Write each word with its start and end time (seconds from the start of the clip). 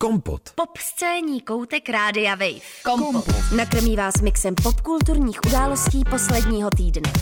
Kompot. 0.00 0.42
Pop 0.54 0.76
scéní 0.78 1.40
koutek 1.40 1.88
Rádia 1.88 2.30
Wave. 2.34 2.60
Kompot. 2.84 3.24
Nakrmí 3.56 3.96
vás 3.96 4.20
mixem 4.22 4.54
popkulturních 4.54 5.40
událostí 5.46 6.02
posledního 6.10 6.70
týdne. 6.70 7.12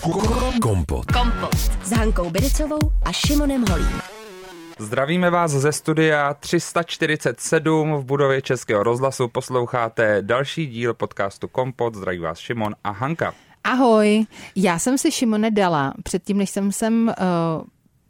Kompot. 0.61 1.05
Kompot. 1.05 1.55
S 1.83 1.91
Hankou 1.91 2.29
Bericovou 2.29 2.79
a 3.05 3.11
Šimonem 3.11 3.65
Holím. 3.69 4.01
Zdravíme 4.79 5.29
vás 5.29 5.51
ze 5.51 5.71
studia 5.71 6.33
347 6.33 7.93
v 7.93 8.05
budově 8.05 8.41
Českého 8.41 8.83
rozhlasu. 8.83 9.27
Posloucháte 9.27 10.21
další 10.21 10.67
díl 10.67 10.93
podcastu 10.93 11.47
Kompot. 11.47 11.95
Zdraví 11.95 12.19
vás 12.19 12.39
Šimon 12.39 12.75
a 12.83 12.91
Hanka. 12.91 13.33
Ahoj, 13.63 14.25
já 14.55 14.79
jsem 14.79 14.97
si 14.97 15.11
Šimone 15.11 15.51
dala, 15.51 15.93
předtím, 16.03 16.37
než 16.37 16.49
jsem 16.49 16.71
sem 16.71 17.13
uh, 17.19 17.63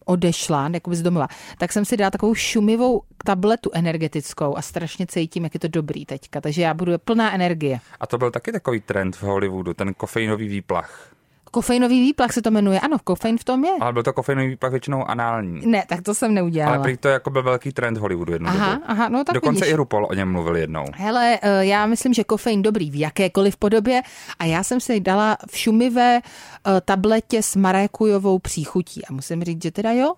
odešla, 0.08 0.70
jakoby 0.74 0.96
z 0.96 1.02
domova, 1.02 1.28
tak 1.58 1.74
jsem 1.74 1.86
si 1.86 1.98
dala 1.98 2.12
takovou 2.12 2.36
šumivou 2.36 3.02
tabletu 3.26 3.70
energetickou 3.74 4.57
a 4.57 4.62
strašně 4.62 5.07
cítím, 5.07 5.44
jak 5.44 5.54
je 5.54 5.60
to 5.60 5.68
dobrý 5.68 6.06
teďka, 6.06 6.42
takže 6.42 6.61
já 6.61 6.74
budu 6.74 6.97
plná 6.97 7.33
energie. 7.33 7.80
A 8.00 8.07
to 8.07 8.18
byl 8.18 8.32
taky 8.32 8.52
takový 8.52 8.82
trend 8.82 9.16
v 9.16 9.24
Hollywoodu, 9.24 9.74
ten 9.74 9.93
kofeinový 9.93 10.47
výplach. 10.47 11.17
Kofeinový 11.51 12.01
výplach 12.01 12.32
se 12.33 12.42
to 12.42 12.51
jmenuje, 12.51 12.79
ano, 12.79 12.97
kofein 13.04 13.37
v 13.37 13.43
tom 13.43 13.65
je. 13.65 13.71
Ale 13.82 13.93
byl 13.93 14.04
to 14.04 14.14
kofeinový 14.14 14.47
výplach 14.47 14.71
většinou 14.71 15.04
anální. 15.05 15.61
Ne, 15.65 15.83
tak 15.88 16.01
to 16.01 16.14
jsem 16.14 16.33
neudělala. 16.33 16.74
Ale 16.75 16.83
prý 16.83 16.97
to 16.97 17.07
jako 17.07 17.29
byl 17.29 17.43
velký 17.43 17.71
trend 17.71 17.97
Hollywoodu 17.97 18.33
jednou 18.33 18.50
Aha, 18.50 18.74
dobu. 18.74 18.83
aha, 18.88 19.10
no 19.10 19.24
tak 19.24 19.33
Dokonce 19.33 19.60
vidíš. 19.60 19.74
i 19.74 19.75
RuPaul 19.75 20.07
o 20.10 20.14
něm 20.14 20.32
mluvil 20.32 20.55
jednou. 20.57 20.86
Hele, 20.96 21.39
eh, 21.41 21.65
já 21.65 21.86
myslím, 21.86 22.14
že 22.14 22.24
kofein 22.24 22.61
dobrý 22.61 22.91
v 22.91 23.00
jakékoliv 23.00 23.57
podobě 23.57 24.02
a 24.39 24.46
já 24.46 24.64
jsem 24.64 24.79
si 24.79 25.00
dala 25.00 25.38
v 25.52 25.57
šumivé 25.57 26.19
eh, 26.68 26.82
tabletě 26.86 27.43
s 27.43 27.55
marékujovou 27.55 28.39
příchutí 28.39 29.05
a 29.05 29.14
musím 29.14 29.43
říct, 29.43 29.64
že 29.64 29.71
teda 29.71 29.91
jo, 29.91 30.14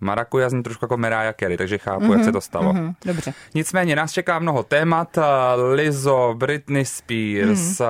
Marakuja 0.00 0.48
zní 0.50 0.62
trošku 0.62 0.84
jako 0.84 0.96
Mariah 0.96 1.34
Carey, 1.40 1.56
takže 1.56 1.78
chápu, 1.78 2.12
jak 2.12 2.24
se 2.24 2.32
to 2.32 2.40
stalo. 2.40 2.72
hm, 2.72 2.92
dobře. 3.06 3.34
Nicméně 3.54 3.96
nás 3.96 4.12
čeká 4.12 4.38
mnoho 4.38 4.62
témat. 4.62 5.18
eh, 5.18 5.22
Lizzo, 5.74 6.34
Britney 6.38 6.84
Spears, 6.84 7.78
Mhm. 7.80 7.88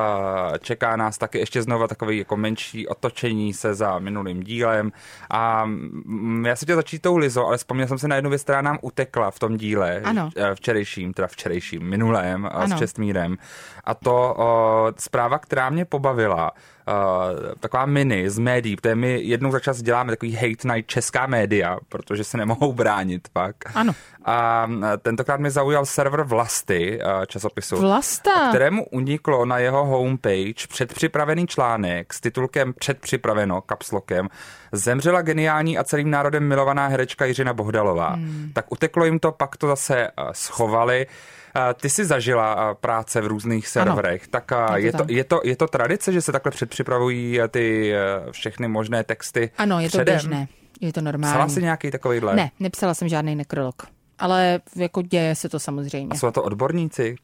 eh, 0.54 0.58
čeká 0.58 0.96
nás 0.96 1.18
taky 1.18 1.38
ještě 1.38 1.62
znova 1.62 1.88
takový 1.88 2.18
jako 2.18 2.36
menší 2.36 2.88
otočení 2.88 3.52
se 3.54 3.74
za 3.74 3.98
minulým 3.98 4.42
dílem. 4.42 4.92
A 5.30 5.64
mm, 5.64 6.44
já 6.46 6.56
si 6.56 6.64
chtěl 6.66 6.76
začít 6.76 7.02
tou 7.02 7.16
Lizzo, 7.16 7.46
ale 7.46 7.56
vzpomněl 7.58 7.86
jsem 7.86 7.98
si 7.98 8.08
na 8.08 8.16
jednu 8.16 8.30
věc, 8.30 8.42
která 8.42 8.62
nám 8.62 8.78
utekla 8.82 9.30
v 9.30 9.38
tom 9.38 9.56
díle. 9.56 10.00
Ano. 10.04 10.30
eh, 10.36 10.54
Včerejším, 10.54 11.12
teda 11.12 11.28
včerejším, 11.28 11.82
minulém 11.82 12.46
eh, 12.46 12.50
s 12.50 12.70
Ano. 12.70 12.78
Čestmírem. 12.78 13.36
A 13.84 13.94
to 13.94 14.34
o, 14.38 14.86
zpráva, 14.98 15.38
která 15.38 15.70
mě 15.70 15.84
pobavila, 15.84 16.50
Uh, 16.90 17.54
taková 17.60 17.86
mini 17.86 18.30
z 18.30 18.38
médií, 18.38 18.76
protože 18.76 18.94
my 18.94 19.20
jednou 19.22 19.50
za 19.50 19.60
čas 19.60 19.82
děláme 19.82 20.12
takový 20.12 20.32
hate 20.32 20.74
night 20.74 20.90
česká 20.90 21.26
média, 21.26 21.78
protože 21.88 22.24
se 22.24 22.36
nemohou 22.36 22.72
bránit 22.72 23.28
pak. 23.32 23.56
Ano. 23.74 23.92
A 24.24 24.68
eh, 24.84 24.96
tentokrát 24.96 25.40
mě 25.40 25.50
zaujal 25.50 25.86
server 25.86 26.22
Vlasty 26.22 26.98
eh, 27.00 27.26
časopisu. 27.26 27.76
Vlasta. 27.76 28.48
Kterému 28.48 28.86
uniklo 28.90 29.44
na 29.44 29.58
jeho 29.58 29.84
homepage 29.84 30.66
předpřipravený 30.68 31.46
článek 31.46 32.14
s 32.14 32.20
titulkem 32.20 32.72
Předpřipraveno, 32.72 33.60
kapslokem, 33.60 34.28
zemřela 34.72 35.22
geniální 35.22 35.78
a 35.78 35.84
celým 35.84 36.10
národem 36.10 36.48
milovaná 36.48 36.86
herečka 36.86 37.24
Jiřina 37.24 37.52
Bohdalová. 37.52 38.08
Hmm. 38.08 38.50
Tak 38.54 38.72
uteklo 38.72 39.04
jim 39.04 39.18
to, 39.18 39.32
pak 39.32 39.56
to 39.56 39.66
zase 39.66 40.06
eh, 40.06 40.10
schovali. 40.32 41.06
Eh, 41.08 41.39
Ty 41.80 41.90
jsi 41.90 42.04
zažila 42.04 42.74
práce 42.74 43.20
v 43.20 43.26
různých 43.26 43.68
serverech, 43.68 44.28
tak 44.28 44.52
eh, 44.52 44.80
Je 44.80 44.80
to 44.80 44.86
je 44.86 44.92
to, 44.92 44.98
tak. 44.98 45.10
je, 45.10 45.24
to, 45.24 45.40
je 45.44 45.56
to 45.56 45.66
tradice, 45.66 46.12
že 46.12 46.20
se 46.20 46.32
takhle 46.32 46.50
předpřipravují 46.52 47.40
eh, 47.40 47.48
ty 47.48 47.94
eh, 47.94 48.00
všechny 48.32 48.68
možné 48.68 49.04
texty 49.04 49.50
Ano, 49.58 49.80
je 49.80 49.90
to 49.90 49.98
předem? 49.98 50.14
běžné. 50.14 50.48
Je 50.80 50.92
to 50.92 51.00
normální. 51.00 51.32
Psala 51.34 51.48
jsi 51.48 51.62
nějaký 51.62 51.90
takovýhle? 51.90 52.36
Ne, 52.36 52.50
nepsala 52.60 52.94
jsem 52.94 53.08
žádný 53.08 53.36
nekrolog. 53.36 53.82
Ale 54.20 54.60
jako 54.76 55.02
děje 55.02 55.34
se 55.34 55.48
to 55.48 55.58
samozřejmě. 55.58 56.08
A 56.10 56.14
jsou 56.14 56.30
to 56.30 56.42
odborníci? 56.42 57.16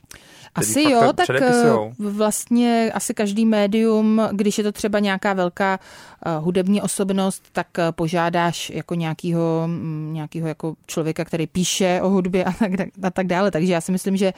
Asi 0.55 0.83
jo, 0.83 1.13
tak 1.13 1.25
předepisujou? 1.25 1.93
eh, 2.07 2.11
vlastně 2.11 2.91
asi 2.95 3.15
každý 3.15 3.47
médium, 3.47 4.23
když 4.33 4.59
je 4.59 4.65
to 4.65 4.73
třeba 4.73 4.99
nějaká 4.99 5.33
velká 5.33 5.79
uh, 6.27 6.45
hudební 6.45 6.83
osobnost, 6.83 7.43
tak 7.53 7.67
uh, 7.79 7.85
požádáš 7.91 8.71
jako 8.71 8.95
nějakýho, 8.95 9.63
mm, 9.67 10.11
nějakýho 10.13 10.49
jako 10.49 10.75
člověka, 10.87 11.25
který 11.25 11.47
píše 11.47 12.01
o 12.03 12.09
hudbě 12.09 12.45
a 12.45 12.53
tak, 12.53 12.71
a 13.03 13.11
tak 13.11 13.27
dále. 13.27 13.51
Takže 13.51 13.73
já 13.73 13.81
si 13.81 13.93
myslím, 13.93 14.17
že 14.17 14.33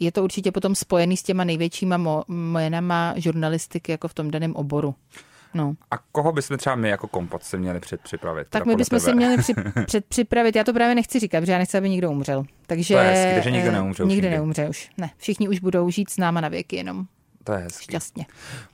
je 0.00 0.12
to 0.12 0.24
určitě 0.24 0.52
potom 0.52 0.74
spojený 0.74 1.16
s 1.16 1.22
těma 1.22 1.44
největšíma 1.44 2.24
jménama 2.28 3.14
žurnalistiky 3.16 3.92
jako 3.92 4.08
v 4.08 4.14
tom 4.14 4.30
daném 4.30 4.56
oboru. 4.56 4.94
No. 5.54 5.74
A 5.90 5.98
koho 5.98 6.32
bychom 6.32 6.56
třeba 6.58 6.76
my 6.76 6.88
jako 6.88 7.08
kompot 7.08 7.42
si 7.44 7.58
měli 7.58 7.80
předpřipravit? 7.80 8.46
Tak 8.50 8.66
my 8.66 8.76
bychom 8.76 8.98
tebe? 8.98 9.00
si 9.10 9.14
měli 9.14 9.38
při, 9.38 9.54
předpřipravit, 9.86 10.56
já 10.56 10.64
to 10.64 10.72
právě 10.72 10.94
nechci 10.94 11.20
říkat, 11.20 11.40
protože 11.40 11.52
já 11.52 11.58
nechci, 11.58 11.78
aby 11.78 11.90
nikdo 11.90 12.10
umřel. 12.10 12.44
Takže 12.66 12.94
To 12.94 13.00
je 13.00 13.06
hezký, 13.10 13.34
takže 13.34 13.50
nikdo 13.50 13.68
eh, 13.68 13.72
neumře 13.72 14.02
už 14.04 14.08
Nikdo 14.10 14.26
nikdy. 14.28 14.36
neumře 14.36 14.68
už. 14.68 14.90
Ne, 14.98 15.10
všichni 15.16 15.48
už 15.48 15.60
budou 15.60 15.90
žít 15.90 16.10
s 16.10 16.16
náma 16.16 16.40
na 16.40 16.48
věky 16.48 16.76
jenom. 16.76 17.06
To 17.44 17.52
je 17.52 17.58
hezký. 17.58 17.84
Šťastně. 17.84 18.26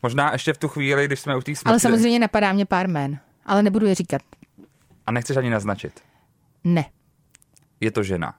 Možná 0.03 0.33
ještě 0.33 0.53
v 0.53 0.59
tu 0.59 0.69
chvíli, 0.69 1.07
když 1.07 1.21
jsme 1.21 1.37
u 1.37 1.41
té 1.41 1.55
smrti. 1.55 1.69
Ale 1.71 1.81
samozřejmě 1.81 2.19
napadá 2.19 2.53
mě 2.53 2.67
pár 2.67 2.87
jmén, 2.89 3.19
ale 3.47 3.63
nebudu 3.63 3.87
je 3.87 3.95
říkat. 3.95 4.23
A 5.07 5.13
nechceš 5.13 5.37
ani 5.37 5.51
naznačit. 5.51 6.01
Ne, 6.65 6.85
Je 7.81 7.91
to 7.91 8.03
žena. 8.03 8.35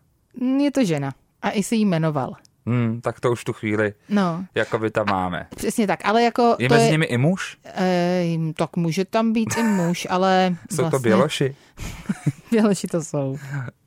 Je 0.60 0.72
to 0.72 0.86
žena. 0.86 1.12
A 1.42 1.50
i 1.52 1.64
se 1.64 1.76
jí 1.76 1.86
jmenoval. 1.86 2.36
Hmm, 2.66 3.02
tak 3.02 3.20
to 3.20 3.32
už 3.32 3.44
tu 3.44 3.54
chvíli 3.54 3.94
No, 4.10 4.46
jako 4.56 4.80
by 4.80 4.92
tam 4.92 5.06
máme. 5.10 5.48
přesně 5.56 5.88
tak. 5.88 6.00
Ale 6.06 6.24
jako 6.24 6.56
Je 6.60 6.70
to 6.70 6.74
mezi 6.76 6.86
je, 6.86 6.92
nimi 6.92 7.06
i 7.06 7.18
muž? 7.18 7.58
eh, 7.66 8.26
tak 8.56 8.76
může 8.78 9.06
tam 9.06 9.34
být 9.34 9.58
i 9.58 9.64
muž, 9.64 10.08
ale 10.10 10.56
Jsou 10.72 10.76
to 10.78 10.82
vlastně, 10.90 11.00
běloši? 11.10 11.56
Běloši 12.52 12.88
to 12.88 13.04
jsou. 13.04 13.38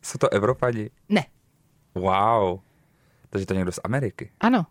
Jsou 0.03 0.19
to 0.19 0.29
Evropani? 0.33 0.91
Ne, 1.09 1.25
Wow. 1.95 2.59
Takže 3.31 3.47
to 3.47 3.55
někdo 3.55 3.73
z 3.73 3.81
Ameriky. 3.85 4.31
ano. 4.41 4.67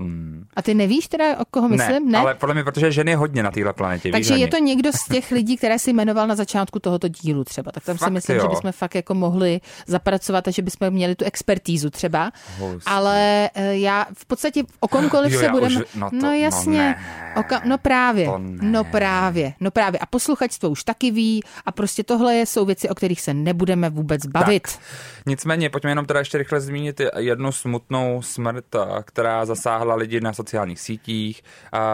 Hmm. 0.00 0.44
A 0.56 0.62
ty 0.62 0.74
nevíš 0.74 1.08
teda, 1.08 1.38
o 1.38 1.44
koho 1.50 1.68
myslím? 1.68 2.10
ne, 2.10 2.18
ale 2.18 2.34
podle 2.34 2.54
mě, 2.54 2.64
protože 2.64 2.92
žen 2.92 3.08
je 3.08 3.16
hodně 3.16 3.42
na 3.42 3.50
téhle 3.50 3.72
planetě. 3.72 4.10
Takže 4.10 4.34
víš, 4.34 4.40
je 4.40 4.48
to 4.48 4.56
někdo 4.58 4.92
z 4.92 5.04
těch 5.04 5.30
lidí, 5.30 5.56
které 5.56 5.78
si 5.78 5.92
jmenoval 5.92 6.26
na 6.26 6.34
začátku 6.34 6.78
tohoto 6.78 7.08
dílu 7.08 7.44
třeba. 7.44 7.72
Tak 7.72 7.84
tam 7.84 7.96
Fakt 7.96 8.08
si 8.08 8.12
myslím, 8.12 8.36
jo. 8.36 8.42
že 8.42 8.48
bychom 8.48 8.72
fakt 8.72 8.94
jako 8.94 9.14
mohli 9.14 9.60
zapracovat 9.86 10.48
a 10.48 10.50
že 10.50 10.62
bychom 10.62 10.90
měli 10.90 11.14
tu 11.14 11.24
expertízu 11.24 11.90
třeba. 11.90 12.30
Hustý. 12.58 12.86
Ale 12.86 13.50
eh, 13.54 13.76
já 13.76 14.06
v 14.14 14.26
podstatě 14.26 14.62
o 14.80 14.88
komkoliv 14.88 15.32
Jo, 15.34 15.40
se 15.40 15.48
budeme... 15.48 15.80
už- 15.80 15.86
no 15.94 16.10
to- 16.10 16.16
no 16.16 16.22
no 16.22 16.32
jasně. 16.32 16.78
ne. 16.78 16.98
o 17.36 17.40
ka- 17.40 17.60
no 17.64 17.78
právě. 17.78 18.28
Ne. 18.38 18.70
No 18.70 18.84
právě. 18.84 19.52
No 19.60 19.70
právě. 19.70 19.98
A 20.00 20.06
posluchačstvo 20.06 20.68
už 20.70 20.84
taky 20.84 21.10
ví 21.10 21.42
a 21.66 21.72
prostě 21.72 22.02
tohle 22.04 22.36
jsou 22.36 22.64
věci, 22.64 22.88
o 22.88 22.94
kterých 22.94 23.20
se 23.20 23.34
nebudeme 23.34 23.90
vůbec 23.90 24.26
bavit. 24.26 24.62
Tak. 24.62 24.78
Nicméně, 25.26 25.70
pojďme 25.70 25.90
jenom 25.90 26.06
teda 26.06 26.20
ještě 26.20 26.38
rychle 26.38 26.60
zmínit 26.60 27.00
jednu 27.18 27.52
smutnou 27.52 28.22
smrt, 28.22 28.74
a, 28.74 29.02
která 29.02 29.44
zasáhla 29.46 29.89
lidi 29.94 30.20
na 30.20 30.32
sociálních 30.32 30.80
sítích. 30.80 31.42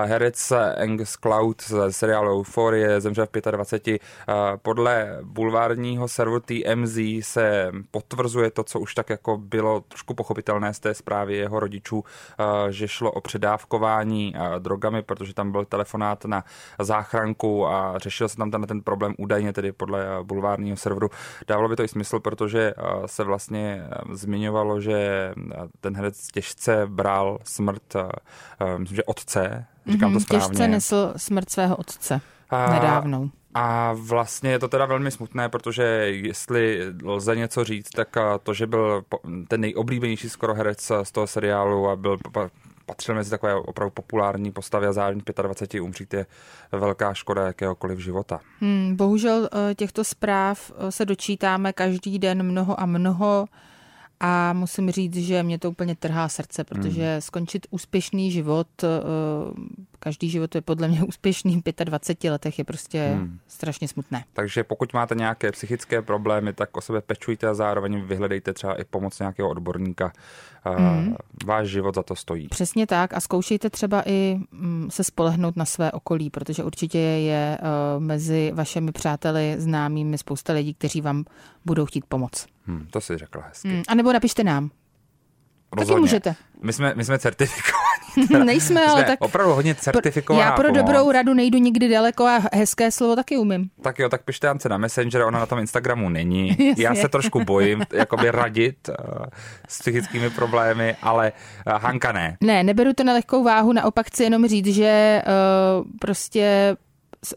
Herec 0.04 0.52
Angus 0.82 1.16
Cloud 1.16 1.62
z 1.62 1.92
seriálu 1.92 2.38
Euphorie 2.38 3.00
zemřel 3.00 3.26
v 3.26 3.50
25. 3.50 4.02
A 4.26 4.56
Podle 4.56 5.18
bulvárního 5.22 6.08
serveru 6.08 6.40
TMZ 6.40 6.98
se 7.20 7.72
potvrzuje 7.90 8.50
to, 8.50 8.64
co 8.64 8.80
už 8.80 8.94
tak 8.94 9.10
jako 9.10 9.38
bylo 9.38 9.80
trošku 9.80 10.14
pochopitelné 10.14 10.74
z 10.74 10.78
té 10.78 10.94
zprávy 10.94 11.36
jeho 11.36 11.60
rodičů, 11.60 12.04
že 12.70 12.88
šlo 12.88 13.12
o 13.12 13.20
předávkování 13.20 14.34
drogami, 14.58 15.02
protože 15.02 15.34
tam 15.34 15.52
byl 15.52 15.64
telefonát 15.64 16.24
na 16.24 16.44
záchranku 16.78 17.66
a 17.66 17.98
řešil 17.98 18.28
se 18.28 18.36
tam 18.36 18.50
ten, 18.50 18.62
ten 18.62 18.82
problém 18.82 19.14
údajně 19.18 19.52
tedy 19.52 19.72
podle 19.72 20.06
bulvárního 20.22 20.76
serveru. 20.76 21.08
Dávalo 21.46 21.68
by 21.68 21.76
to 21.76 21.82
i 21.84 21.88
smysl, 21.88 22.20
protože 22.20 22.74
se 23.06 23.24
vlastně 23.24 23.86
zmiňovalo, 24.12 24.80
že 24.80 25.32
ten 25.80 25.96
herec 25.96 26.28
těžce 26.28 26.86
bral 26.86 27.38
smrt, 27.44 27.85
a, 27.94 28.08
myslím, 28.78 28.96
že 28.96 29.04
otce, 29.04 29.64
říkám 29.86 30.10
to 30.12 30.16
Mhm, 30.18 30.20
správně. 30.20 30.48
Těžce 30.48 30.68
nesl 30.68 31.12
smrt 31.16 31.50
svého 31.50 31.76
otce. 31.76 32.20
A- 32.50 32.70
Nedávnou. 32.74 33.30
A 33.54 33.92
vlastně 33.92 34.50
je 34.50 34.58
to 34.58 34.68
teda 34.68 34.86
velmi 34.86 35.10
smutné, 35.10 35.48
protože 35.48 35.82
jestli 36.08 36.80
lze 37.04 37.36
něco 37.36 37.64
říct, 37.64 37.90
tak 37.90 38.16
a, 38.16 38.38
to, 38.38 38.54
že 38.54 38.66
byl 38.66 39.02
ten 39.48 39.60
nejoblíbenější 39.60 40.28
skoro 40.28 40.54
herec 40.54 40.92
z 41.02 41.12
toho 41.12 41.26
seriálu 41.26 41.88
a 41.88 41.96
byl 41.96 42.16
pa- 42.32 42.50
patřil 42.86 43.14
mezi 43.14 43.30
takové 43.30 43.54
opravdu 43.54 43.90
populární 43.90 44.52
postavy 44.52 44.86
a 44.86 44.92
zároveň 44.92 45.20
25 45.42 45.80
umřít 45.80 46.14
je 46.14 46.26
velká 46.72 47.14
škoda 47.14 47.46
jakéhokoliv 47.46 47.98
života. 47.98 48.40
Hmm, 48.60 48.96
bohužel 48.96 49.48
eh, 49.70 49.74
těchto 49.74 50.04
zpráv 50.04 50.72
eh, 50.78 50.92
se 50.92 51.04
dočítáme 51.04 51.72
každý 51.72 52.18
den 52.18 52.42
mnoho 52.42 52.80
a 52.80 52.86
mnoho 52.86 53.46
a 54.20 54.52
musím 54.52 54.90
říct, 54.90 55.16
že 55.16 55.42
mě 55.42 55.58
to 55.58 55.70
úplně 55.70 55.96
trhá 55.96 56.28
srdce, 56.28 56.64
protože 56.64 57.12
Hmm. 57.12 57.20
skončit 57.20 57.66
úspěšný 57.70 58.30
život, 58.30 58.68
eh, 58.84 58.86
každý 59.98 60.30
život 60.30 60.54
je 60.54 60.60
podle 60.60 60.88
mě 60.88 61.02
úspěšný 61.08 61.62
v 61.66 61.84
25 61.84 62.30
letech, 62.30 62.58
je 62.58 62.64
prostě 62.64 63.12
Hmm. 63.14 63.38
strašně 63.46 63.88
smutné. 63.88 64.24
Takže 64.32 64.64
pokud 64.64 64.92
máte 64.92 65.14
nějaké 65.14 65.52
psychické 65.52 66.02
problémy, 66.02 66.52
tak 66.52 66.76
o 66.76 66.80
sebe 66.80 67.00
pečujte 67.00 67.46
a 67.48 67.54
zároveň 67.54 68.00
vyhledejte 68.00 68.52
třeba 68.52 68.80
i 68.80 68.84
pomoc 68.84 69.18
nějakého 69.18 69.48
odborníka. 69.48 70.12
Mm. 70.78 71.14
Váš 71.44 71.68
život 71.68 71.94
za 71.94 72.02
to 72.02 72.16
stojí. 72.16 72.48
Přesně 72.48 72.86
tak 72.86 73.14
a 73.14 73.20
zkoušejte 73.20 73.70
třeba 73.70 74.02
i 74.06 74.38
mm, 74.52 74.88
se 74.90 75.04
spolehnout 75.04 75.56
na 75.56 75.64
své 75.64 75.92
okolí, 75.92 76.30
protože 76.30 76.64
určitě 76.64 76.98
je 76.98 77.58
eh, 77.60 78.00
mezi 78.00 78.52
vašimi 78.54 78.92
přáteli, 78.92 79.54
známými 79.58 80.18
spousta 80.18 80.52
lidí, 80.52 80.74
kteří 80.74 81.00
vám 81.00 81.24
budou 81.64 81.86
chtít 81.86 82.04
pomoct. 82.08 82.46
Hmm, 82.66 82.86
to 82.90 83.00
si 83.00 83.18
řekla 83.18 83.42
hezky. 83.48 83.68
Hmm, 83.68 83.82
a 83.88 83.94
nebo 83.94 84.12
napište 84.12 84.44
nám. 84.44 84.70
Rozhodně. 85.72 86.00
můžete. 86.00 86.34
My 86.62 86.72
jsme, 86.72 86.92
my 86.96 87.04
jsme 87.04 87.18
certifikovaní. 87.18 87.86
Nejsme, 88.46 88.80
My 88.80 88.86
ale 88.86 89.00
jsme 89.00 89.04
tak... 89.04 89.20
opravdu 89.20 89.54
hodně 89.54 89.74
certifikovaná 89.74 90.44
Já 90.46 90.52
pro 90.52 90.68
pomoc. 90.68 90.76
dobrou 90.86 91.12
radu 91.12 91.34
nejdu 91.34 91.58
nikdy 91.58 91.88
daleko 91.88 92.26
a 92.26 92.42
hezké 92.52 92.90
slovo 92.90 93.16
taky 93.16 93.36
umím. 93.36 93.70
Tak 93.82 93.98
jo, 93.98 94.08
tak 94.08 94.22
pište 94.24 94.48
Ance 94.48 94.68
na 94.68 94.78
Messenger, 94.78 95.22
ona 95.22 95.38
na 95.38 95.46
tom 95.46 95.58
Instagramu 95.58 96.08
není. 96.08 96.56
Já 96.76 96.94
se 96.94 97.08
trošku 97.08 97.44
bojím 97.44 97.82
jakoby 97.92 98.30
radit 98.30 98.88
uh, 98.88 98.94
s 99.68 99.78
psychickými 99.78 100.30
problémy, 100.30 100.96
ale 101.02 101.32
uh, 101.66 101.72
Hanka 101.72 102.12
ne. 102.12 102.36
Ne, 102.40 102.62
neberu 102.62 102.92
to 102.92 103.04
na 103.04 103.12
lehkou 103.12 103.44
váhu, 103.44 103.72
naopak 103.72 104.06
chci 104.06 104.22
jenom 104.22 104.46
říct, 104.46 104.66
že 104.66 105.22
uh, 105.26 105.84
prostě 106.00 106.76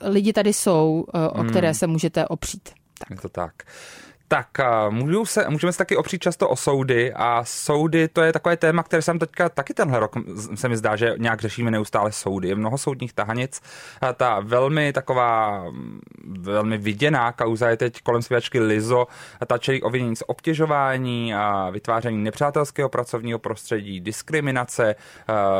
lidi 0.02 0.34
tady 0.34 0.54
jsou, 0.54 1.06
uh, 1.14 1.42
o 1.42 1.44
které 1.44 1.74
se 1.74 1.88
můžete 1.88 2.28
opřít. 2.28 2.70
Je 3.10 3.16
to 3.16 3.30
tak. 3.30 3.54
Tak 4.31 4.48
můžu 4.90 5.26
se, 5.26 5.50
můžeme 5.50 5.72
se 5.72 5.78
taky 5.78 5.98
opřít 5.98 6.22
často 6.22 6.50
o 6.50 6.56
soudy 6.56 7.14
a 7.14 7.42
soudy 7.46 8.08
to 8.08 8.22
je 8.22 8.34
takové 8.34 8.58
téma, 8.58 8.84
které 8.84 9.02
jsem 9.02 9.20
teďka 9.20 9.50
taky 9.50 9.74
tenhle 9.74 10.00
rok 10.00 10.16
se 10.56 10.70
mi 10.70 10.78
zdá, 10.78 10.96
že 10.96 11.14
nějak 11.18 11.42
řešíme 11.42 11.72
neustále 11.72 12.12
soudy. 12.12 12.48
Je 12.50 12.56
mnoho 12.56 12.78
soudních 12.78 13.14
tahanic. 13.14 13.62
A 14.02 14.14
ta 14.14 14.40
velmi 14.40 14.94
taková 14.94 15.64
mm, 15.70 16.00
velmi 16.40 16.78
viděná 16.78 17.31
kauza 17.31 17.70
je 17.70 17.78
teď 17.78 18.02
kolem 18.02 18.22
zpěvačky 18.22 18.60
Lizo. 18.60 19.08
A 19.42 19.46
ta 19.46 19.58
čelí 19.58 19.81
obvinění 19.81 20.16
z 20.16 20.24
obtěžování 20.28 21.34
a 21.36 21.70
vytváření 21.70 22.24
nepřátelského 22.24 22.90
pracovního 22.90 23.40
prostředí, 23.40 24.02
diskriminace, 24.02 24.96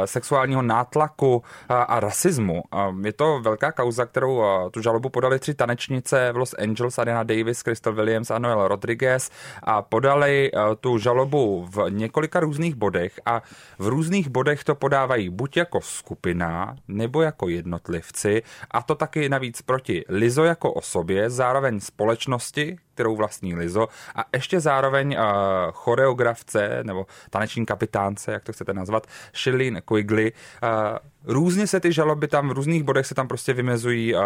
sexuálního 0.06 0.62
nátlaku 0.62 1.44
a, 1.70 2.00
rasismu. 2.00 2.64
Je 3.04 3.14
to 3.14 3.40
velká 3.40 3.72
kauza, 3.72 4.06
kterou 4.06 4.44
tu 4.72 4.82
žalobu 4.82 5.10
podali 5.10 5.40
tři 5.40 5.54
tanečnice 5.54 6.32
v 6.32 6.38
Los 6.38 6.54
Angeles, 6.54 7.00
Adriana 7.00 7.24
Davis, 7.24 7.64
Crystal 7.64 7.94
Williams 7.94 8.32
a 8.32 8.40
Noel 8.40 8.59
Rodriguez 8.68 9.32
a 9.64 9.82
podali 9.82 10.52
a, 10.54 10.76
tu 10.76 10.98
žalobu 10.98 11.68
v 11.70 11.90
několika 11.90 12.40
různých 12.40 12.76
bodech 12.76 13.20
a 13.26 13.42
v 13.80 13.88
různých 13.88 14.30
bodech 14.30 14.64
to 14.64 14.76
podávají 14.76 15.30
buď 15.30 15.58
jako 15.58 15.82
skupina 15.82 16.76
nebo 16.88 17.22
jako 17.22 17.50
jednotlivci 17.50 18.44
a 18.72 18.82
to 18.82 18.96
taky 18.96 19.30
navíc 19.30 19.62
proti 19.62 20.06
Lizo 20.10 20.44
jako 20.44 20.74
osobě, 20.74 21.30
zároveň 21.30 21.80
společnosti, 21.80 22.78
kterou 23.00 23.16
vlastní 23.16 23.56
Lizo 23.56 23.88
a 24.16 24.26
ještě 24.34 24.60
zároveň 24.60 25.16
uh, 25.20 25.26
choreografce 25.72 26.80
nebo 26.84 27.06
taneční 27.30 27.66
kapitánce, 27.66 28.32
jak 28.32 28.44
to 28.44 28.54
chcete 28.54 28.74
nazvat, 28.74 29.08
Shilleen 29.34 29.82
Quigley. 29.88 30.32
Uh, 30.64 30.98
různě 31.24 31.68
se 31.68 31.80
ty 31.80 31.94
žaloby 31.94 32.28
tam, 32.28 32.50
v 32.50 32.52
různých 32.52 32.84
bodech 32.84 33.06
se 33.06 33.16
tam 33.16 33.28
prostě 33.28 33.54
vymezují 33.54 34.16
uh, 34.16 34.22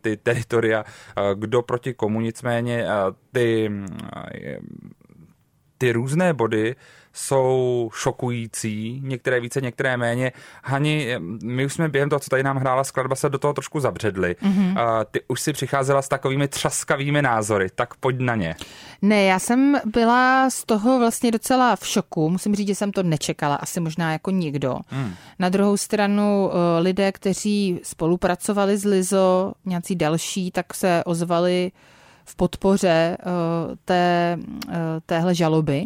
ty 0.00 0.16
teritoria, 0.16 0.84
uh, 0.84 1.38
kdo 1.38 1.62
proti 1.62 1.94
komu, 1.94 2.20
nicméně 2.20 2.84
uh, 2.84 3.14
ty 3.32 3.70
uh, 3.70 4.22
ty 5.78 5.92
různé 5.92 6.34
body 6.34 6.76
jsou 7.12 7.90
šokující, 7.94 9.00
některé 9.04 9.40
více, 9.40 9.60
některé 9.60 9.96
méně. 9.96 10.32
Hani, 10.64 11.16
my 11.42 11.66
už 11.66 11.72
jsme 11.72 11.88
během 11.88 12.08
toho, 12.08 12.20
co 12.20 12.30
tady 12.30 12.42
nám 12.42 12.56
hrála 12.56 12.84
skladba, 12.84 13.16
se 13.16 13.28
do 13.28 13.38
toho 13.38 13.54
trošku 13.54 13.80
zabředli. 13.80 14.36
Mm-hmm. 14.42 14.70
Uh, 14.70 15.04
ty 15.10 15.20
už 15.28 15.40
si 15.40 15.52
přicházela 15.52 16.02
s 16.02 16.08
takovými 16.08 16.48
třaskavými 16.48 17.22
názory, 17.22 17.68
tak 17.74 17.94
pojď 17.94 18.16
na 18.18 18.34
ně. 18.34 18.54
Ne, 19.02 19.24
já 19.24 19.38
jsem 19.38 19.80
byla 19.84 20.50
z 20.50 20.64
toho 20.64 20.98
vlastně 20.98 21.30
docela 21.30 21.76
v 21.76 21.86
šoku. 21.86 22.30
Musím 22.30 22.54
říct, 22.54 22.68
že 22.68 22.74
jsem 22.74 22.92
to 22.92 23.02
nečekala, 23.02 23.54
asi 23.54 23.80
možná 23.80 24.12
jako 24.12 24.30
nikdo. 24.30 24.78
Hmm. 24.88 25.14
Na 25.38 25.48
druhou 25.48 25.76
stranu 25.76 26.50
eh, 26.50 26.80
lidé, 26.80 27.12
kteří 27.12 27.80
spolupracovali 27.82 28.78
s 28.78 28.84
Lizo, 28.84 29.52
nějací 29.64 29.96
další, 29.96 30.50
tak 30.50 30.74
se 30.74 31.02
ozvali 31.04 31.72
v 32.24 32.36
podpoře 32.36 33.16
eh, 33.20 33.24
té, 33.84 34.38
eh, 34.68 34.76
téhle 35.06 35.34
žaloby. 35.34 35.84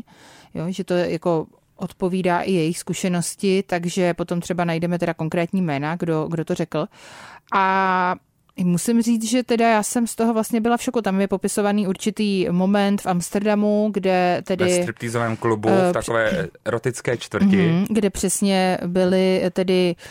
Jo, 0.54 0.64
že 0.68 0.84
to 0.84 0.94
jako 0.94 1.46
odpovídá 1.76 2.40
i 2.40 2.52
jejich 2.52 2.78
zkušenosti, 2.78 3.64
takže 3.66 4.14
potom 4.14 4.40
třeba 4.40 4.64
najdeme 4.64 4.98
teda 4.98 5.14
konkrétní 5.14 5.62
jména, 5.62 5.96
kdo, 5.96 6.28
kdo 6.30 6.44
to 6.44 6.54
řekl. 6.54 6.86
A 7.54 8.14
Musím 8.56 9.02
říct, 9.02 9.30
že 9.30 9.42
teda 9.42 9.68
já 9.68 9.82
jsem 9.82 10.06
z 10.06 10.14
toho 10.14 10.34
vlastně 10.34 10.60
byla 10.60 10.76
v 10.76 10.82
šoku. 10.82 11.02
Tam 11.02 11.20
je 11.20 11.28
popisovaný 11.28 11.86
určitý 11.86 12.46
moment 12.50 13.02
v 13.02 13.06
Amsterdamu, 13.06 13.90
kde 13.92 14.42
tedy... 14.46 14.64
Ve 14.64 14.82
striptýzovém 14.82 15.36
klubu, 15.36 15.68
Eh, 15.68 15.90
v 15.90 15.92
takové 15.92 16.48
erotické 16.64 17.16
čtvrti. 17.16 17.56
Mhm, 17.56 17.86
kde 17.90 18.10
přesně 18.10 18.78
byli 18.86 19.42
tedy 19.52 19.94
uh, 19.96 20.02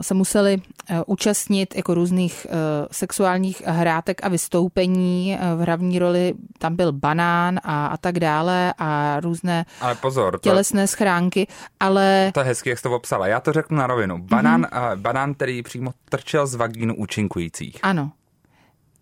se 0.00 0.14
museli 0.14 0.56
uh, 0.56 0.96
účastnit 1.06 1.76
jako 1.76 1.94
různých 1.94 2.46
uh, 2.50 2.56
sexuálních 2.92 3.62
hrátek 3.66 4.24
a 4.24 4.28
vystoupení. 4.28 5.38
V 5.56 5.64
hlavní 5.64 5.98
roli 5.98 6.34
tam 6.58 6.76
byl 6.76 6.92
banán 6.92 7.60
a, 7.62 7.86
a 7.86 7.96
tak 7.96 8.18
dále 8.18 8.74
a 8.78 9.20
různé 9.20 9.64
Ale 9.80 9.94
pozor, 9.94 10.32
to, 10.32 10.38
tělesné 10.38 10.86
schránky, 10.86 11.46
ale 11.80 12.30
to 12.34 12.40
je 12.40 12.46
hezky, 12.46 12.68
jak 12.68 12.78
jsi 12.78 12.82
to 12.82 12.88
popsala. 12.88 13.26
Já 13.26 13.40
to 13.40 13.52
řeknu 13.52 13.76
na 13.76 13.86
rovinu. 13.86 14.18
Banán, 14.18 14.62
mm-hmm. 14.62 14.96
banán 14.96 15.34
který 15.34 15.62
přímo 15.62 15.90
trčel 16.08 16.46
z 16.46 16.54
vagínu 16.54 16.94
účinkujících. 16.96 17.78
ano. 17.82 18.12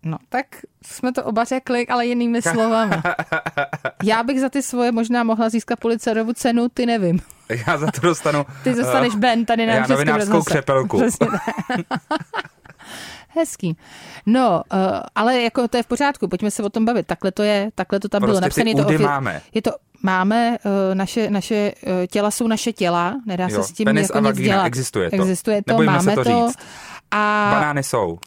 No, 0.05 0.17
tak 0.29 0.45
jsme 0.85 1.11
to 1.13 1.23
oba 1.23 1.43
řekli, 1.43 1.87
ale 1.87 2.05
jinými 2.05 2.41
slovami. 2.41 2.95
Já 4.03 4.23
bych 4.23 4.39
za 4.41 4.49
ty 4.49 4.61
svoje 4.61 4.91
možná 4.91 5.23
mohla 5.23 5.49
získat 5.49 5.79
Pulitzerovu 5.79 6.33
cenu, 6.33 6.67
ty 6.73 6.85
nevím. 6.85 7.19
Já 7.67 7.77
za 7.77 7.91
to 7.91 8.01
dostanu... 8.01 8.45
Ty 8.63 8.73
dostaneš 8.73 9.13
eh, 9.15 9.17
Ben 9.17 9.45
tady 9.45 9.65
na 9.65 9.73
já 9.73 9.87
novinářskou 9.87 10.19
rozhlase. 10.19 10.49
křepelku. 10.49 10.97
Přesně. 10.97 11.27
Hezký. 13.27 13.77
No, 14.25 14.61
uh, 14.73 14.79
ale 15.15 15.41
jako 15.41 15.67
to 15.67 15.77
je 15.77 15.83
v 15.83 15.87
pořádku, 15.87 16.27
pojďme 16.27 16.51
se 16.51 16.63
o 16.63 16.69
tom 16.69 16.85
bavit. 16.85 17.07
Takhle 17.07 17.31
to 17.31 17.43
je, 17.43 17.69
takhle 17.75 17.99
to 17.99 18.09
tam 18.09 18.21
Prostě 18.21 18.31
bylo 18.31 18.41
napsané. 18.41 18.69
Je 18.69 18.75
to, 18.75 18.83
ofi- 18.83 19.07
máme. 19.07 19.41
je 19.53 19.61
to 19.61 19.71
máme, 20.03 20.57
uh, 20.65 20.71
naše, 20.95 21.29
naše 21.29 21.73
těla 22.11 22.31
jsou 22.31 22.47
naše 22.47 22.73
těla, 22.73 23.15
nedá 23.25 23.47
Jo, 23.47 23.63
se 23.63 23.69
s 23.69 23.71
tím 23.71 23.85
penis 23.85 24.09
jako 24.13 24.27
a 24.27 24.31
nic 24.31 24.37
dělat. 24.39 24.65
existuje 24.65 25.09
to. 25.09 25.15
Existuje 25.15 25.63
to, 25.63 25.71
Nebojíme 25.71 25.93
máme 25.93 26.15
to 26.15 26.23
to. 26.23 26.29
říct. 26.47 26.57
A 27.11 27.49
Banány 27.53 27.83
jsou. 27.83 28.17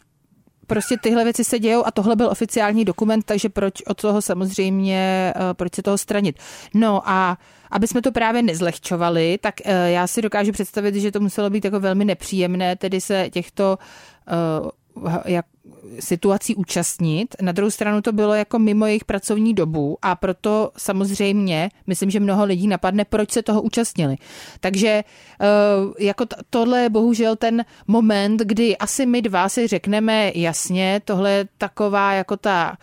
Prostě 0.66 0.96
tyhle 1.02 1.24
věci 1.24 1.44
se 1.44 1.58
dějou 1.58 1.86
a 1.86 1.90
tohle 1.90 2.16
byl 2.16 2.28
oficiální 2.28 2.84
dokument, 2.84 3.22
takže 3.26 3.48
proč 3.48 3.82
od 3.86 4.00
toho 4.00 4.22
samozřejmě, 4.22 5.32
eh, 5.36 5.54
proč 5.54 5.74
se 5.74 5.82
toho 5.82 5.98
stranit. 5.98 6.38
No 6.74 7.08
a 7.08 7.38
aby 7.70 7.86
jsme 7.86 8.02
to 8.02 8.12
právě 8.12 8.42
nezlehčovali, 8.42 9.38
tak 9.40 9.54
eh, 9.64 9.90
já 9.90 10.06
si 10.06 10.22
dokážu 10.22 10.52
představit, 10.52 10.94
že 10.94 11.12
to 11.12 11.20
muselo 11.20 11.50
být 11.50 11.64
jako 11.64 11.80
velmi 11.80 12.04
nepříjemné, 12.04 12.76
tedy 12.76 13.00
se 13.00 13.30
těchto 13.30 13.78
eh, 14.28 14.70
jak, 15.24 15.46
situací 16.00 16.54
účastnit. 16.54 17.36
Na 17.40 17.52
druhou 17.52 17.70
stranu 17.70 18.02
to 18.02 18.12
bylo 18.12 18.34
jako 18.34 18.58
mimo 18.58 18.86
jejich 18.86 19.04
pracovní 19.04 19.54
dobu 19.54 19.98
a 20.02 20.14
proto 20.14 20.70
samozřejmě 20.76 21.70
myslím, 21.86 22.10
že 22.10 22.20
mnoho 22.20 22.44
lidí 22.44 22.66
napadne, 22.66 23.04
proč 23.04 23.30
se 23.30 23.42
toho 23.42 23.62
účastnili. 23.62 24.16
Takže 24.60 24.88
eh, 24.88 25.04
jako 25.98 26.24
tohle 26.50 26.82
je 26.82 26.90
bohužel 26.90 27.36
ten 27.36 27.64
moment, 27.86 28.40
kdy 28.40 28.76
asi 28.76 29.06
my 29.06 29.22
dva 29.22 29.48
si 29.48 29.66
řekneme 29.66 30.32
jasně, 30.34 31.00
tohle 31.04 31.30
je 31.30 31.48
taková 31.58 32.12
jako 32.12 32.36
ta 32.36 32.76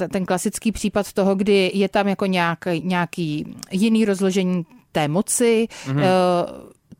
eh, 0.00 0.08
ten 0.08 0.26
klasický 0.26 0.72
případ 0.72 1.12
toho, 1.12 1.34
kdy 1.34 1.70
je 1.74 1.88
tam 1.88 2.08
jako 2.08 2.26
nějaký, 2.26 2.82
nějaký 2.84 3.54
jiný 3.70 4.04
rozložení 4.04 4.66
té 4.92 5.08
moci, 5.08 5.68
mm-hmm. 5.86 6.04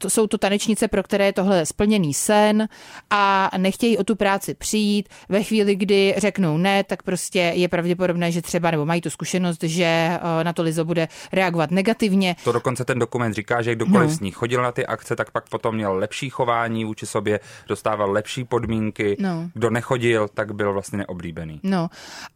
To 0.02 0.10
jsou 0.10 0.26
to 0.26 0.38
tanečnice, 0.38 0.88
pro 0.88 1.02
které 1.02 1.24
je 1.26 1.32
tohle 1.32 1.66
splněný 1.66 2.14
sen 2.14 2.68
a 3.10 3.50
nechtějí 3.56 3.98
o 3.98 4.04
tu 4.04 4.16
práci 4.16 4.54
přijít. 4.54 5.08
Ve 5.28 5.42
chvíli, 5.42 5.76
kdy 5.76 6.14
řeknou 6.18 6.56
ne, 6.58 6.84
tak 6.84 7.02
prostě 7.02 7.38
je 7.38 7.68
pravděpodobné, 7.68 8.32
že 8.32 8.42
třeba, 8.42 8.70
nebo 8.70 8.86
mají 8.86 9.00
tu 9.00 9.10
zkušenost, 9.10 9.62
že 9.62 9.84
eh, 9.84 10.44
na 10.44 10.52
to 10.52 10.62
Lizo 10.62 10.84
bude 10.84 11.08
reagovat 11.32 11.70
negativně. 11.70 12.36
To 12.44 12.52
dokonce 12.52 12.84
ten 12.84 12.98
dokument 12.98 13.32
říká, 13.34 13.62
že 13.62 13.74
kdokoliv 13.74 14.10
No. 14.10 14.16
s 14.16 14.20
ní 14.20 14.30
chodil 14.30 14.62
na 14.62 14.72
ty 14.72 14.86
akce, 14.86 15.16
tak 15.16 15.30
pak 15.30 15.48
potom 15.48 15.74
měl 15.74 15.92
lepší 15.94 16.30
chování 16.30 16.84
vůči 16.84 17.06
sobě, 17.06 17.40
dostával 17.68 18.10
lepší 18.10 18.44
podmínky. 18.44 19.16
No. 19.20 19.50
Kdo 19.54 19.70
nechodil, 19.70 20.28
tak 20.34 20.54
byl 20.54 20.72
vlastně 20.72 20.98
neoblíbený. 20.98 21.60
No 21.62 21.88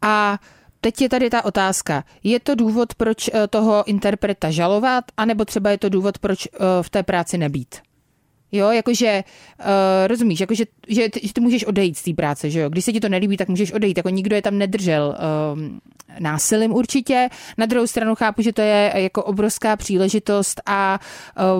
a 0.02 0.38
teď 0.84 1.00
je 1.00 1.08
tady 1.08 1.30
ta 1.30 1.44
otázka. 1.44 2.04
Je 2.24 2.40
to 2.40 2.54
důvod, 2.54 2.94
proč 2.94 3.28
eh, 3.32 3.48
toho 3.48 3.84
interpreta 3.88 4.50
žalovat, 4.50 5.04
anebo 5.16 5.44
třeba 5.44 5.70
je 5.70 5.78
to 5.78 5.88
důvod, 5.88 6.18
proč 6.18 6.46
eh, 6.46 6.58
v 6.82 6.90
té 6.90 7.02
práci 7.02 7.38
nebýt? 7.38 7.74
Jo, 8.52 8.70
jakože, 8.70 9.24
uh, 9.60 9.64
rozumíš, 10.06 10.40
jakože, 10.40 10.64
že, 10.88 11.08
ty- 11.08 11.20
že 11.26 11.32
ty 11.32 11.40
můžeš 11.40 11.64
odejít 11.64 11.98
z 11.98 12.02
té 12.02 12.12
práce, 12.14 12.50
že 12.50 12.60
jo? 12.60 12.68
Když 12.70 12.84
se 12.84 12.92
ti 12.92 13.00
to 13.00 13.08
nelíbí, 13.08 13.36
tak 13.36 13.48
můžeš 13.48 13.72
odejít, 13.72 13.96
jako 13.96 14.08
nikdo 14.08 14.36
je 14.36 14.42
tam 14.42 14.58
nedržel 14.58 15.16
um, 15.54 15.80
násilím 16.18 16.72
určitě. 16.72 17.28
Na 17.58 17.66
druhou 17.66 17.86
stranu 17.86 18.14
chápu, 18.14 18.42
že 18.42 18.52
to 18.52 18.60
je 18.62 18.92
jako 18.94 19.24
obrovská 19.24 19.76
příležitost 19.76 20.60
a 20.66 20.98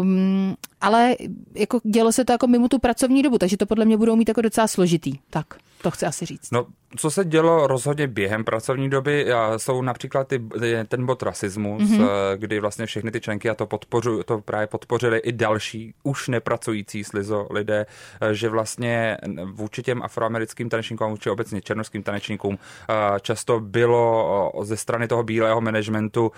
um, 0.01 0.55
ale 0.81 1.17
jako 1.55 1.81
dělo 1.85 2.13
se 2.13 2.25
to 2.25 2.33
jako 2.33 2.47
mimo 2.47 2.69
tu 2.69 2.79
pracovní 2.79 3.23
dobu, 3.23 3.39
takže 3.39 3.57
to 3.57 3.67
podle 3.67 3.85
mě 3.85 3.97
budou 3.97 4.17
mít 4.17 4.29
jako 4.29 4.41
docela 4.41 4.69
složitý. 4.69 5.13
Tak, 5.31 5.47
to 5.83 5.91
chci 5.91 6.07
asi 6.07 6.27
říct. 6.27 6.51
No, 6.53 6.67
co 6.97 7.11
se 7.11 7.25
dělo 7.25 7.67
rozhodně 7.67 8.07
během 8.07 8.45
pracovní 8.45 8.91
doby, 8.91 9.27
jsou 9.57 9.83
například 9.83 10.29
ty, 10.29 10.43
ten 10.89 11.07
bod 11.07 11.23
rasismus, 11.23 11.83
mm-hmm. 11.83 12.09
kdy 12.37 12.61
vlastně 12.61 12.87
všechny 12.87 13.11
ty 13.11 13.21
členky 13.21 13.51
a 13.51 13.55
to, 13.55 13.67
podpořu, 13.67 14.23
to 14.23 14.39
právě 14.39 14.67
podpořili 14.67 15.19
i 15.19 15.33
další 15.33 15.95
už 16.03 16.29
nepracující 16.29 17.05
slizo 17.05 17.47
lidé, 17.51 17.87
eh, 18.21 18.35
že 18.35 18.49
vlastně 18.49 19.17
vůči 19.53 19.83
těm 19.83 20.03
afroamerickým 20.03 20.69
tanečníkům, 20.69 21.11
vůči 21.11 21.31
obecně 21.31 21.61
černoským 21.61 22.03
tanečníkům 22.03 22.59
eh, 22.59 22.95
často 23.21 23.61
bylo 23.61 24.53
ze 24.63 24.77
strany 24.77 25.09
toho 25.09 25.23
bílého 25.23 25.61
managementu 25.61 26.33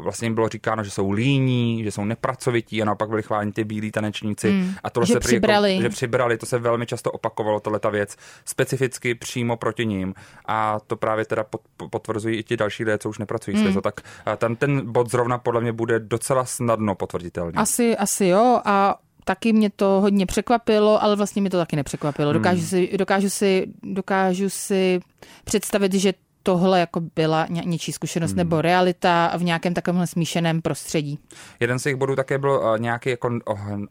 vlastně 0.00 0.26
jim 0.26 0.34
bylo 0.34 0.48
říkáno, 0.48 0.84
že 0.84 0.90
jsou 0.90 1.10
líní, 1.10 1.84
že 1.84 1.90
jsou 1.90 2.04
nepracovití 2.04 2.82
a 2.82 2.84
naopak 2.84 3.08
byli 3.08 3.22
chváleni 3.22 3.52
ty 3.52 3.64
bílí 3.64 3.90
tanečníci. 3.90 4.50
Mm. 4.50 4.74
A 4.84 4.90
tohle 4.90 5.06
že 5.06 5.12
se 5.12 5.20
přibrali. 5.20 5.72
Jako, 5.72 5.82
že 5.82 5.88
přibrali, 5.88 6.38
to 6.38 6.46
se 6.46 6.58
velmi 6.58 6.86
často 6.86 7.10
opakovalo, 7.10 7.60
tohle 7.60 7.78
ta 7.78 7.90
věc, 7.90 8.16
specificky 8.44 9.14
přímo 9.14 9.56
proti 9.66 9.86
ním 9.86 10.14
a 10.46 10.78
to 10.86 10.96
právě 10.96 11.24
teda 11.24 11.44
potvrzují 11.90 12.38
i 12.38 12.42
ti 12.42 12.56
další 12.56 12.84
lidé, 12.84 12.98
co 12.98 13.08
už 13.08 13.18
nepracují 13.18 13.56
hmm. 13.56 13.72
s 13.72 13.82
tak 13.82 14.00
tam 14.36 14.56
ten 14.56 14.92
bod 14.92 15.10
zrovna 15.10 15.38
podle 15.38 15.60
mě 15.60 15.72
bude 15.72 15.98
docela 15.98 16.44
snadno 16.44 16.94
potvrditelný. 16.94 17.54
Asi, 17.54 17.96
asi 17.96 18.26
jo 18.26 18.60
a 18.64 18.98
taky 19.24 19.52
mě 19.52 19.70
to 19.70 19.98
hodně 20.00 20.26
překvapilo, 20.26 21.02
ale 21.02 21.16
vlastně 21.16 21.42
mě 21.42 21.50
to 21.50 21.56
taky 21.56 21.76
nepřekvapilo. 21.76 22.32
Dokážu 22.32 22.60
hmm. 22.60 22.68
si, 22.68 22.96
dokážu 22.96 23.30
si, 23.30 23.66
dokážu 23.82 24.50
si 24.50 25.00
představit, 25.44 25.94
že 25.94 26.12
tohle 26.46 26.80
jako 26.80 27.00
byla 27.00 27.46
něčí 27.48 27.92
zkušenost 27.92 28.30
hmm. 28.30 28.38
nebo 28.38 28.62
realita 28.62 29.32
v 29.36 29.42
nějakém 29.42 29.74
takovém 29.74 30.06
smíšeném 30.06 30.62
prostředí. 30.62 31.18
Jeden 31.60 31.78
z 31.78 31.82
těch 31.82 31.96
bodů 31.96 32.16
také 32.16 32.38
byl 32.38 32.50
uh, 32.50 32.78
nějaký 32.78 33.10
jako 33.10 33.30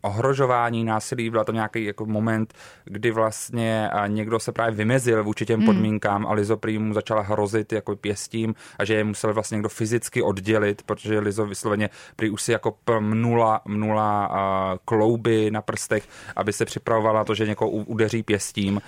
ohrožování 0.01 0.83
násilí, 0.83 1.29
byl 1.29 1.43
to 1.43 1.51
nějaký 1.51 1.85
jako 1.85 2.05
moment, 2.05 2.53
kdy 2.85 3.11
vlastně 3.11 3.89
uh, 3.93 4.09
někdo 4.09 4.39
se 4.39 4.51
právě 4.51 4.75
vymezil 4.75 5.23
vůči 5.23 5.45
těm 5.45 5.59
hmm. 5.59 5.65
podmínkám 5.65 6.27
a 6.27 6.33
Lizo 6.33 6.57
prý 6.57 6.79
mu 6.79 6.93
začala 6.93 7.21
hrozit 7.21 7.73
jako 7.73 7.95
pěstím 7.95 8.55
a 8.79 8.85
že 8.85 8.93
je 8.93 9.03
musel 9.03 9.33
vlastně 9.33 9.55
někdo 9.55 9.69
fyzicky 9.69 10.21
oddělit, 10.21 10.81
protože 10.81 11.19
Lizo 11.19 11.45
vysloveně 11.45 11.89
prý 12.15 12.29
už 12.29 12.41
si 12.41 12.51
jako 12.51 12.77
mnula, 12.99 13.61
mnula 13.65 14.29
uh, 14.29 14.35
klouby 14.85 15.51
na 15.51 15.61
prstech, 15.61 16.07
aby 16.35 16.53
se 16.53 16.65
připravovala 16.65 17.19
na 17.19 17.25
to, 17.25 17.35
že 17.35 17.47
někoho 17.47 17.69
udeří 17.69 18.23
pěstím. 18.23 18.81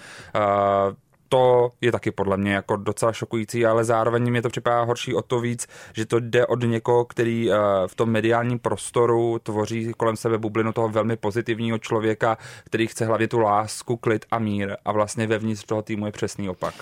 To 1.30 1.72
je 1.82 1.92
taky 1.92 2.12
podle 2.12 2.38
mě 2.38 2.54
jako 2.54 2.76
docela 2.76 3.14
šokující, 3.14 3.66
ale 3.66 3.84
zároveň 3.84 4.30
mě 4.30 4.42
to 4.42 4.50
připadá 4.50 4.84
horší 4.84 5.14
o 5.14 5.22
to 5.22 5.40
víc, 5.40 5.68
že 5.94 6.06
to 6.06 6.20
jde 6.20 6.46
od 6.46 6.64
někoho, 6.64 7.06
který 7.06 7.52
eh, 7.52 7.56
v 7.88 7.96
tom 7.96 8.10
mediálním 8.10 8.60
prostoru 8.60 9.40
tvoří 9.44 9.92
kolem 9.98 10.16
sebe 10.16 10.38
bublinu 10.38 10.74
toho 10.74 10.90
velmi 10.90 11.16
pozitivního 11.16 11.78
člověka, 11.78 12.38
který 12.64 12.88
chce 12.88 13.06
hlavně 13.06 13.28
tu 13.28 13.40
lásku, 13.40 13.98
klid 13.98 14.26
a 14.32 14.40
mír 14.40 14.78
a 14.86 14.92
vlastně 14.92 15.28
vevnitř 15.28 15.64
toho 15.64 15.82
týmu 15.82 16.06
je 16.06 16.12
přesný 16.12 16.50
opak. 16.50 16.74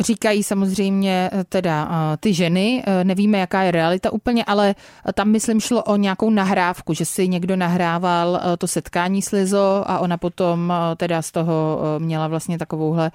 Říkají 0.00 0.42
samozřejmě 0.42 1.30
eh, 1.32 1.44
teda 1.44 1.88
eh, 1.90 2.16
ty 2.16 2.34
ženy, 2.34 2.84
nevíme, 3.02 3.38
jaká 3.38 3.62
je 3.62 3.70
realita 3.70 4.12
úplně, 4.12 4.44
ale 4.44 4.74
tam 5.14 5.28
myslím 5.28 5.60
šlo 5.60 5.82
o 5.82 5.96
nějakou 5.96 6.30
nahrávku, 6.30 6.94
že 6.94 7.04
si 7.04 7.28
někdo 7.28 7.56
nahrával 7.56 8.40
to 8.58 8.66
setkání 8.66 9.22
s 9.22 9.30
Lizo 9.30 9.84
a 9.86 9.98
ona 9.98 10.16
potom 10.16 10.72
teda 10.96 11.22
z 11.22 11.32
toho 11.32 11.80
měla 11.98 12.28
vlastně 12.28 12.58
takovouhle 12.58 13.10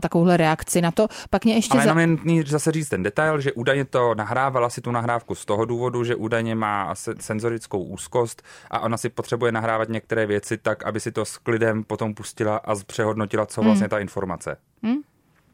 takovouhle 0.00 0.36
reakci 0.36 0.80
na 0.80 0.90
to. 0.90 1.08
Pak 1.30 1.44
mě 1.44 1.54
ještě 1.54 1.78
Ale 1.78 1.84
za... 1.84 2.00
je 2.24 2.44
zase 2.46 2.72
říct 2.72 2.88
ten 2.88 3.02
detail, 3.02 3.40
že 3.40 3.52
údajně 3.52 3.84
to 3.84 4.14
nahrávala 4.14 4.70
si 4.70 4.80
tu 4.80 4.90
nahrávku 4.90 5.34
z 5.34 5.44
toho 5.44 5.64
důvodu, 5.64 6.04
že 6.04 6.14
údajně 6.14 6.54
má 6.54 6.94
senzorickou 7.20 7.82
úzkost 7.82 8.42
a 8.70 8.80
ona 8.80 8.96
si 8.96 9.08
potřebuje 9.08 9.52
nahrávat 9.52 9.88
některé 9.88 10.26
věci 10.26 10.58
tak, 10.58 10.84
aby 10.84 11.00
si 11.00 11.12
to 11.12 11.24
s 11.24 11.38
klidem 11.38 11.84
potom 11.84 12.14
pustila 12.14 12.56
a 12.56 12.74
přehodnotila, 12.86 13.46
co 13.46 13.62
vlastně 13.62 13.84
hmm. 13.84 13.90
ta 13.90 13.98
informace. 13.98 14.56
Hmm. 14.82 14.96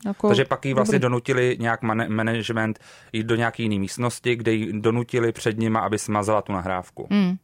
Jako, 0.04 0.28
Takže 0.28 0.44
pak 0.44 0.64
jí 0.66 0.75
vlastně 0.75 0.99
dobrý. 0.99 1.02
donutili 1.02 1.56
nějak 1.61 1.82
man- 1.82 2.08
management 2.08 2.78
jít 3.12 3.26
do 3.26 3.37
nějaké 3.37 3.62
jiné 3.62 3.78
místnosti, 3.78 4.37
kde 4.37 4.52
ji 4.52 4.80
donutili 4.80 5.32
před 5.32 5.58
nima, 5.58 5.80
aby 5.80 5.99
smazala 5.99 6.42
tu 6.42 6.52
nahrávku. 6.52 7.06
Hmm. 7.11 7.37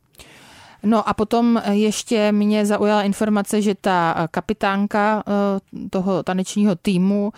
No 0.83 1.09
a 1.09 1.15
potom 1.15 1.63
ještě 1.71 2.33
mě 2.33 2.67
zaujala 2.67 3.03
informace, 3.03 3.63
že 3.63 3.75
ta 3.81 4.29
kapitánka 4.31 5.23
eh, 5.27 5.33
toho 5.91 6.23
tanečního 6.23 6.75
týmu 6.75 7.33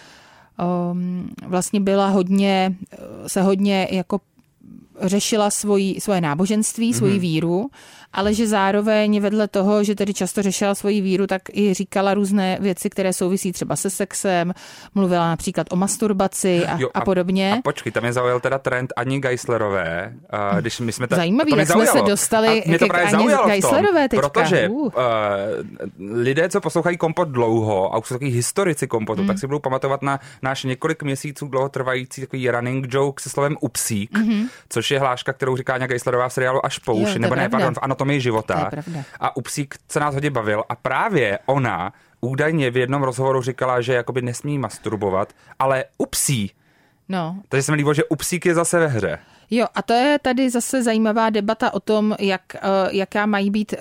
ehm, 0.59 1.29
vlastně 1.47 1.81
byla 1.81 2.09
hodně, 2.09 2.75
se 3.27 3.43
hodně 3.43 3.89
jako 3.91 4.21
řešila 5.01 5.51
svoji, 5.51 6.01
svoje 6.01 6.21
náboženství, 6.21 6.93
mm-hmm. 6.93 6.99
svoji 6.99 7.19
víru 7.19 7.71
ale 8.13 8.35
že 8.35 8.47
zároveň 8.47 9.21
vedle 9.21 9.49
toho, 9.49 9.85
že 9.85 9.95
tedy 9.95 10.15
často 10.15 10.43
řešila 10.43 10.75
svoji 10.75 11.01
víru, 11.01 11.27
tak 11.27 11.43
i 11.53 11.75
říkala 11.75 12.15
různé 12.15 12.59
věci, 12.61 12.91
které 12.91 13.13
souvisí 13.13 13.53
třeba 13.53 13.77
se 13.77 13.91
sexem, 13.91 14.53
mluvila 14.95 15.29
například 15.29 15.73
o 15.73 15.77
masturbaci 15.77 16.67
a, 16.67 16.79
jo, 16.79 16.89
a, 16.95 16.99
a 16.99 17.05
podobně. 17.05 17.55
A 17.59 17.63
počkej, 17.63 17.93
tam 17.93 18.05
je 18.05 18.13
zaujal 18.13 18.41
teda 18.41 18.59
trend 18.59 18.93
Ani 18.97 19.21
Geislerové. 19.21 20.13
Uh, 20.53 20.61
když 20.61 20.81
my 20.81 20.93
jsme 20.93 21.09
ta, 21.09 21.17
Zajímavý, 21.17 21.53
jak 21.57 21.69
jsme 21.69 21.87
se 21.87 22.03
dostali 22.03 22.63
mě 22.67 22.79
to 22.79 22.89
k 22.89 22.95
Ani 22.95 23.27
Geislerové 23.47 24.09
teďka. 24.09 24.29
Protože 24.29 24.69
uh. 24.69 24.83
Uh, 24.83 24.93
lidé, 25.99 26.49
co 26.49 26.61
poslouchají 26.61 26.97
kompot 26.97 27.29
dlouho 27.29 27.95
a 27.95 27.99
už 27.99 28.07
jsou 28.07 28.15
takový 28.15 28.31
historici 28.31 28.87
kompotu, 28.87 29.21
mm. 29.21 29.27
tak 29.27 29.39
si 29.39 29.47
budou 29.47 29.59
pamatovat 29.59 30.03
na 30.03 30.21
náš 30.43 30.65
několik 30.65 31.03
měsíců 31.03 31.49
dlouho 31.49 31.69
trvající 31.69 32.21
takový 32.21 32.51
running 32.51 32.87
joke 32.89 33.23
se 33.23 33.31
slovem 33.31 33.57
upsík, 33.61 34.13
mm-hmm. 34.13 34.49
což 34.69 34.82
je 34.91 34.99
hláška, 34.99 35.33
kterou 35.33 35.57
říká 35.57 35.75
Anja 35.75 35.87
Geislerová 35.87 36.29
v 36.29 36.33
seriálu 36.33 36.67
Až 36.67 36.79
pouš, 36.79 37.15
nebo 37.15 37.35
ne, 37.35 37.49
pardon, 37.49 37.75
v 37.75 37.79
anatomii 37.83 38.21
života. 38.21 38.71
A 39.21 39.37
u 39.37 39.41
psík 39.43 39.75
se 39.89 40.01
nás 40.01 40.15
hodně 40.15 40.31
bavil 40.31 40.65
a 40.69 40.77
právě 40.77 41.39
ona 41.47 41.93
údajně 42.21 42.71
v 42.71 42.77
jednom 42.77 43.03
rozhovoru 43.03 43.43
říkala, 43.43 43.81
že 43.81 43.95
jakoby 43.95 44.23
nesmí 44.23 44.59
masturbovat, 44.59 45.33
ale 45.59 45.85
u 45.99 46.07
psí. 46.07 46.53
No. 47.09 47.37
Takže 47.49 47.63
se 47.63 47.73
mi 47.73 47.77
líbilo, 47.77 47.95
že 47.95 48.05
u 48.05 48.17
psík 48.17 48.47
je 48.47 48.55
zase 48.55 48.79
ve 48.79 48.87
hře. 48.87 49.19
Jo, 49.55 49.67
a 49.75 49.83
to 49.83 49.93
je 49.93 50.19
tady 50.19 50.51
zase 50.51 50.83
zajímavá 50.83 51.31
debata 51.31 51.75
o 51.75 51.81
tom, 51.81 52.17
jak, 52.21 52.43
eh, 52.55 52.61
jaká 52.91 53.27
mají 53.27 53.51
být, 53.51 53.73
eh, 53.73 53.79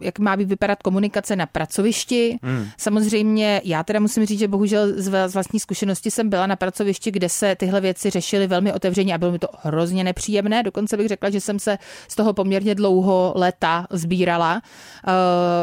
jak 0.00 0.18
má 0.18 0.36
být 0.36 0.48
vypadat 0.48 0.82
komunikace 0.82 1.36
na 1.36 1.46
pracovišti. 1.46 2.38
Hmm. 2.42 2.66
Samozřejmě, 2.78 3.60
já 3.64 3.82
teda 3.82 4.00
musím 4.00 4.26
říct, 4.26 4.38
že 4.38 4.48
bohužel 4.48 4.88
z 4.96 5.32
vlastní 5.32 5.60
zkušenosti 5.60 6.10
jsem 6.10 6.28
byla 6.28 6.46
na 6.46 6.56
pracovišti, 6.56 7.10
kde 7.10 7.28
se 7.28 7.56
tyhle 7.56 7.80
věci 7.80 8.10
řešily 8.10 8.46
velmi 8.46 8.72
otevřeně 8.72 9.14
a 9.14 9.18
bylo 9.18 9.32
mi 9.32 9.38
to 9.38 9.48
hrozně 9.62 10.04
nepříjemné. 10.04 10.62
Dokonce 10.62 10.96
bych 10.96 11.08
řekla, 11.08 11.30
že 11.30 11.40
jsem 11.40 11.58
se 11.58 11.78
z 12.08 12.16
toho 12.16 12.32
poměrně 12.32 12.74
dlouho 12.74 13.32
leta 13.36 13.86
sbírala, 13.90 14.62
eh, 14.62 15.12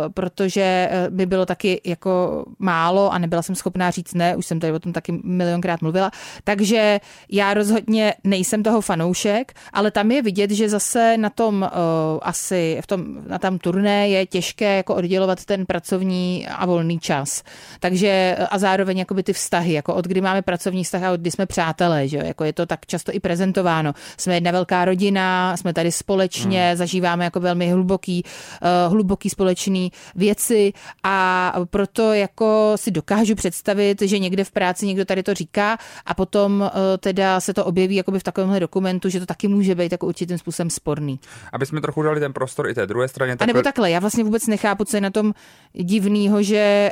protože 0.09 0.89
by 1.09 1.25
bylo 1.25 1.45
taky 1.45 1.81
jako 1.85 2.45
málo 2.59 3.13
a 3.13 3.17
nebyla 3.17 3.41
jsem 3.41 3.55
schopná 3.55 3.91
říct 3.91 4.13
ne, 4.13 4.35
už 4.35 4.45
jsem 4.45 4.59
tady 4.59 4.73
o 4.73 4.79
tom 4.79 4.93
taky 4.93 5.19
milionkrát 5.23 5.81
mluvila. 5.81 6.11
Takže 6.43 6.99
já 7.29 7.53
rozhodně 7.53 8.13
nejsem 8.23 8.63
toho 8.63 8.81
fanoušek, 8.81 9.48
ale 9.73 9.91
tam 9.91 10.11
je 10.11 10.21
vidět, 10.21 10.51
že 10.51 10.69
zase 10.69 11.17
na 11.17 11.29
tom 11.29 11.61
uh, 11.61 12.19
asi, 12.21 12.79
v 12.83 12.87
tom, 12.87 13.05
na 13.27 13.39
tam 13.39 13.57
turné 13.57 14.09
je 14.09 14.25
těžké 14.25 14.77
jako 14.77 14.95
oddělovat 14.95 15.45
ten 15.45 15.65
pracovní 15.65 16.47
a 16.47 16.65
volný 16.65 16.99
čas. 16.99 17.43
Takže 17.79 18.37
a 18.49 18.57
zároveň 18.57 18.97
jakoby 18.97 19.23
ty 19.23 19.33
vztahy, 19.33 19.73
jako 19.73 19.93
od 19.93 20.05
kdy 20.05 20.21
máme 20.21 20.41
pracovní 20.41 20.83
vztah 20.83 21.03
a 21.03 21.11
od 21.11 21.19
kdy 21.19 21.31
jsme 21.31 21.45
přátelé, 21.45 22.07
že 22.07 22.17
jako 22.17 22.43
je 22.43 22.53
to 22.53 22.65
tak 22.65 22.85
často 22.85 23.15
i 23.15 23.19
prezentováno. 23.19 23.93
Jsme 24.17 24.33
jedna 24.33 24.51
velká 24.51 24.85
rodina, 24.85 25.57
jsme 25.57 25.73
tady 25.73 25.91
společně, 25.91 26.67
hmm. 26.67 26.77
zažíváme 26.77 27.23
jako 27.23 27.39
velmi 27.39 27.71
hluboký, 27.71 28.23
uh, 28.23 28.91
hluboký 28.93 29.29
společný 29.29 29.91
věci 30.15 30.73
a 31.03 31.53
proto 31.69 32.13
jako 32.13 32.73
si 32.75 32.91
dokážu 32.91 33.35
představit, 33.35 34.01
že 34.01 34.19
někde 34.19 34.43
v 34.43 34.51
práci 34.51 34.87
někdo 34.87 35.05
tady 35.05 35.23
to 35.23 35.33
říká 35.33 35.77
a 36.05 36.13
potom 36.13 36.61
uh, 36.61 36.69
teda 36.99 37.39
se 37.39 37.53
to 37.53 37.65
objeví 37.65 37.95
jakoby 37.95 38.19
v 38.19 38.23
takovémhle 38.23 38.59
dokumentu, 38.59 39.09
že 39.09 39.19
to 39.19 39.25
tak 39.25 39.28
taky 39.29 39.47
může 39.47 39.75
být 39.75 39.91
jako 39.91 40.07
určitým 40.07 40.37
způsobem 40.37 40.69
sporný. 40.69 41.19
Aby 41.53 41.65
jsme 41.65 41.81
trochu 41.81 42.01
dali 42.01 42.19
ten 42.19 42.33
prostor 42.33 42.69
i 42.69 42.73
té 42.73 42.87
druhé 42.87 43.07
straně. 43.07 43.37
Takhle... 43.37 43.45
A 43.45 43.53
nebo 43.53 43.63
takhle, 43.63 43.91
já 43.91 43.99
vlastně 43.99 44.23
vůbec 44.23 44.47
nechápu, 44.47 44.85
co 44.85 44.97
je 44.97 45.01
na 45.01 45.09
tom 45.09 45.33
divného, 45.73 46.43
že, 46.43 46.91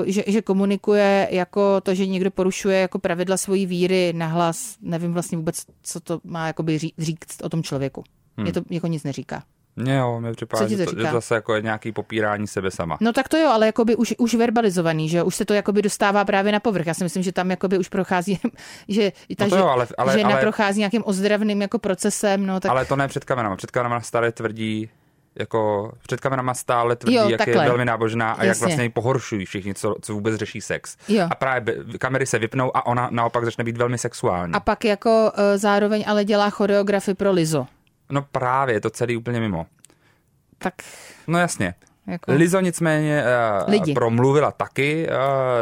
uh, 0.00 0.06
že, 0.08 0.24
že 0.26 0.42
komunikuje 0.42 1.28
jako 1.30 1.80
to, 1.80 1.94
že 1.94 2.06
někdo 2.06 2.30
porušuje 2.30 2.78
jako 2.80 2.98
pravidla 2.98 3.36
svojí 3.36 3.66
víry 3.66 4.12
nahlas. 4.16 4.76
Nevím 4.80 5.12
vlastně 5.12 5.38
vůbec, 5.38 5.56
co 5.82 6.00
to 6.00 6.20
má 6.24 6.46
jakoby 6.46 6.78
říct 6.78 7.42
o 7.42 7.48
tom 7.48 7.62
člověku. 7.62 8.04
Hmm. 8.36 8.44
Mě 8.44 8.52
to 8.52 8.60
jako 8.70 8.86
nic 8.86 9.04
neříká. 9.04 9.42
Mně 9.76 9.96
jo, 9.96 10.20
mě 10.20 10.32
připadá, 10.32 10.68
že, 10.68 10.86
to, 10.86 10.92
že 10.96 11.02
zase 11.12 11.34
jako 11.34 11.54
je 11.54 11.62
nějaký 11.62 11.92
popírání 11.92 12.46
sebe 12.46 12.70
sama. 12.70 12.98
No 13.00 13.12
tak 13.12 13.28
to 13.28 13.36
jo, 13.36 13.48
ale 13.48 13.66
jakoby 13.66 13.96
už, 13.96 14.14
už 14.18 14.34
verbalizovaný, 14.34 15.08
že 15.08 15.22
už 15.22 15.34
se 15.34 15.44
to 15.44 15.54
jakoby 15.54 15.82
dostává 15.82 16.24
právě 16.24 16.52
na 16.52 16.60
povrch. 16.60 16.86
Já 16.86 16.94
si 16.94 17.04
myslím, 17.04 17.22
že 17.22 17.32
tam 17.32 17.50
jakoby 17.50 17.78
už 17.78 17.88
prochází, 17.88 18.40
že 18.88 19.12
ta 19.36 19.46
no 19.46 19.56
jo, 19.56 19.66
ale, 19.66 19.86
ale, 19.98 20.18
žena 20.18 20.30
ale, 20.30 20.40
prochází 20.40 20.78
nějakým 20.78 21.02
ozdravným 21.06 21.62
jako 21.62 21.78
procesem. 21.78 22.46
No, 22.46 22.60
tak... 22.60 22.70
Ale 22.70 22.84
to 22.84 22.96
ne 22.96 23.08
před 23.08 23.24
kamerama. 23.24 23.56
Před 23.56 23.70
kamerama 23.70 24.00
staré 24.00 24.32
tvrdí, 24.32 24.90
jako 25.38 25.92
před 26.02 26.20
kamerama 26.20 26.54
stále 26.54 26.96
tvrdí, 26.96 27.16
jo, 27.16 27.28
jak 27.28 27.38
takhle. 27.38 27.64
je 27.64 27.68
velmi 27.68 27.84
nábožná 27.84 28.32
a 28.32 28.44
Jasně. 28.44 28.48
jak 28.48 28.58
vlastně 28.58 28.82
ji 28.82 28.88
pohoršují 28.88 29.46
všichni, 29.46 29.74
co, 29.74 29.94
co 30.02 30.14
vůbec 30.14 30.34
řeší 30.34 30.60
sex. 30.60 30.96
Jo. 31.08 31.28
A 31.30 31.34
právě 31.34 31.76
kamery 31.98 32.26
se 32.26 32.38
vypnou 32.38 32.76
a 32.76 32.86
ona 32.86 33.08
naopak 33.12 33.44
začne 33.44 33.64
být 33.64 33.76
velmi 33.76 33.98
sexuální. 33.98 34.52
A 34.52 34.60
pak 34.60 34.84
jako 34.84 35.32
uh, 35.38 35.42
zároveň 35.56 36.04
ale 36.06 36.24
dělá 36.24 36.50
choreografii 36.50 37.14
pro 37.14 37.32
Lizo. 37.32 37.66
No 38.10 38.22
právě, 38.22 38.74
je 38.74 38.80
to 38.80 38.90
celý 38.90 39.16
úplně 39.16 39.40
mimo. 39.40 39.66
Tak... 40.58 40.74
No 41.26 41.38
jasně. 41.38 41.74
Jako... 42.06 42.32
Lizo 42.32 42.60
nicméně 42.60 43.24
uh, 43.64 43.70
Lidi. 43.70 43.94
promluvila 43.94 44.52
taky, 44.52 45.06
uh, 45.08 45.14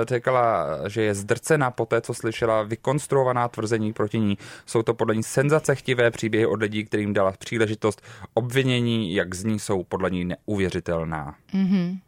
řekla, 0.06 0.66
že 0.88 1.02
je 1.02 1.14
zdrcena 1.14 1.70
po 1.70 1.86
té, 1.86 2.00
co 2.00 2.14
slyšela 2.14 2.62
vykonstruovaná 2.62 3.48
tvrzení 3.48 3.92
proti 3.92 4.18
ní. 4.18 4.38
Jsou 4.66 4.82
to 4.82 4.94
podle 4.94 5.16
ní 5.16 5.22
senzacechtivé 5.22 6.10
příběhy 6.10 6.46
od 6.46 6.60
lidí, 6.60 6.84
kterým 6.84 7.12
dala 7.12 7.32
příležitost. 7.32 8.02
Obvinění, 8.34 9.14
jak 9.14 9.34
z 9.34 9.44
ní, 9.44 9.58
jsou 9.58 9.84
podle 9.84 10.10
ní 10.10 10.24
neuvěřitelná. 10.24 11.34
Mm-hmm. 11.54 11.98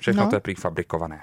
Všechno 0.00 0.22
No. 0.22 0.30
to 0.30 0.36
je 0.36 0.40
prý 0.40 0.54
fabrikované. 0.54 1.20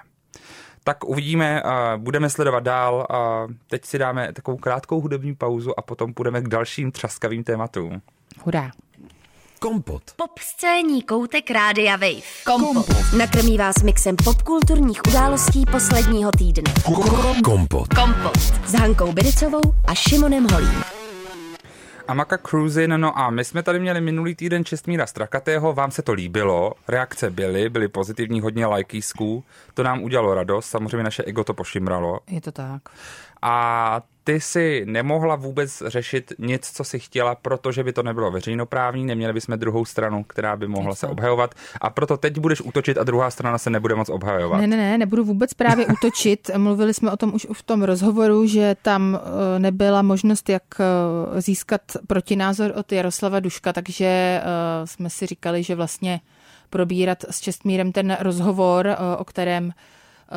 Tak 0.84 1.04
uvidíme, 1.04 1.64
uh, 1.64 1.72
budeme 1.98 2.30
sledovat 2.30 2.64
dál. 2.64 3.08
Uh, 3.10 3.54
teď 3.68 3.86
si 3.86 3.98
dáme 3.98 4.34
takovou 4.34 4.58
krátkou 4.58 5.02
hudební 5.02 5.36
pauzu 5.36 5.80
a 5.80 5.82
potom 5.82 6.14
půjdeme 6.14 6.42
k 6.42 6.48
dalším 6.48 6.92
třaskavým 6.92 7.44
tématům. 7.44 8.02
Hurá. 8.44 8.72
Kompot. 9.60 10.04
Pop 10.16 10.40
scéní 10.40 11.02
koutek 11.02 11.52
Rádia 11.52 11.96
Wave. 11.96 12.22
Kompot. 12.46 12.86
Nakrmí 13.18 13.58
vás 13.58 13.84
mixem 13.84 14.16
popkulturních 14.16 15.02
událostí 15.08 15.66
posledního 15.72 16.32
týdne. 16.32 16.74
Kompot. 17.44 17.88
Kompot. 17.94 18.38
S 18.66 18.74
Hankou 18.74 19.12
Bericovou 19.12 19.62
a 19.86 19.96
Šimonem 19.96 20.48
Holím. 20.54 20.84
Amaka 22.08 22.38
Cruisin, 22.38 22.94
no 22.98 23.18
a 23.20 23.30
my 23.30 23.46
jsme 23.46 23.64
tady 23.64 23.80
měli 23.80 24.02
minulý 24.02 24.36
týden 24.36 24.66
Čestmíra 24.66 25.08
Strakatého, 25.08 25.74
vám 25.74 25.92
se 25.92 26.02
to 26.02 26.14
líbilo, 26.14 26.74
reakce 26.88 27.30
byly, 27.30 27.70
byly 27.70 27.88
pozitivní, 27.88 28.42
hodně 28.42 28.66
lajkísků, 28.66 29.44
to 29.74 29.84
nám 29.84 30.04
udělalo 30.04 30.34
radost, 30.34 30.66
samozřejmě 30.66 31.04
naše 31.04 31.24
ego 31.24 31.44
to 31.44 31.54
pošimralo. 31.54 32.20
Je 32.30 32.42
to 32.42 32.52
tak. 32.52 32.82
A 33.42 34.02
ty 34.24 34.42
si 34.42 34.84
nemohla 34.86 35.36
vůbec 35.36 35.84
řešit 35.86 36.34
nic, 36.40 36.72
co 36.74 36.84
si 36.84 37.00
chtěla, 37.00 37.36
protože 37.36 37.84
by 37.84 37.94
to 37.94 38.04
nebylo 38.04 38.32
veřejnoprávní, 38.32 39.06
neměli 39.06 39.34
bychom 39.34 39.60
druhou 39.60 39.86
stranu, 39.86 40.24
která 40.24 40.56
by 40.56 40.68
mohla 40.68 40.96
se 40.96 41.08
obhajovat 41.08 41.56
a 41.82 41.90
proto 41.90 42.18
teď 42.18 42.40
budeš 42.40 42.62
útočit 42.62 42.98
a 42.98 43.04
druhá 43.04 43.32
strana 43.32 43.58
se 43.58 43.70
nebude 43.70 43.96
moc 43.96 44.10
obhajovat. 44.10 44.62
Ne, 44.62 44.68
ne, 44.68 44.78
ne, 44.78 44.98
nebudu 44.98 45.24
vůbec 45.24 45.54
právě 45.54 45.86
útočit. 45.94 46.50
Mluvili 46.58 46.94
jsme 46.94 47.12
o 47.12 47.18
tom 47.18 47.34
už 47.34 47.48
v 47.54 47.64
tom 47.64 47.84
rozhovoru, 47.84 48.48
že 48.48 48.76
tam 48.82 49.20
eh, 49.56 49.60
nebyla 49.60 50.02
možnost, 50.02 50.50
jak 50.50 50.64
eh, 50.80 51.42
získat 51.42 51.82
protinázor 52.08 52.74
od 52.76 52.92
Jaroslava 52.92 53.40
Duška, 53.40 53.74
takže 53.74 54.06
eh, 54.06 54.44
jsme 54.88 55.10
si 55.10 55.26
říkali, 55.26 55.64
že 55.64 55.76
vlastně 55.76 56.20
probírat 56.70 57.24
s 57.30 57.40
Čestmírem 57.40 57.92
ten 57.92 58.18
rozhovor, 58.20 58.96
o 59.18 59.26
kterém 59.26 59.74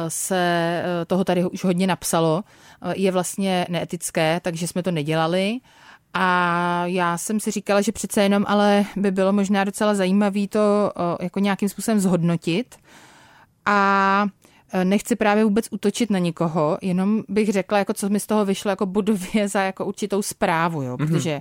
se 0.09 0.37
eh, 0.85 1.05
toho 1.05 1.25
tady 1.25 1.45
už 1.45 1.65
hodně 1.65 1.87
napsalo, 1.87 2.45
eh, 2.83 2.95
je 2.97 3.13
vlastně 3.13 3.67
neetické, 3.69 4.41
takže 4.41 4.67
jsme 4.67 4.83
to 4.83 4.91
nedělali. 4.91 5.59
A 6.15 6.83
já 6.87 7.19
jsem 7.19 7.41
si 7.41 7.51
říkala, 7.51 7.81
že 7.81 7.93
přece 7.93 8.23
jenom 8.23 8.45
ale 8.49 8.85
by 8.97 9.11
bylo 9.11 9.33
možná 9.33 9.65
docela 9.65 9.95
zajímavé 9.95 10.49
to 10.49 10.93
eh, 10.97 11.25
jako 11.25 11.39
nějakým 11.39 11.69
způsobem 11.69 12.01
zhodnotit. 12.01 12.77
A 13.67 14.27
nechci 14.85 15.17
právě 15.17 15.45
vůbec 15.45 15.69
útočit 15.71 16.11
na 16.11 16.19
nikoho, 16.19 16.79
jenom 16.83 17.23
bych 17.29 17.53
řekla, 17.53 17.79
jako 17.79 17.95
co 17.95 18.09
mi 18.09 18.21
z 18.21 18.27
toho 18.27 18.45
vyšlo 18.45 18.71
jako 18.71 18.87
budově 18.87 19.49
za 19.49 19.63
jako 19.63 19.85
určitou 19.85 20.23
zprávu, 20.23 20.83
jo, 20.83 20.97
protože 20.97 21.41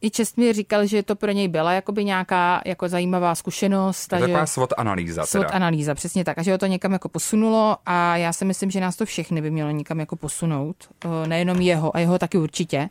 i 0.00 0.10
Čestmír 0.10 0.54
říkal, 0.54 0.86
že 0.86 1.02
to 1.02 1.16
pro 1.16 1.30
něj 1.32 1.48
byla 1.48 1.72
jakoby 1.72 2.04
nějaká 2.04 2.62
jako 2.66 2.88
zajímavá 2.88 3.34
zkušenost. 3.34 4.12
a 4.12 4.16
že- 4.18 4.20
Taková 4.20 4.46
SWOT 4.46 4.72
analýza 4.76 5.26
SWOT 5.26 5.46
teda. 5.46 5.54
analýza, 5.56 5.94
přesně 5.94 6.24
tak. 6.24 6.38
A 6.38 6.42
že 6.42 6.52
ho 6.52 6.58
to 6.58 6.66
někam 6.66 6.92
jako 6.92 7.08
posunulo 7.08 7.76
a 7.86 8.16
já 8.16 8.32
si 8.32 8.44
myslím, 8.44 8.70
že 8.70 8.80
nás 8.80 8.96
to 8.96 9.06
všechny 9.06 9.42
by 9.42 9.50
mělo 9.50 9.70
někam 9.70 10.00
jako 10.00 10.16
posunout. 10.16 10.76
Eh, 11.04 11.28
Nejenom 11.28 11.60
jeho, 11.60 11.96
a 11.96 11.98
jeho 12.00 12.18
taky 12.18 12.38
určitě. 12.38 12.88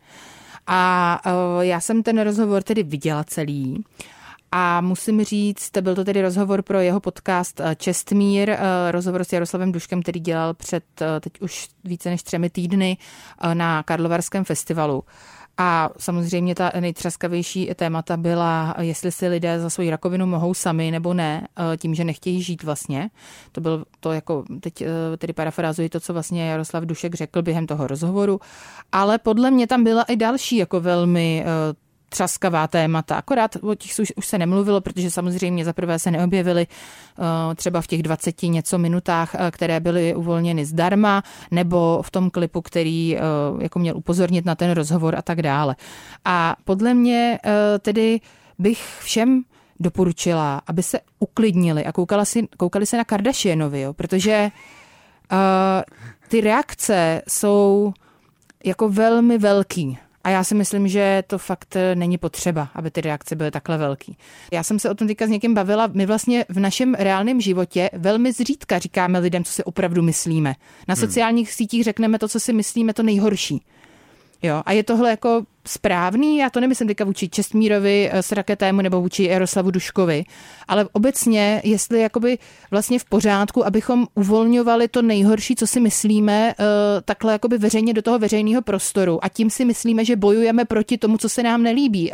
A 0.68 1.22
eh, 1.26 1.66
já 1.66 1.80
jsem 1.80 2.04
ten 2.04 2.22
rozhovor 2.22 2.64
tedy 2.64 2.84
viděla 2.84 3.24
celý. 3.24 3.84
A 4.56 4.82
musím 4.82 5.24
říct, 5.24 5.72
byl 5.82 5.96
to 5.96 6.04
tedy 6.04 6.22
rozhovor 6.22 6.62
pro 6.62 6.80
jeho 6.80 7.00
podcast 7.00 7.60
eh, 7.60 7.76
Čestmír, 7.76 8.56
rozhovor 8.92 9.24
s 9.24 9.34
Jaroslavem 9.34 9.72
Duškem, 9.72 10.02
který 10.02 10.20
dělal 10.20 10.54
před 10.54 10.84
teď 11.20 11.42
už 11.42 11.68
více 11.84 12.10
než 12.10 12.24
třemi 12.24 12.50
týdny 12.50 12.98
na 13.54 13.84
Karlovarském 13.84 14.44
festivalu. 14.44 15.04
A 15.58 15.90
samozřejmě 15.98 16.56
ta 16.56 16.72
nejtřaskavější 16.80 17.70
témata 17.76 18.18
byla, 18.18 18.76
jestli 18.80 19.12
si 19.12 19.28
lidé 19.28 19.60
za 19.60 19.70
svoji 19.70 19.90
rakovinu 19.90 20.26
mohou 20.26 20.54
sami 20.54 20.92
nebo 20.92 21.14
ne, 21.14 21.48
eh, 21.74 21.78
tím, 21.78 21.96
že 21.96 22.04
nechtějí 22.04 22.42
žít 22.42 22.64
vlastně. 22.64 23.10
To 23.52 23.62
byl 23.62 23.86
to 24.00 24.12
jako, 24.12 24.44
teď 24.60 24.82
eh, 24.82 24.88
tedy 25.18 25.34
parafrázuji 25.34 25.90
to, 25.90 26.00
co 26.00 26.14
vlastně 26.14 26.50
Jaroslav 26.50 26.84
Dušek 26.84 27.16
řekl 27.16 27.42
během 27.42 27.68
toho 27.68 27.88
rozhovoru, 27.88 28.40
ale 28.92 29.18
podle 29.18 29.52
mě 29.52 29.68
tam 29.68 29.84
byla 29.84 30.04
i 30.04 30.16
další 30.16 30.58
jako 30.58 30.80
velmi 30.80 31.46
eh, 31.46 31.83
třaskavá 32.14 32.68
témata. 32.68 33.16
Akorát 33.16 33.58
o 33.62 33.76
těch 33.76 34.00
už, 34.00 34.14
už 34.16 34.26
se 34.26 34.38
nemluvilo, 34.38 34.82
protože 34.82 35.12
samozřejmě 35.12 35.66
za 35.66 35.74
prvé 35.74 36.00
se 36.00 36.12
neobjevily 36.12 36.68
uh, 36.68 37.26
třeba 37.56 37.82
v 37.82 37.88
těch 37.88 38.04
20 38.04 38.44
něco 38.44 38.78
minutách, 38.78 39.34
uh, 39.34 39.40
které 39.52 39.80
byly 39.80 40.16
uvolněny 40.16 40.66
zdarma, 40.66 41.24
nebo 41.52 42.02
v 42.06 42.12
tom 42.12 42.30
klipu, 42.30 42.62
který 42.62 43.18
uh, 43.18 43.62
jako 43.62 43.80
měl 43.80 43.98
upozornit 43.98 44.46
na 44.46 44.56
ten 44.56 44.72
rozhovor 44.72 45.16
a 45.16 45.22
tak 45.22 45.42
dále. 45.42 45.76
A 46.26 46.56
podle 46.64 46.94
mě 46.94 47.40
tedy 47.80 48.20
bych 48.60 49.00
všem 49.02 49.44
doporučila, 49.80 50.62
aby 50.68 50.84
se 50.84 51.00
uklidnili 51.20 51.86
a 51.86 51.92
koukala 51.92 52.26
si, 52.26 52.48
koukali 52.58 52.86
se 52.86 52.98
na 52.98 53.04
Kardashianovi, 53.04 53.82
jo, 53.82 53.94
protože 53.94 54.52
uh, 55.32 55.38
ty 56.28 56.42
reakce 56.42 57.22
jsou 57.28 57.94
jako 58.66 58.90
velmi 58.90 59.38
velký. 59.38 59.98
A 60.24 60.30
já 60.30 60.44
si 60.44 60.56
myslím, 60.56 60.88
že 60.88 61.24
to 61.28 61.38
fakt 61.38 61.76
eh, 61.76 61.96
není 61.96 62.18
potřeba, 62.18 62.70
aby 62.76 62.92
ty 62.92 63.02
reakce 63.02 63.36
byly 63.36 63.52
takhle 63.52 63.78
velký. 63.78 64.18
Já 64.52 64.64
jsem 64.64 64.80
se 64.80 64.90
o 64.90 64.96
tom 64.96 65.08
teďka 65.08 65.28
s 65.28 65.30
někým 65.30 65.54
bavila. 65.54 65.90
My 65.94 66.06
vlastně 66.06 66.46
v 66.50 66.60
našem 66.60 66.94
reálném 66.94 67.42
životě 67.42 67.90
velmi 67.94 68.32
zřídka 68.32 68.80
říkáme 68.80 69.20
lidem, 69.20 69.44
co 69.44 69.52
si 69.52 69.64
opravdu 69.64 70.02
myslíme. 70.02 70.56
Na 70.88 70.96
sociálních 70.96 71.54
sítích 71.54 71.84
řekneme 71.84 72.20
to, 72.20 72.28
co 72.28 72.40
si 72.40 72.54
myslíme, 72.54 72.94
to 72.94 73.04
nejhorší. 73.04 73.62
Jo, 74.44 74.62
a 74.66 74.72
je 74.72 74.84
tohle 74.84 75.10
jako 75.10 75.44
správný, 75.68 76.38
já 76.38 76.50
to 76.50 76.60
nemyslím 76.60 76.88
teďka 76.88 77.06
vůči 77.06 77.30
Čestmírovi 77.30 78.10
eh, 78.12 78.24
s 78.24 78.32
raketému 78.32 78.82
nebo 78.82 79.02
vůči 79.02 79.24
Jaroslavu 79.24 79.72
Duškovi, 79.72 80.24
ale 80.68 80.88
obecně, 80.94 81.62
jestli 81.64 82.02
jakoby 82.02 82.38
vlastně 82.72 83.00
v 83.00 83.06
pořádku, 83.06 83.66
abychom 83.66 84.08
uvolňovali 84.16 84.88
to 84.88 85.02
nejhorší, 85.02 85.56
co 85.56 85.68
si 85.68 85.80
myslíme, 85.80 86.54
eh, 86.60 86.64
takhle 87.06 87.34
jakoby 87.34 87.58
veřejně 87.58 87.94
do 87.94 88.02
toho 88.02 88.20
veřejného 88.20 88.62
prostoru 88.62 89.26
a 89.26 89.30
tím 89.30 89.50
si 89.50 89.66
myslíme, 89.66 90.06
že 90.06 90.16
bojujeme 90.16 90.66
proti 90.66 90.98
tomu, 90.98 91.18
co 91.18 91.30
se 91.30 91.44
nám 91.44 91.64
nelíbí. 91.64 92.12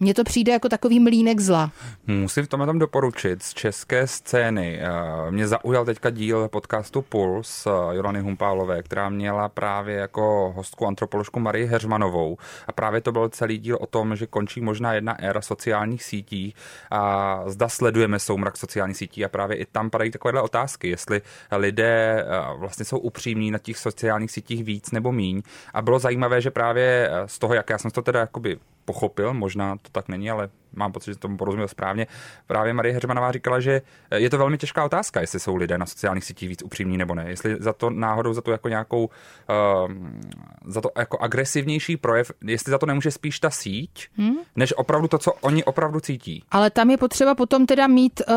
Mně 0.00 0.14
to 0.14 0.24
přijde 0.24 0.52
jako 0.52 0.68
takový 0.68 1.00
mlínek 1.00 1.40
zla. 1.40 1.70
Musím 2.06 2.44
v 2.44 2.48
tomhle 2.48 2.66
tom 2.66 2.78
doporučit 2.78 3.42
z 3.42 3.54
české 3.54 4.06
scény. 4.06 4.80
Eh, 4.80 5.30
Mě 5.30 5.48
zaujal 5.48 5.84
teďka 5.84 6.10
díl 6.10 6.48
podcastu 6.48 7.02
Puls 7.02 7.66
eh, 7.66 7.70
Jolany 7.96 8.20
Humpálové, 8.20 8.82
která 8.82 9.08
měla 9.08 9.48
právě 9.48 9.96
jako 9.96 10.52
hostku 10.56 10.86
antropoložku 10.86 11.40
Marii 11.40 11.66
Heřmanovou. 11.66 12.36
A 12.66 12.72
právě 12.72 13.00
to 13.00 13.12
byl 13.12 13.28
celý 13.28 13.58
díl 13.58 13.78
o 13.80 13.86
tom, 13.86 14.16
že 14.16 14.26
končí 14.26 14.60
možná 14.60 14.94
jedna 14.94 15.18
éra 15.22 15.40
sociálních 15.40 16.04
sítí 16.04 16.54
a 16.90 17.42
zda 17.46 17.68
sledujeme 17.68 18.18
soumrak 18.18 18.56
sociálních 18.56 18.96
sítí 18.96 19.24
a 19.24 19.28
právě 19.28 19.56
i 19.56 19.64
tam 19.66 19.90
padají 19.90 20.10
takovéhle 20.10 20.42
otázky, 20.42 20.88
jestli 20.88 21.22
lidé 21.56 22.24
eh, 22.26 22.58
vlastně 22.58 22.84
jsou 22.84 22.98
upřímní 22.98 23.50
na 23.50 23.58
těch 23.58 23.78
sociálních 23.78 24.30
sítích 24.30 24.64
víc 24.64 24.90
nebo 24.90 25.12
míň. 25.12 25.42
A 25.74 25.82
bylo 25.82 25.98
zajímavé, 25.98 26.40
že 26.40 26.50
právě 26.50 27.10
z 27.26 27.38
toho, 27.38 27.54
jak 27.54 27.70
já 27.70 27.78
jsem 27.78 27.90
to 27.90 28.02
teda 28.02 28.20
jakoby 28.20 28.58
pochopil, 28.86 29.34
možná 29.34 29.76
to 29.76 29.90
tak 29.92 30.08
není, 30.08 30.30
ale 30.30 30.48
mám 30.76 30.92
pocit, 30.92 31.12
že 31.12 31.18
tomu 31.18 31.36
porozuměl 31.36 31.68
správně. 31.68 32.06
Právě 32.46 32.72
Marie 32.72 32.94
Heřmanová 32.94 33.32
říkala, 33.32 33.60
že 33.60 33.82
je 34.14 34.30
to 34.30 34.38
velmi 34.38 34.58
těžká 34.58 34.84
otázka, 34.84 35.20
jestli 35.20 35.40
jsou 35.40 35.56
lidé 35.56 35.78
na 35.78 35.86
sociálních 35.86 36.24
sítích 36.24 36.48
víc 36.48 36.62
upřímní 36.62 36.96
nebo 36.96 37.14
ne. 37.14 37.24
Jestli 37.28 37.56
za 37.60 37.72
to 37.72 37.90
náhodou, 37.90 38.32
za 38.32 38.40
to 38.40 38.50
jako 38.50 38.68
nějakou, 38.68 39.04
uh, 39.04 39.92
za 40.64 40.80
to 40.80 40.90
jako 40.98 41.18
agresivnější 41.18 41.96
projev, 41.96 42.32
jestli 42.44 42.70
za 42.70 42.78
to 42.78 42.86
nemůže 42.86 43.10
spíš 43.10 43.40
ta 43.40 43.50
síť, 43.50 44.08
hmm? 44.16 44.36
než 44.56 44.74
opravdu 44.76 45.08
to, 45.08 45.18
co 45.18 45.32
oni 45.32 45.64
opravdu 45.64 46.00
cítí. 46.00 46.44
Ale 46.50 46.70
tam 46.70 46.90
je 46.90 46.96
potřeba 46.96 47.34
potom 47.34 47.66
teda 47.66 47.86
mít, 47.86 48.22
uh, 48.28 48.34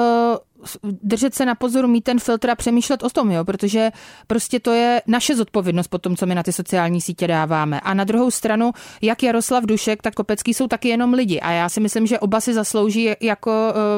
držet 0.83 1.35
se 1.35 1.45
na 1.45 1.55
pozoru, 1.55 1.87
mít 1.87 2.03
ten 2.03 2.19
filtr 2.19 2.49
a 2.49 2.55
přemýšlet 2.55 3.03
o 3.03 3.09
tom, 3.09 3.31
jo, 3.31 3.45
protože 3.45 3.91
prostě 4.27 4.59
to 4.59 4.71
je 4.71 5.01
naše 5.07 5.35
zodpovědnost 5.35 5.87
po 5.87 5.97
tom, 5.97 6.15
co 6.15 6.25
my 6.25 6.35
na 6.35 6.43
ty 6.43 6.53
sociální 6.53 7.01
sítě 7.01 7.27
dáváme. 7.27 7.79
A 7.79 7.93
na 7.93 8.03
druhou 8.03 8.31
stranu, 8.31 8.71
jak 9.01 9.23
Jaroslav 9.23 9.63
Dušek, 9.63 10.01
tak 10.01 10.13
Kopecký 10.13 10.53
jsou 10.53 10.67
taky 10.67 10.87
jenom 10.87 11.13
lidi. 11.13 11.39
A 11.39 11.51
já 11.51 11.69
si 11.69 11.79
myslím, 11.79 12.07
že 12.07 12.19
oba 12.19 12.41
si 12.41 12.53
zaslouží 12.53 13.09
jako 13.21 13.51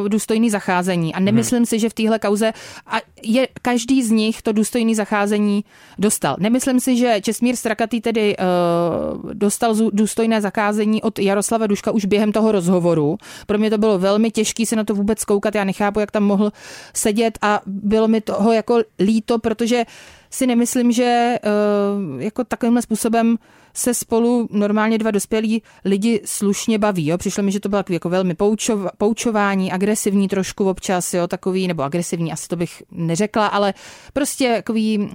uh, 0.03 0.09
důstojný 0.09 0.49
zacházení. 0.49 1.13
A 1.13 1.19
nemyslím 1.19 1.57
hmm. 1.57 1.65
si, 1.65 1.79
že 1.79 1.89
v 1.89 1.93
téhle 1.93 2.19
kauze 2.19 2.53
a 2.87 2.97
je 3.23 3.47
každý 3.61 4.03
z 4.03 4.11
nich 4.11 4.41
to 4.41 4.51
důstojný 4.51 4.95
zacházení 4.95 5.65
dostal. 5.97 6.35
Nemyslím 6.39 6.79
si, 6.79 6.97
že 6.97 7.21
Česmír 7.21 7.55
Strakatý 7.55 8.01
tedy 8.01 8.35
uh, 8.37 9.33
dostal 9.33 9.75
důstojné 9.93 10.41
zacházení 10.41 11.01
od 11.01 11.19
Jaroslava 11.19 11.67
Duška 11.67 11.91
už 11.91 12.05
během 12.05 12.31
toho 12.31 12.51
rozhovoru. 12.51 13.17
Pro 13.47 13.57
mě 13.57 13.69
to 13.69 13.77
bylo 13.77 13.99
velmi 13.99 14.31
těžké 14.31 14.65
se 14.65 14.75
na 14.75 14.83
to 14.83 14.95
vůbec 14.95 15.25
koukat. 15.25 15.55
Já 15.55 15.63
nechápu, 15.63 15.99
jak 15.99 16.11
tam 16.11 16.23
mohl 16.23 16.50
sedět 16.93 17.37
a 17.41 17.61
bylo 17.65 18.07
mi 18.07 18.21
toho 18.21 18.51
jako 18.51 18.81
líto, 18.99 19.39
protože 19.39 19.83
si 20.29 20.47
nemyslím, 20.47 20.91
že 20.91 21.35
uh, 21.43 22.21
jako 22.21 22.43
takovýmhle 22.43 22.81
způsobem 22.81 23.37
se 23.73 23.93
spolu 23.93 24.47
normálně 24.51 24.97
dva 24.97 25.11
dospělí 25.11 25.63
lidi 25.85 26.21
slušně 26.25 26.77
baví. 26.77 27.07
Jo? 27.07 27.17
Přišlo 27.17 27.43
mi, 27.43 27.51
že 27.51 27.59
to 27.59 27.69
bylo 27.69 27.83
jako 27.89 28.09
velmi 28.09 28.35
poučov, 28.35 28.79
poučování, 28.97 29.71
agresivní 29.71 30.27
trošku 30.27 30.69
občas, 30.69 31.13
jo? 31.13 31.27
takový, 31.27 31.67
nebo 31.67 31.83
agresivní, 31.83 32.31
asi 32.31 32.47
to 32.47 32.55
bych 32.55 32.83
neřekla, 32.91 33.47
ale 33.47 33.73
prostě 34.13 34.53
takový... 34.55 34.97
Uh, 34.97 35.07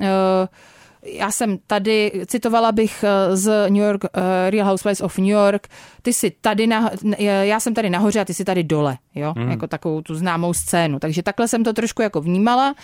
já 1.09 1.31
jsem 1.31 1.59
tady, 1.67 2.13
citovala 2.27 2.73
bych 2.73 3.05
eh, 3.05 3.37
z 3.37 3.71
New 3.71 3.83
York, 3.83 4.05
uh, 4.05 4.11
Real 4.51 4.67
Housewives 4.67 5.01
of 5.01 5.19
New 5.19 5.29
York, 5.29 5.69
ty 6.03 6.13
jsi 6.13 6.33
tady, 6.41 6.67
na, 6.67 6.91
já 7.19 7.61
jsem 7.61 7.75
tady 7.75 7.91
nahoře 7.91 8.21
a 8.21 8.25
ty 8.25 8.35
jsi 8.35 8.45
tady 8.45 8.65
dole, 8.65 8.97
jo, 9.15 9.35
mm. 9.37 9.51
jako 9.51 9.67
takovou 9.67 10.01
tu 10.01 10.15
známou 10.15 10.55
scénu. 10.55 10.99
Takže 10.99 11.23
takhle 11.23 11.49
jsem 11.49 11.65
to 11.65 11.73
trošku 11.73 12.03
jako 12.03 12.21
vnímala 12.21 12.75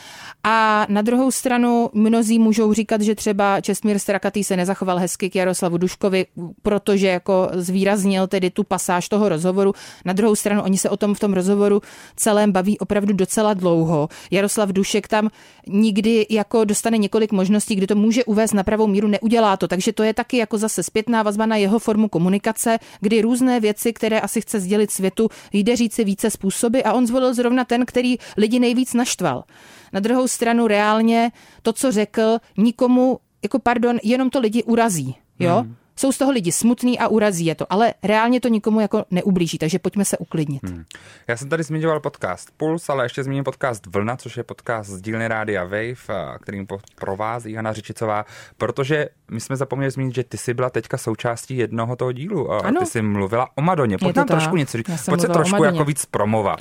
a 0.44 0.86
na 0.88 1.02
druhou 1.02 1.30
stranu 1.30 1.90
mnozí 1.92 2.38
můžou 2.38 2.72
říkat, 2.72 3.00
že 3.00 3.14
třeba 3.14 3.60
Čestmír 3.60 3.98
Strakatý 3.98 4.44
se 4.44 4.56
nezachoval 4.56 4.98
hezky 4.98 5.30
k 5.30 5.36
Jaroslavu 5.36 5.78
Duškovi, 5.78 6.26
protože 6.62 7.06
jako 7.06 7.48
zvýraznil 7.52 8.26
tedy 8.26 8.50
tu 8.50 8.64
pasáž 8.64 9.08
toho 9.08 9.28
rozhovoru. 9.28 9.72
Na 10.04 10.12
druhou 10.12 10.34
stranu 10.34 10.62
oni 10.62 10.78
se 10.78 10.90
o 10.90 10.96
tom 10.96 11.14
v 11.14 11.20
tom 11.20 11.32
rozhovoru 11.32 11.82
celém 12.16 12.52
baví 12.52 12.78
opravdu 12.78 13.12
docela 13.12 13.54
dlouho. 13.54 14.08
Jaroslav 14.30 14.68
Dušek 14.68 15.08
tam 15.08 15.30
nikdy 15.68 16.26
jako 16.30 16.64
dostane 16.64 16.98
několik 16.98 17.32
možností, 17.32 17.74
kdy 17.74 17.86
to 17.86 17.94
může 17.94 18.11
uvést 18.24 18.52
na 18.52 18.62
pravou 18.62 18.86
míru, 18.86 19.08
neudělá 19.08 19.56
to. 19.56 19.68
Takže 19.68 19.92
to 19.92 20.02
je 20.02 20.14
taky 20.14 20.36
jako 20.36 20.58
zase 20.58 20.82
zpětná 20.82 21.22
vazba 21.22 21.46
na 21.46 21.56
jeho 21.56 21.78
formu 21.78 22.08
komunikace, 22.08 22.78
kdy 23.00 23.20
různé 23.22 23.60
věci, 23.60 23.92
které 23.92 24.20
asi 24.20 24.40
chce 24.40 24.60
sdělit 24.60 24.90
světu, 24.90 25.28
jde 25.52 25.76
říci 25.76 26.04
více 26.04 26.30
způsoby 26.30 26.80
a 26.84 26.92
on 26.92 27.06
zvolil 27.06 27.34
zrovna 27.34 27.64
ten, 27.64 27.86
který 27.86 28.16
lidi 28.36 28.58
nejvíc 28.58 28.94
naštval. 28.94 29.44
Na 29.92 30.00
druhou 30.00 30.28
stranu 30.28 30.66
reálně 30.66 31.32
to, 31.62 31.72
co 31.72 31.92
řekl, 31.92 32.38
nikomu, 32.56 33.18
jako 33.42 33.58
pardon, 33.58 33.98
jenom 34.02 34.30
to 34.30 34.40
lidi 34.40 34.62
urazí. 34.62 35.16
Jo? 35.38 35.56
Hmm. 35.56 35.74
Jsou 35.96 36.12
z 36.12 36.18
toho 36.18 36.32
lidi 36.32 36.52
smutný 36.52 36.98
a 36.98 37.08
urazí 37.08 37.46
je 37.46 37.54
to, 37.54 37.72
ale 37.72 37.94
reálně 38.02 38.40
to 38.40 38.48
nikomu 38.48 38.80
jako 38.80 39.04
neublíží, 39.10 39.58
takže 39.58 39.78
pojďme 39.78 40.04
se 40.04 40.18
uklidnit. 40.18 40.62
Hmm. 40.64 40.84
Já 41.28 41.36
jsem 41.36 41.48
tady 41.48 41.62
zmiňoval 41.62 42.00
podcast 42.00 42.50
Puls, 42.56 42.90
ale 42.90 43.04
ještě 43.04 43.24
zmíním 43.24 43.44
podcast 43.44 43.86
Vlna, 43.86 44.16
což 44.16 44.36
je 44.36 44.42
podcast 44.42 44.90
z 44.90 45.00
dílny 45.00 45.28
Rádia 45.28 45.64
Wave, 45.64 46.36
kterým 46.40 46.66
provází 46.94 47.52
Jana 47.52 47.72
Řičicová, 47.72 48.24
protože 48.58 49.08
my 49.30 49.40
jsme 49.40 49.56
zapomněli 49.56 49.90
zmínit, 49.90 50.14
že 50.14 50.24
ty 50.24 50.38
jsi 50.38 50.54
byla 50.54 50.70
teďka 50.70 50.98
součástí 50.98 51.56
jednoho 51.56 51.96
toho 51.96 52.12
dílu. 52.12 52.50
Ano. 52.50 52.80
Ty 52.80 52.86
jsi 52.86 53.02
mluvila 53.02 53.48
o 53.54 53.62
Madoně. 53.62 53.98
Pojď 53.98 54.16
nám 54.16 54.26
trošku 54.26 54.56
něco 54.56 54.78
říct. 54.78 54.86
Pojď 55.08 55.20
se 55.20 55.28
trošku 55.28 55.64
jako 55.64 55.84
víc 55.84 56.06
promovat. 56.06 56.60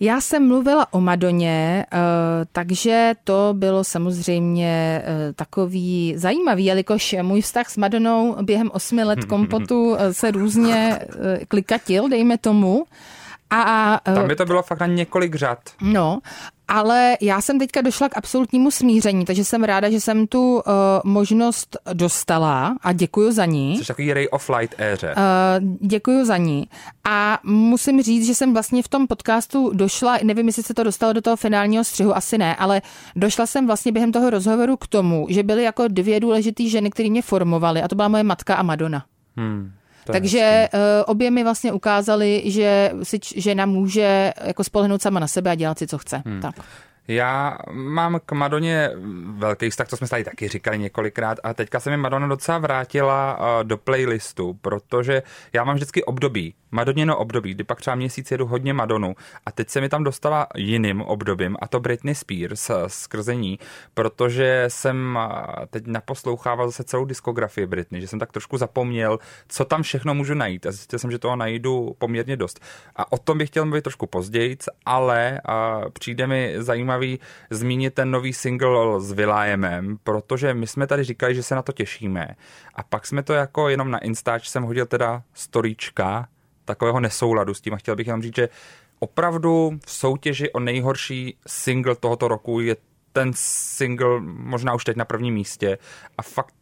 Já 0.00 0.20
jsem 0.20 0.48
mluvila 0.48 0.92
o 0.92 1.00
Madoně, 1.00 1.86
eh, 1.92 1.96
takže 2.52 3.14
to 3.24 3.50
bylo 3.52 3.84
samozřejmě 3.84 5.02
eh, 5.04 5.32
takový 5.32 6.14
zajímavý, 6.16 6.64
jelikož 6.64 7.16
můj 7.22 7.40
vztah 7.40 7.70
s 7.70 7.76
Madonou 7.76 8.36
během 8.42 8.70
osmi 8.72 9.04
let 9.04 9.24
kompotu 9.28 9.96
eh, 9.98 10.14
se 10.14 10.30
různě 10.30 10.98
klikatil, 11.48 12.08
dejme 12.08 12.38
tomu. 12.38 12.84
A, 13.50 14.00
Tam 14.04 14.28
by 14.28 14.36
to 14.36 14.44
bylo 14.44 14.62
fakt 14.62 14.80
na 14.80 14.86
několik 14.86 15.34
řad. 15.34 15.58
No 15.82 16.18
ale 16.68 17.16
já 17.20 17.40
jsem 17.40 17.58
teďka 17.58 17.80
došla 17.80 18.08
k 18.08 18.16
absolutnímu 18.16 18.70
smíření, 18.70 19.24
takže 19.24 19.44
jsem 19.44 19.64
ráda, 19.64 19.90
že 19.90 20.00
jsem 20.00 20.26
tu 20.26 20.54
uh, 20.54 20.62
možnost 21.04 21.76
dostala 21.92 22.76
a 22.82 22.92
děkuji 22.92 23.32
za 23.32 23.44
ní. 23.44 23.78
Což 23.78 23.86
takový 23.86 24.12
ray 24.12 24.28
of 24.28 24.50
light 24.58 24.80
éře. 24.80 25.14
Uh, 25.16 25.88
děkuji 25.88 26.24
za 26.24 26.36
ní. 26.36 26.68
A 27.04 27.38
musím 27.44 28.02
říct, 28.02 28.26
že 28.26 28.34
jsem 28.34 28.52
vlastně 28.52 28.82
v 28.82 28.88
tom 28.88 29.06
podcastu 29.06 29.70
došla, 29.74 30.18
nevím, 30.22 30.46
jestli 30.46 30.62
se 30.62 30.74
to 30.74 30.82
dostalo 30.82 31.12
do 31.12 31.20
toho 31.20 31.36
finálního 31.36 31.84
střihu, 31.84 32.16
asi 32.16 32.38
ne, 32.38 32.56
ale 32.56 32.82
došla 33.16 33.46
jsem 33.46 33.66
vlastně 33.66 33.92
během 33.92 34.12
toho 34.12 34.30
rozhovoru 34.30 34.76
k 34.76 34.86
tomu, 34.86 35.26
že 35.30 35.42
byly 35.42 35.62
jako 35.62 35.88
dvě 35.88 36.20
důležité 36.20 36.68
ženy, 36.68 36.90
které 36.90 37.10
mě 37.10 37.22
formovaly 37.22 37.82
a 37.82 37.88
to 37.88 37.96
byla 37.96 38.08
moje 38.08 38.22
matka 38.22 38.54
a 38.54 38.62
Madonna. 38.62 39.04
Hmm. 39.36 39.72
Takže 40.12 40.68
uh, 40.74 40.80
obě 41.06 41.30
mi 41.30 41.44
vlastně 41.44 41.72
ukázali, 41.72 42.42
že 42.46 42.92
si 43.02 43.18
žena 43.36 43.66
může 43.66 44.32
jako 44.44 44.64
spolehnout 44.64 45.02
sama 45.02 45.20
na 45.20 45.28
sebe 45.28 45.50
a 45.50 45.54
dělat 45.54 45.78
si, 45.78 45.86
co 45.86 45.98
chce. 45.98 46.22
Hmm. 46.26 46.40
Tak. 46.40 46.54
Já 47.08 47.58
mám 47.72 48.20
k 48.26 48.32
Madoně 48.32 48.90
velký 49.38 49.70
vztah, 49.70 49.88
to 49.88 49.96
jsme 49.96 50.08
tady 50.08 50.24
taky 50.24 50.48
říkali 50.48 50.78
několikrát 50.78 51.38
a 51.42 51.54
teďka 51.54 51.80
se 51.80 51.90
mi 51.90 51.96
Madonna 51.96 52.26
docela 52.26 52.58
vrátila 52.58 53.38
eh, 53.40 53.64
do 53.64 53.76
playlistu, 53.76 54.58
protože 54.60 55.22
já 55.52 55.64
mám 55.64 55.74
vždycky 55.74 56.04
období, 56.04 56.54
Madonino 56.70 57.18
období, 57.18 57.54
kdy 57.54 57.64
pak 57.64 57.80
třeba 57.80 57.96
měsíc 57.96 58.30
jedu 58.30 58.46
hodně 58.46 58.72
Madonu 58.72 59.14
a 59.46 59.52
teď 59.52 59.68
se 59.68 59.80
mi 59.80 59.88
tam 59.88 60.04
dostala 60.04 60.46
jiným 60.56 61.02
obdobím 61.02 61.56
a 61.60 61.68
to 61.68 61.80
Britney 61.80 62.14
Spears 62.14 62.70
skrze 62.86 63.34
ní, 63.34 63.58
protože 63.94 64.64
jsem 64.68 65.18
teď 65.70 65.86
naposlouchával 65.86 66.68
zase 66.68 66.84
celou 66.84 67.04
diskografii 67.04 67.66
Britney, 67.66 68.00
že 68.00 68.08
jsem 68.08 68.18
tak 68.18 68.32
trošku 68.32 68.56
zapomněl, 68.56 69.18
co 69.48 69.64
tam 69.64 69.82
všechno 69.82 70.14
můžu 70.14 70.34
najít 70.34 70.66
a 70.66 70.72
zjistil 70.72 70.98
jsem, 70.98 71.10
že 71.10 71.18
toho 71.18 71.36
najdu 71.36 71.96
poměrně 71.98 72.36
dost. 72.36 72.60
A 72.96 73.12
o 73.12 73.18
tom 73.18 73.38
bych 73.38 73.48
chtěl 73.48 73.64
mluvit 73.64 73.82
trošku 73.82 74.06
později, 74.06 74.56
ale 74.86 75.40
přijde 75.92 76.26
mi 76.26 76.54
zajímavý 76.98 77.20
zmínit 77.50 77.94
ten 77.94 78.10
nový 78.10 78.32
single 78.32 79.00
s 79.00 79.12
Will.i.amem, 79.12 79.98
protože 80.02 80.54
my 80.54 80.66
jsme 80.66 80.86
tady 80.86 81.04
říkali, 81.04 81.34
že 81.34 81.42
se 81.42 81.54
na 81.54 81.62
to 81.62 81.72
těšíme. 81.72 82.36
A 82.74 82.82
pak 82.82 83.06
jsme 83.06 83.22
to 83.22 83.32
jako 83.32 83.68
jenom 83.68 83.90
na 83.90 83.98
Instač 83.98 84.48
jsem 84.48 84.62
hodil 84.62 84.86
teda 84.86 85.22
storíčka 85.34 86.28
takového 86.64 87.00
nesouladu 87.00 87.54
s 87.54 87.60
tím. 87.60 87.74
A 87.74 87.76
chtěl 87.76 87.96
bych 87.96 88.06
jenom 88.06 88.22
říct, 88.22 88.36
že 88.36 88.48
opravdu 88.98 89.78
v 89.86 89.90
soutěži 89.90 90.52
o 90.52 90.60
nejhorší 90.60 91.36
single 91.46 91.96
tohoto 91.96 92.28
roku 92.28 92.60
je 92.60 92.76
ten 93.12 93.32
single 93.34 94.20
možná 94.20 94.74
už 94.74 94.84
teď 94.84 94.96
na 94.96 95.04
prvním 95.04 95.34
místě. 95.34 95.78
A 96.18 96.22
fakt 96.22 96.54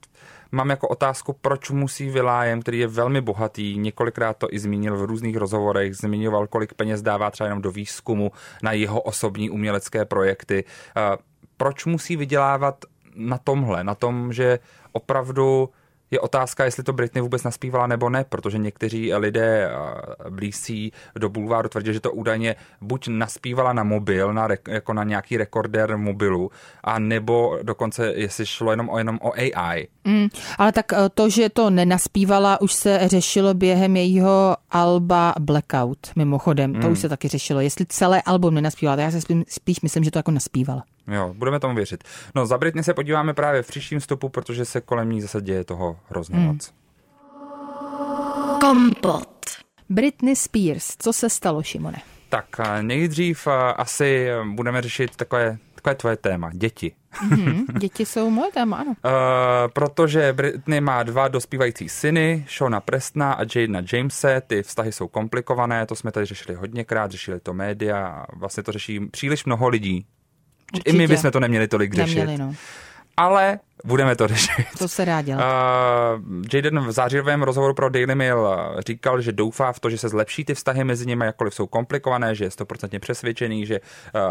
mám 0.52 0.70
jako 0.70 0.88
otázku, 0.88 1.32
proč 1.40 1.70
musí 1.70 2.10
Vylájem, 2.10 2.62
který 2.62 2.78
je 2.78 2.86
velmi 2.86 3.20
bohatý, 3.20 3.78
několikrát 3.78 4.36
to 4.36 4.48
i 4.50 4.58
zmínil 4.58 4.96
v 4.96 5.04
různých 5.04 5.36
rozhovorech, 5.36 5.96
zmiňoval, 5.96 6.46
kolik 6.46 6.74
peněz 6.74 7.02
dává 7.02 7.30
třeba 7.30 7.46
jenom 7.46 7.62
do 7.62 7.70
výzkumu 7.70 8.32
na 8.62 8.72
jeho 8.72 9.00
osobní 9.00 9.50
umělecké 9.50 10.04
projekty. 10.04 10.64
Proč 11.56 11.84
musí 11.84 12.16
vydělávat 12.16 12.84
na 13.16 13.38
tomhle, 13.38 13.84
na 13.84 13.94
tom, 13.94 14.32
že 14.32 14.58
opravdu 14.92 15.68
je 16.10 16.20
otázka, 16.20 16.64
jestli 16.64 16.82
to 16.82 16.92
Britney 16.92 17.22
vůbec 17.22 17.42
naspívala 17.42 17.86
nebo 17.86 18.10
ne, 18.10 18.24
protože 18.28 18.58
někteří 18.58 19.14
lidé 19.14 19.70
eh, 19.70 20.30
blízcí 20.30 20.92
do 21.18 21.28
bulváru 21.28 21.68
tvrdí, 21.68 21.92
že 21.92 22.00
to 22.00 22.12
údajně 22.12 22.56
buď 22.80 23.08
naspívala 23.08 23.72
na 23.72 23.84
mobil, 23.84 24.32
na, 24.32 24.48
jako 24.68 24.92
na 24.92 25.04
nějaký 25.04 25.36
rekordér 25.36 25.96
mobilu, 25.98 26.50
a 26.84 26.98
nebo 26.98 27.58
dokonce, 27.62 28.12
jestli 28.16 28.46
šlo 28.46 28.70
jenom 28.70 28.88
o, 28.88 28.98
jenom 28.98 29.18
o 29.22 29.32
AI. 29.32 29.88
Mm, 30.04 30.28
ale 30.58 30.72
tak 30.72 30.92
eh, 30.92 30.96
to, 31.14 31.30
že 31.30 31.48
to 31.48 31.70
nenaspívala, 31.70 32.60
už 32.60 32.72
se 32.72 33.00
řešilo 33.04 33.54
během 33.54 33.96
jejího 33.96 34.56
alba 34.70 35.34
Blackout, 35.40 35.98
mimochodem. 36.16 36.72
Mm. 36.72 36.80
To 36.80 36.88
už 36.88 36.98
se 36.98 37.08
taky 37.08 37.28
řešilo, 37.28 37.60
jestli 37.60 37.86
celé 37.86 38.22
album 38.22 38.54
nenaspívala. 38.54 39.02
Já 39.02 39.10
se 39.10 39.20
spíš 39.48 39.80
myslím, 39.80 40.04
že 40.04 40.10
to 40.10 40.18
jako 40.18 40.30
naspívala. 40.30 40.82
Jo, 41.08 41.34
budeme 41.36 41.60
tomu 41.60 41.74
věřit. 41.74 42.04
No, 42.34 42.46
za 42.46 42.58
Britney 42.58 42.84
se 42.84 42.94
podíváme 42.94 43.34
právě 43.34 43.62
v 43.62 43.66
příštím 43.66 44.00
vstupu, 44.00 44.28
protože 44.28 44.64
se 44.64 44.80
kolem 44.80 45.10
ní 45.10 45.20
zase 45.20 45.40
děje 45.40 45.64
toho 45.64 45.98
hrozně 46.08 46.36
hmm. 46.36 46.46
moc. 46.46 46.72
Kompot. 48.60 49.28
Britney 49.88 50.36
Spears, 50.36 50.96
co 50.98 51.12
se 51.12 51.30
stalo, 51.30 51.62
Šimone? 51.62 51.98
Tak 52.28 52.46
nejdřív 52.82 53.46
asi 53.76 54.28
budeme 54.54 54.82
řešit 54.82 55.16
takové, 55.16 55.58
takové 55.74 55.94
tvoje 55.94 56.16
téma, 56.16 56.50
děti. 56.52 56.92
Mm-hmm, 57.28 57.64
děti 57.78 58.06
jsou 58.06 58.30
moje 58.30 58.52
téma, 58.52 58.76
ano. 58.76 58.90
Uh, 59.04 59.12
protože 59.72 60.32
Britney 60.32 60.80
má 60.80 61.02
dva 61.02 61.28
dospívající 61.28 61.88
syny, 61.88 62.46
Shona 62.48 62.80
Prestna 62.80 63.32
a 63.32 63.42
Jadena 63.42 63.82
Jamese, 63.92 64.42
ty 64.46 64.62
vztahy 64.62 64.92
jsou 64.92 65.08
komplikované, 65.08 65.86
to 65.86 65.94
jsme 65.96 66.12
tady 66.12 66.26
řešili 66.26 66.54
hodněkrát, 66.54 67.10
řešili 67.10 67.40
to 67.40 67.54
média, 67.54 68.26
vlastně 68.32 68.62
to 68.62 68.72
řeší 68.72 69.00
příliš 69.00 69.44
mnoho 69.44 69.68
lidí 69.68 70.06
Určitě. 70.74 70.90
I 70.90 70.92
my 70.92 71.06
bychom 71.06 71.30
to 71.30 71.40
neměli 71.40 71.68
tolik 71.68 71.94
řešit. 71.94 72.18
Neměli, 72.18 72.38
no. 72.38 72.54
Ale 73.16 73.58
Budeme 73.84 74.16
to 74.16 74.28
řešit. 74.28 74.66
To 74.78 74.88
se 74.88 75.04
rád 75.04 75.22
dělat. 75.22 75.44
Uh, 76.18 76.42
Jaden 76.54 76.80
v 76.80 76.92
zářivém 76.92 77.42
rozhovoru 77.42 77.74
pro 77.74 77.88
Daily 77.88 78.14
Mail 78.14 78.48
říkal, 78.86 79.20
že 79.20 79.32
doufá 79.32 79.72
v 79.72 79.80
to, 79.80 79.90
že 79.90 79.98
se 79.98 80.08
zlepší 80.08 80.44
ty 80.44 80.54
vztahy 80.54 80.84
mezi 80.84 81.06
nimi, 81.06 81.24
jakkoliv 81.24 81.54
jsou 81.54 81.66
komplikované, 81.66 82.34
že 82.34 82.44
je 82.44 82.50
stoprocentně 82.50 83.00
přesvědčený, 83.00 83.66
že 83.66 83.80
uh, 83.80 84.22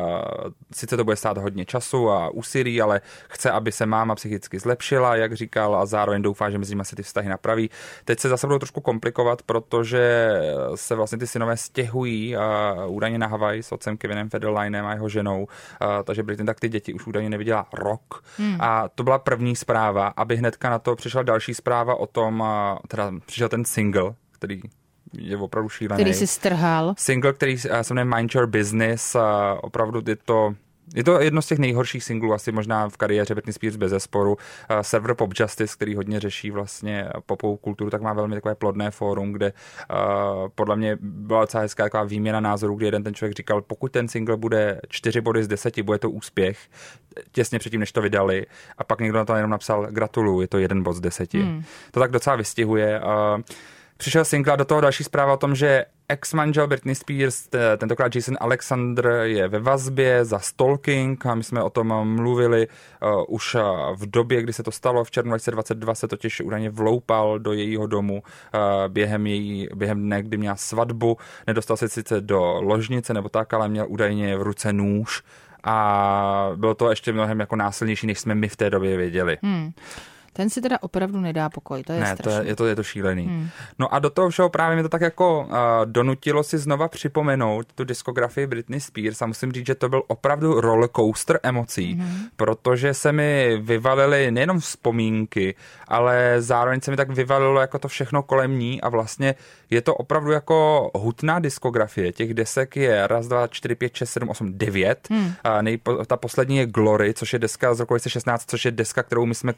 sice 0.73 0.97
to 0.97 1.03
bude 1.03 1.15
stát 1.15 1.37
hodně 1.37 1.65
času 1.65 2.09
a 2.09 2.29
úsilí, 2.29 2.81
ale 2.81 3.01
chce, 3.29 3.51
aby 3.51 3.71
se 3.71 3.85
máma 3.85 4.15
psychicky 4.15 4.59
zlepšila, 4.59 5.15
jak 5.15 5.33
říkal, 5.33 5.75
a 5.75 5.85
zároveň 5.85 6.21
doufá, 6.21 6.49
že 6.49 6.57
mezi 6.57 6.71
nimi 6.71 6.85
se 6.85 6.95
ty 6.95 7.03
vztahy 7.03 7.29
napraví. 7.29 7.69
Teď 8.05 8.19
se 8.19 8.29
zase 8.29 8.47
budou 8.47 8.59
trošku 8.59 8.81
komplikovat, 8.81 9.41
protože 9.41 10.31
se 10.75 10.95
vlastně 10.95 11.17
ty 11.17 11.27
synové 11.27 11.57
stěhují 11.57 12.35
uh, 12.37 12.41
údajně 12.95 13.17
na 13.17 13.27
Havaj 13.27 13.63
s 13.63 13.71
otcem 13.71 13.97
Kevinem 13.97 14.29
Federlinem 14.29 14.85
a 14.85 14.93
jeho 14.93 15.09
ženou, 15.09 15.43
uh, 15.43 15.47
takže 16.03 16.23
Britney 16.23 16.45
tak 16.45 16.59
ty 16.59 16.69
děti 16.69 16.93
už 16.93 17.07
údajně 17.07 17.29
neviděla 17.29 17.67
rok. 17.73 18.23
Hmm. 18.37 18.57
A 18.59 18.89
to 18.95 19.03
byla 19.03 19.19
první 19.35 19.55
zpráva, 19.55 20.07
aby 20.07 20.37
hnedka 20.37 20.69
na 20.69 20.79
to 20.79 20.95
přišla 20.95 21.23
další 21.23 21.53
zpráva 21.53 21.95
o 21.95 22.07
tom, 22.07 22.43
teda 22.87 23.11
přišel 23.25 23.49
ten 23.49 23.65
single, 23.65 24.13
který 24.31 24.61
je 25.13 25.37
opravdu 25.37 25.69
šílený. 25.69 26.03
Který 26.03 26.13
si 26.13 26.27
strhal. 26.27 26.93
Single, 26.97 27.33
který 27.33 27.57
se 27.57 27.93
jmenuje 27.93 28.15
Mind 28.15 28.35
Your 28.35 28.47
Business, 28.47 29.15
opravdu 29.61 30.01
je 30.07 30.15
to 30.15 30.55
Je 30.95 31.03
to 31.03 31.21
jedno 31.21 31.41
z 31.41 31.47
těch 31.47 31.59
nejhorších 31.59 32.03
singlů 32.03 32.33
asi 32.33 32.51
možná 32.51 32.89
v 32.89 32.97
kariéře 32.97 33.35
Britney 33.35 33.53
Spears 33.53 33.75
bez 33.75 33.89
zesporu. 33.89 34.31
Uh, 34.31 34.79
server 34.81 35.15
Pop 35.15 35.33
Justice, 35.39 35.75
který 35.75 35.95
hodně 35.95 36.19
řeší 36.19 36.51
vlastně 36.51 37.09
popovou 37.25 37.57
kulturu, 37.57 37.89
tak 37.89 38.01
má 38.01 38.13
velmi 38.13 38.35
takové 38.35 38.55
plodné 38.55 38.91
fórum, 38.91 39.31
kde 39.31 39.53
uh, 39.53 39.97
podle 40.55 40.75
mě 40.75 40.97
byla 41.01 41.41
docela 41.41 41.61
hezká 41.61 41.83
taková 41.83 42.03
výměna 42.03 42.39
názorů, 42.39 42.75
kdy 42.75 42.85
jeden 42.85 43.03
ten 43.03 43.13
člověk 43.13 43.37
říkal, 43.37 43.61
pokud 43.61 43.91
ten 43.91 44.07
single 44.07 44.37
bude 44.37 44.81
4 44.89 45.21
body 45.21 45.43
z 45.43 45.47
10, 45.47 45.81
bude 45.81 45.99
to 45.99 46.09
úspěch, 46.09 46.59
těsně 47.31 47.59
předtím, 47.59 47.79
než 47.79 47.91
to 47.91 48.01
vydali. 48.01 48.45
A 48.77 48.83
pak 48.83 49.01
někdo 49.01 49.17
na 49.17 49.25
to 49.25 49.35
jenom 49.35 49.51
napsal, 49.51 49.87
gratuluju, 49.91 50.41
je 50.41 50.47
to 50.47 50.57
jeden 50.57 50.83
bod 50.83 50.93
z 50.93 50.99
deseti. 50.99 51.41
Hmm. 51.41 51.63
To 51.91 51.99
tak 51.99 52.11
docela 52.11 52.35
vystihuje. 52.35 52.99
Uh, 52.99 53.41
přišel 53.97 54.25
single 54.25 54.53
a 54.53 54.55
do 54.55 54.65
toho 54.65 54.81
další 54.81 55.03
zpráva 55.03 55.33
o 55.33 55.37
tom, 55.37 55.55
že 55.55 55.85
ex-manžel 56.09 56.67
Britney 56.67 56.95
Spears, 56.95 57.49
tentokrát 57.77 58.15
Jason 58.15 58.37
Alexander, 58.39 59.07
je 59.23 59.47
ve 59.47 59.59
vazbě 59.59 60.25
za 60.25 60.39
stalking 60.39 61.25
a 61.25 61.35
my 61.35 61.43
jsme 61.43 61.63
o 61.63 61.69
tom 61.69 62.15
mluvili 62.15 62.67
uh, 62.67 63.23
už 63.27 63.55
uh, 63.55 63.61
v 63.95 64.09
době, 64.09 64.41
kdy 64.41 64.53
se 64.53 64.63
to 64.63 64.71
stalo. 64.71 65.03
V 65.03 65.11
červnu 65.11 65.29
2022 65.29 65.95
se 65.95 66.07
totiž 66.07 66.41
údajně 66.41 66.69
vloupal 66.69 67.39
do 67.39 67.53
jejího 67.53 67.87
domu 67.87 68.23
uh, 68.23 68.61
během, 68.87 69.27
její, 69.27 69.67
během 69.75 70.01
dne, 70.01 70.23
kdy 70.23 70.37
měla 70.37 70.55
svatbu. 70.55 71.17
Nedostal 71.47 71.77
se 71.77 71.89
sice 71.89 72.21
do 72.21 72.61
ložnice 72.61 73.13
nebo 73.13 73.29
tak, 73.29 73.53
ale 73.53 73.69
měl 73.69 73.85
údajně 73.89 74.37
v 74.37 74.41
ruce 74.41 74.73
nůž 74.73 75.23
a 75.63 76.51
bylo 76.55 76.75
to 76.75 76.89
ještě 76.89 77.13
mnohem 77.13 77.39
jako 77.39 77.55
násilnější, 77.55 78.07
než 78.07 78.19
jsme 78.19 78.35
my 78.35 78.47
v 78.47 78.55
té 78.55 78.69
době 78.69 78.97
věděli. 78.97 79.37
Hmm. 79.43 79.71
Ten 80.35 80.49
si 80.49 80.61
teda 80.61 80.77
opravdu 80.81 81.19
nedá 81.21 81.49
pokoj, 81.49 81.83
to 81.83 81.93
je 81.93 81.99
ne, 81.99 82.13
strašný. 82.13 82.39
To 82.39 82.43
je, 82.43 82.49
je, 82.49 82.55
to, 82.55 82.65
je 82.65 82.75
to 82.75 82.83
šílený. 82.83 83.23
Hmm. 83.23 83.49
No 83.79 83.93
a 83.93 83.99
do 83.99 84.09
toho 84.09 84.29
všeho 84.29 84.49
právě 84.49 84.75
mi 84.75 84.83
to 84.83 84.89
tak 84.89 85.01
jako 85.01 85.39
uh, 85.39 85.55
donutilo 85.85 86.43
si 86.43 86.57
znova 86.57 86.87
připomenout 86.87 87.73
tu 87.75 87.83
diskografii 87.83 88.47
Britney 88.47 88.79
Spears 88.79 89.21
a 89.21 89.25
musím 89.25 89.51
říct, 89.51 89.65
že 89.65 89.75
to 89.75 89.89
byl 89.89 90.03
opravdu 90.07 90.61
roller 90.61 90.89
coaster 90.95 91.39
emocí, 91.43 91.93
hmm. 91.93 92.17
protože 92.35 92.93
se 92.93 93.11
mi 93.11 93.57
vyvalily 93.61 94.31
nejenom 94.31 94.59
vzpomínky, 94.59 95.55
ale 95.87 96.35
zároveň 96.39 96.81
se 96.81 96.91
mi 96.91 96.97
tak 96.97 97.09
vyvalilo 97.09 97.61
jako 97.61 97.79
to 97.79 97.87
všechno 97.87 98.23
kolem 98.23 98.59
ní 98.59 98.81
a 98.81 98.89
vlastně 98.89 99.35
je 99.69 99.81
to 99.81 99.95
opravdu 99.95 100.31
jako 100.31 100.91
hutná 100.95 101.39
diskografie. 101.39 102.11
Těch 102.11 102.33
desek 102.33 102.75
je 102.75 103.07
raz, 103.07 103.27
dva, 103.27 103.47
čtyři, 103.47 103.75
pět, 103.75 103.95
šest, 103.95 104.11
sedm, 104.11 104.29
osm, 104.29 104.57
devět. 104.57 105.07
Hmm. 105.11 105.33
A 105.43 105.61
nejpo, 105.61 106.05
ta 106.05 106.17
poslední 106.17 106.57
je 106.57 106.65
Glory, 106.65 107.13
což 107.13 107.33
je 107.33 107.39
deska 107.39 107.73
z 107.73 107.79
roku 107.79 107.93
2016, 107.93 108.49
což 108.49 108.65
je 108.65 108.71
deska, 108.71 109.03
kterou 109.03 109.25
my 109.25 109.35
jsme 109.35 109.53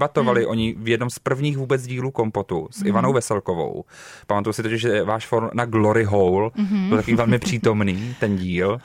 debatovali 0.00 0.40
hmm. 0.40 0.50
o 0.50 0.54
ní 0.54 0.74
v 0.78 0.88
jednom 0.88 1.10
z 1.10 1.18
prvních 1.18 1.56
vůbec 1.58 1.86
dílů 1.86 2.10
Kompotu 2.10 2.68
s 2.70 2.78
hmm. 2.78 2.86
Ivanou 2.88 3.12
Veselkovou. 3.12 3.84
Pamatuju 4.26 4.52
si 4.52 4.62
totiž, 4.62 4.80
že 4.80 5.02
váš 5.02 5.26
for 5.26 5.50
na 5.54 5.64
Glory 5.64 6.04
Hole 6.04 6.50
hmm. 6.54 6.88
byl 6.88 6.98
takový 6.98 7.16
velmi 7.16 7.38
přítomný, 7.38 8.16
ten 8.20 8.36
díl. 8.36 8.78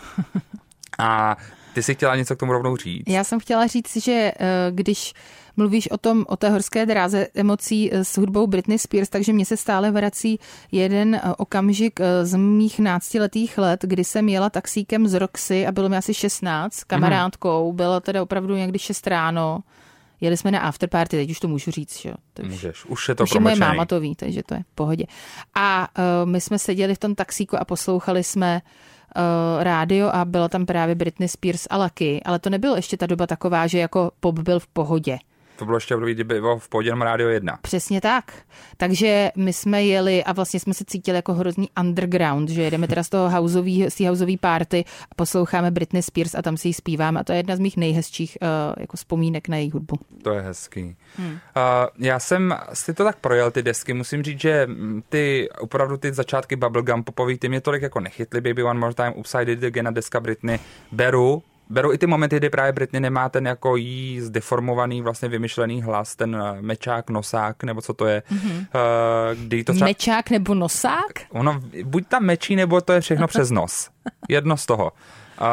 A 0.99 1.37
ty 1.73 1.83
si 1.83 1.95
chtěla 1.95 2.15
něco 2.15 2.35
k 2.35 2.39
tomu 2.39 2.51
rovnou 2.51 2.77
říct? 2.77 3.03
Já 3.07 3.23
jsem 3.23 3.39
chtěla 3.39 3.67
říct, 3.67 3.95
že 3.97 4.11
eh, 4.11 4.71
když 4.71 5.13
mluvíš 5.57 5.91
o 5.91 5.97
tom, 5.97 6.25
o 6.27 6.37
té 6.37 6.49
horské 6.49 6.85
dráze 6.85 7.27
emocí 7.35 7.93
eh, 7.93 8.05
s 8.05 8.17
hudbou 8.17 8.47
Britney 8.47 8.79
Spears, 8.79 9.09
takže 9.09 9.33
mě 9.33 9.45
se 9.45 9.57
stále 9.57 9.91
vrací 9.91 10.39
jeden 10.71 11.15
eh, 11.15 11.21
okamžik 11.37 11.99
z 12.23 12.35
mých 12.35 12.79
náctiletých 12.79 13.57
let, 13.57 13.79
kdy 13.83 14.03
jsem 14.03 14.29
jela 14.29 14.49
taxíkem 14.49 15.07
z 15.07 15.13
Roxy 15.13 15.67
a 15.67 15.71
bylo 15.71 15.89
mi 15.89 15.97
asi 15.97 16.13
16 16.13 16.73
s 16.73 16.83
kamarádkou, 16.83 17.73
bylo 17.73 17.99
teda 17.99 18.23
opravdu 18.23 18.55
někdy 18.55 18.79
6 18.79 19.07
ráno 19.07 19.59
Jeli 20.21 20.37
jsme 20.37 20.51
na 20.51 20.59
afterparty, 20.59 21.17
teď 21.17 21.31
už 21.31 21.39
to 21.39 21.47
můžu 21.47 21.71
říct, 21.71 22.01
že 22.01 22.09
jo. 22.09 22.15
Můžeš, 22.43 22.85
už 22.85 23.09
je 23.09 23.15
to 23.15 23.23
už 23.23 23.33
moje 23.33 23.55
máma 23.55 23.85
to 23.85 23.99
ví, 23.99 24.15
takže 24.15 24.43
to 24.43 24.53
je 24.53 24.59
v 24.63 24.75
pohodě. 24.75 25.05
A 25.55 25.87
uh, 25.97 26.29
my 26.29 26.41
jsme 26.41 26.59
seděli 26.59 26.95
v 26.95 26.99
tom 26.99 27.15
taxíku 27.15 27.57
a 27.57 27.65
poslouchali 27.65 28.23
jsme 28.23 28.61
uh, 28.61 29.63
rádio 29.63 30.07
a 30.07 30.25
byla 30.25 30.49
tam 30.49 30.65
právě 30.65 30.95
Britney 30.95 31.29
Spears 31.29 31.67
a 31.69 31.77
Lucky, 31.77 32.23
ale 32.23 32.39
to 32.39 32.49
nebylo 32.49 32.75
ještě 32.75 32.97
ta 32.97 33.05
doba 33.05 33.27
taková, 33.27 33.67
že 33.67 33.79
jako 33.79 34.11
pop 34.19 34.39
byl 34.39 34.59
v 34.59 34.67
pohodě. 34.67 35.17
To 35.55 35.65
bylo 35.65 35.77
ještě 35.77 35.95
období, 35.95 36.13
kdy 36.13 36.23
bylo 36.23 36.59
v 36.59 36.69
pohodě 36.69 36.91
rádio 36.99 37.29
1. 37.29 37.59
Přesně 37.61 38.01
tak. 38.01 38.33
Takže 38.77 39.31
my 39.35 39.53
jsme 39.53 39.83
jeli 39.83 40.23
a 40.23 40.33
vlastně 40.33 40.59
jsme 40.59 40.73
se 40.73 40.85
cítili 40.87 41.15
jako 41.15 41.33
hrozný 41.33 41.69
underground, 41.79 42.49
že 42.49 42.61
jedeme 42.61 42.87
teda 42.87 43.03
z 43.03 43.09
toho 43.09 43.29
houseový, 43.29 43.89
z 43.89 43.95
té 43.95 44.09
houseový 44.09 44.37
party 44.37 44.85
a 45.11 45.15
posloucháme 45.15 45.71
Britney 45.71 46.03
Spears 46.03 46.35
a 46.35 46.41
tam 46.41 46.57
si 46.57 46.67
ji 46.67 46.73
zpíváme 46.73 47.19
a 47.19 47.23
to 47.23 47.31
je 47.31 47.39
jedna 47.39 47.55
z 47.55 47.59
mých 47.59 47.77
nejhezčích 47.77 48.37
uh, 48.41 48.47
jako 48.77 48.97
vzpomínek 48.97 49.47
na 49.47 49.57
její 49.57 49.71
hudbu. 49.71 49.95
To 50.23 50.31
je 50.31 50.41
hezký. 50.41 50.95
Hmm. 51.17 51.31
Uh, 51.31 51.37
já 51.97 52.19
jsem 52.19 52.55
si 52.73 52.93
to 52.93 53.03
tak 53.03 53.19
projel, 53.19 53.51
ty 53.51 53.63
desky. 53.63 53.93
Musím 53.93 54.23
říct, 54.23 54.39
že 54.39 54.67
ty 55.09 55.49
opravdu 55.59 55.97
ty 55.97 56.13
začátky 56.13 56.55
bubblegum 56.55 57.03
popový, 57.03 57.37
ty 57.37 57.49
mě 57.49 57.61
tolik 57.61 57.81
jako 57.81 57.99
nechytly. 57.99 58.41
Baby 58.41 58.63
One 58.63 58.79
More 58.79 58.93
Time, 58.93 59.13
Upside 59.15 59.51
It 59.51 59.63
Again 59.63 59.87
a 59.87 59.91
deska 59.91 60.19
Britney 60.19 60.59
beru, 60.91 61.43
beru 61.69 61.93
i 61.93 61.97
ty 61.97 62.07
momenty, 62.07 62.37
kdy 62.37 62.49
právě 62.49 62.71
Britney 62.71 62.99
nemá 62.99 63.29
ten 63.29 63.47
jako 63.47 63.75
jí 63.75 64.21
zdeformovaný, 64.21 65.01
vlastně 65.01 65.29
vymyšlený 65.29 65.81
hlas, 65.81 66.15
ten 66.15 66.35
eh, 66.35 66.61
mečák, 66.61 67.09
nosák, 67.09 67.63
nebo 67.63 67.81
co 67.81 67.93
to 67.93 68.05
je. 68.05 68.23
Mm-hmm. 68.31 68.65
Kdy 69.35 69.63
to 69.63 69.73
třeba... 69.73 69.87
Mečák 69.87 70.29
nebo 70.29 70.53
nosák? 70.53 71.13
Ono, 71.29 71.61
buď 71.83 72.07
tam 72.07 72.23
mečí, 72.23 72.55
nebo 72.55 72.81
to 72.81 72.93
je 72.93 73.01
všechno 73.01 73.27
přes 73.35 73.51
nos. 73.51 73.89
Jedno 74.29 74.57
z 74.57 74.65
toho. 74.65 74.91
Uh, 75.41 75.47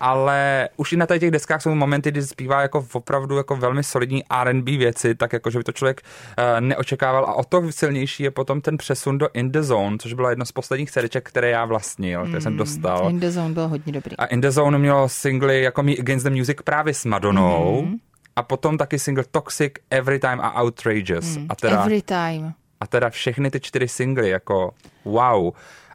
ale 0.00 0.68
už 0.76 0.92
i 0.92 0.96
na 0.96 1.06
těch 1.06 1.30
deskách 1.30 1.62
jsou 1.62 1.74
momenty, 1.74 2.10
kdy 2.10 2.22
zpívá 2.22 2.62
jako 2.62 2.86
opravdu 2.92 3.36
jako 3.36 3.56
velmi 3.56 3.84
solidní 3.84 4.24
R&B 4.30 4.76
věci, 4.76 5.14
tak 5.14 5.32
jako, 5.32 5.50
že 5.50 5.58
by 5.58 5.64
to 5.64 5.72
člověk 5.72 6.02
uh, 6.38 6.60
neočekával 6.60 7.24
a 7.24 7.34
o 7.34 7.44
to 7.44 7.72
silnější 7.72 8.22
je 8.22 8.30
potom 8.30 8.60
ten 8.60 8.76
přesun 8.76 9.18
do 9.18 9.28
In 9.34 9.52
The 9.52 9.62
Zone, 9.62 9.98
což 9.98 10.12
bylo 10.12 10.30
jedno 10.30 10.44
z 10.44 10.52
posledních 10.52 10.90
seriček, 10.90 11.28
které 11.28 11.50
já 11.50 11.64
vlastnil, 11.64 12.20
které 12.22 12.36
mm, 12.36 12.40
jsem 12.40 12.56
dostal. 12.56 13.10
In 13.10 13.20
The 13.20 13.30
Zone 13.30 13.54
byl 13.54 13.68
hodně 13.68 13.92
dobrý. 13.92 14.16
A 14.16 14.24
In 14.24 14.40
The 14.40 14.50
Zone 14.50 14.78
mělo 14.78 15.08
singly 15.08 15.62
jako 15.62 15.82
Me 15.82 15.92
Against 15.92 16.26
the 16.26 16.30
Music 16.30 16.56
právě 16.64 16.94
s 16.94 17.04
Madonou 17.04 17.82
mm. 17.82 17.96
a 18.36 18.42
potom 18.42 18.78
taky 18.78 18.98
single 18.98 19.24
Toxic, 19.30 19.72
Every 19.90 20.18
Time 20.18 20.40
a 20.40 20.62
Outrageous. 20.62 21.36
Mm, 21.36 21.46
a 21.48 21.54
teda, 21.54 21.82
every 21.82 22.02
Time. 22.02 22.52
A 22.80 22.86
teda 22.86 23.10
všechny 23.10 23.50
ty 23.50 23.60
čtyři 23.60 23.88
singly, 23.88 24.28
jako 24.28 24.74
wow. 25.04 25.52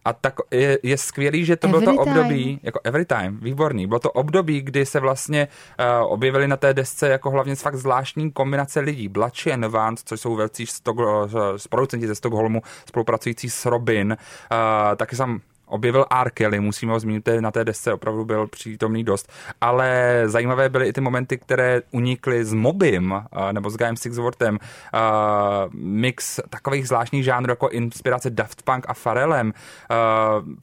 A 0.09 0.13
tak 0.13 0.33
je, 0.51 0.79
je 0.83 0.97
skvělý, 0.97 1.45
že 1.45 1.55
to 1.55 1.67
every 1.67 1.79
bylo 1.79 1.91
to 1.91 2.03
time. 2.03 2.17
období, 2.17 2.59
jako 2.63 2.79
every 2.83 3.05
time, 3.05 3.39
výborný, 3.41 3.87
bylo 3.87 3.99
to 3.99 4.11
období, 4.11 4.61
kdy 4.61 4.85
se 4.85 4.99
vlastně 4.99 5.47
uh, 5.79 6.11
objevili 6.13 6.47
na 6.47 6.57
té 6.57 6.73
desce 6.73 7.09
jako 7.09 7.29
hlavně 7.29 7.55
fakt 7.55 7.75
zvláštní 7.75 8.31
kombinace 8.31 8.79
lidí. 8.79 9.09
And 9.53 9.65
Vance, 9.65 10.03
což 10.07 10.21
jsou 10.21 10.35
velcí 10.35 10.65
Stock, 10.65 10.99
uh, 10.99 11.05
producenti 11.69 12.07
ze 12.07 12.15
Stockholmu, 12.15 12.61
spolupracující 12.85 13.49
s 13.49 13.65
Robin, 13.65 14.17
uh, 14.51 14.95
taky 14.95 15.15
jsem 15.15 15.39
objevil 15.69 16.05
R. 16.21 16.29
Kelly, 16.29 16.59
musíme 16.59 16.91
ho 16.91 16.99
zmínit, 16.99 17.29
na 17.39 17.51
té 17.51 17.65
desce 17.65 17.93
opravdu 17.93 18.25
byl 18.25 18.47
přítomný 18.47 19.03
dost, 19.03 19.31
ale 19.61 20.21
zajímavé 20.25 20.69
byly 20.69 20.87
i 20.87 20.93
ty 20.93 21.01
momenty, 21.01 21.37
které 21.37 21.81
unikly 21.91 22.45
s 22.45 22.53
Mobim 22.53 23.21
nebo 23.51 23.69
s 23.69 23.77
Guyem 23.77 23.97
Sixworthem, 23.97 24.59
mix 25.73 26.39
takových 26.49 26.87
zvláštních 26.87 27.23
žánrů 27.23 27.51
jako 27.51 27.69
inspirace 27.69 28.29
Daft 28.29 28.61
Punk 28.61 28.85
a 28.87 28.93
Pharrellem. 28.93 29.53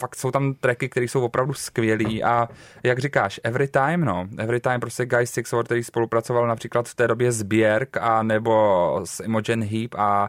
Fakt 0.01 0.15
jsou 0.15 0.31
tam 0.31 0.55
tracky, 0.55 0.89
které 0.89 1.09
jsou 1.09 1.25
opravdu 1.25 1.55
skvělý 1.55 2.25
a 2.25 2.49
jak 2.83 2.99
říkáš, 2.99 3.41
Every 3.45 3.69
Time, 3.69 4.05
no, 4.05 4.29
Every 4.39 4.61
Time 4.61 4.81
prostě 4.81 5.07
Guy 5.07 5.27
Sixworth, 5.27 5.69
který 5.69 5.85
spolupracoval 5.85 6.47
například 6.47 6.89
v 6.89 6.95
té 6.95 7.09
době 7.09 7.33
s 7.33 7.43
Björk 7.43 7.97
a 8.01 8.23
nebo 8.23 9.01
s 9.05 9.21
Imogen 9.21 9.65
Heap 9.65 9.95
a 9.99 10.29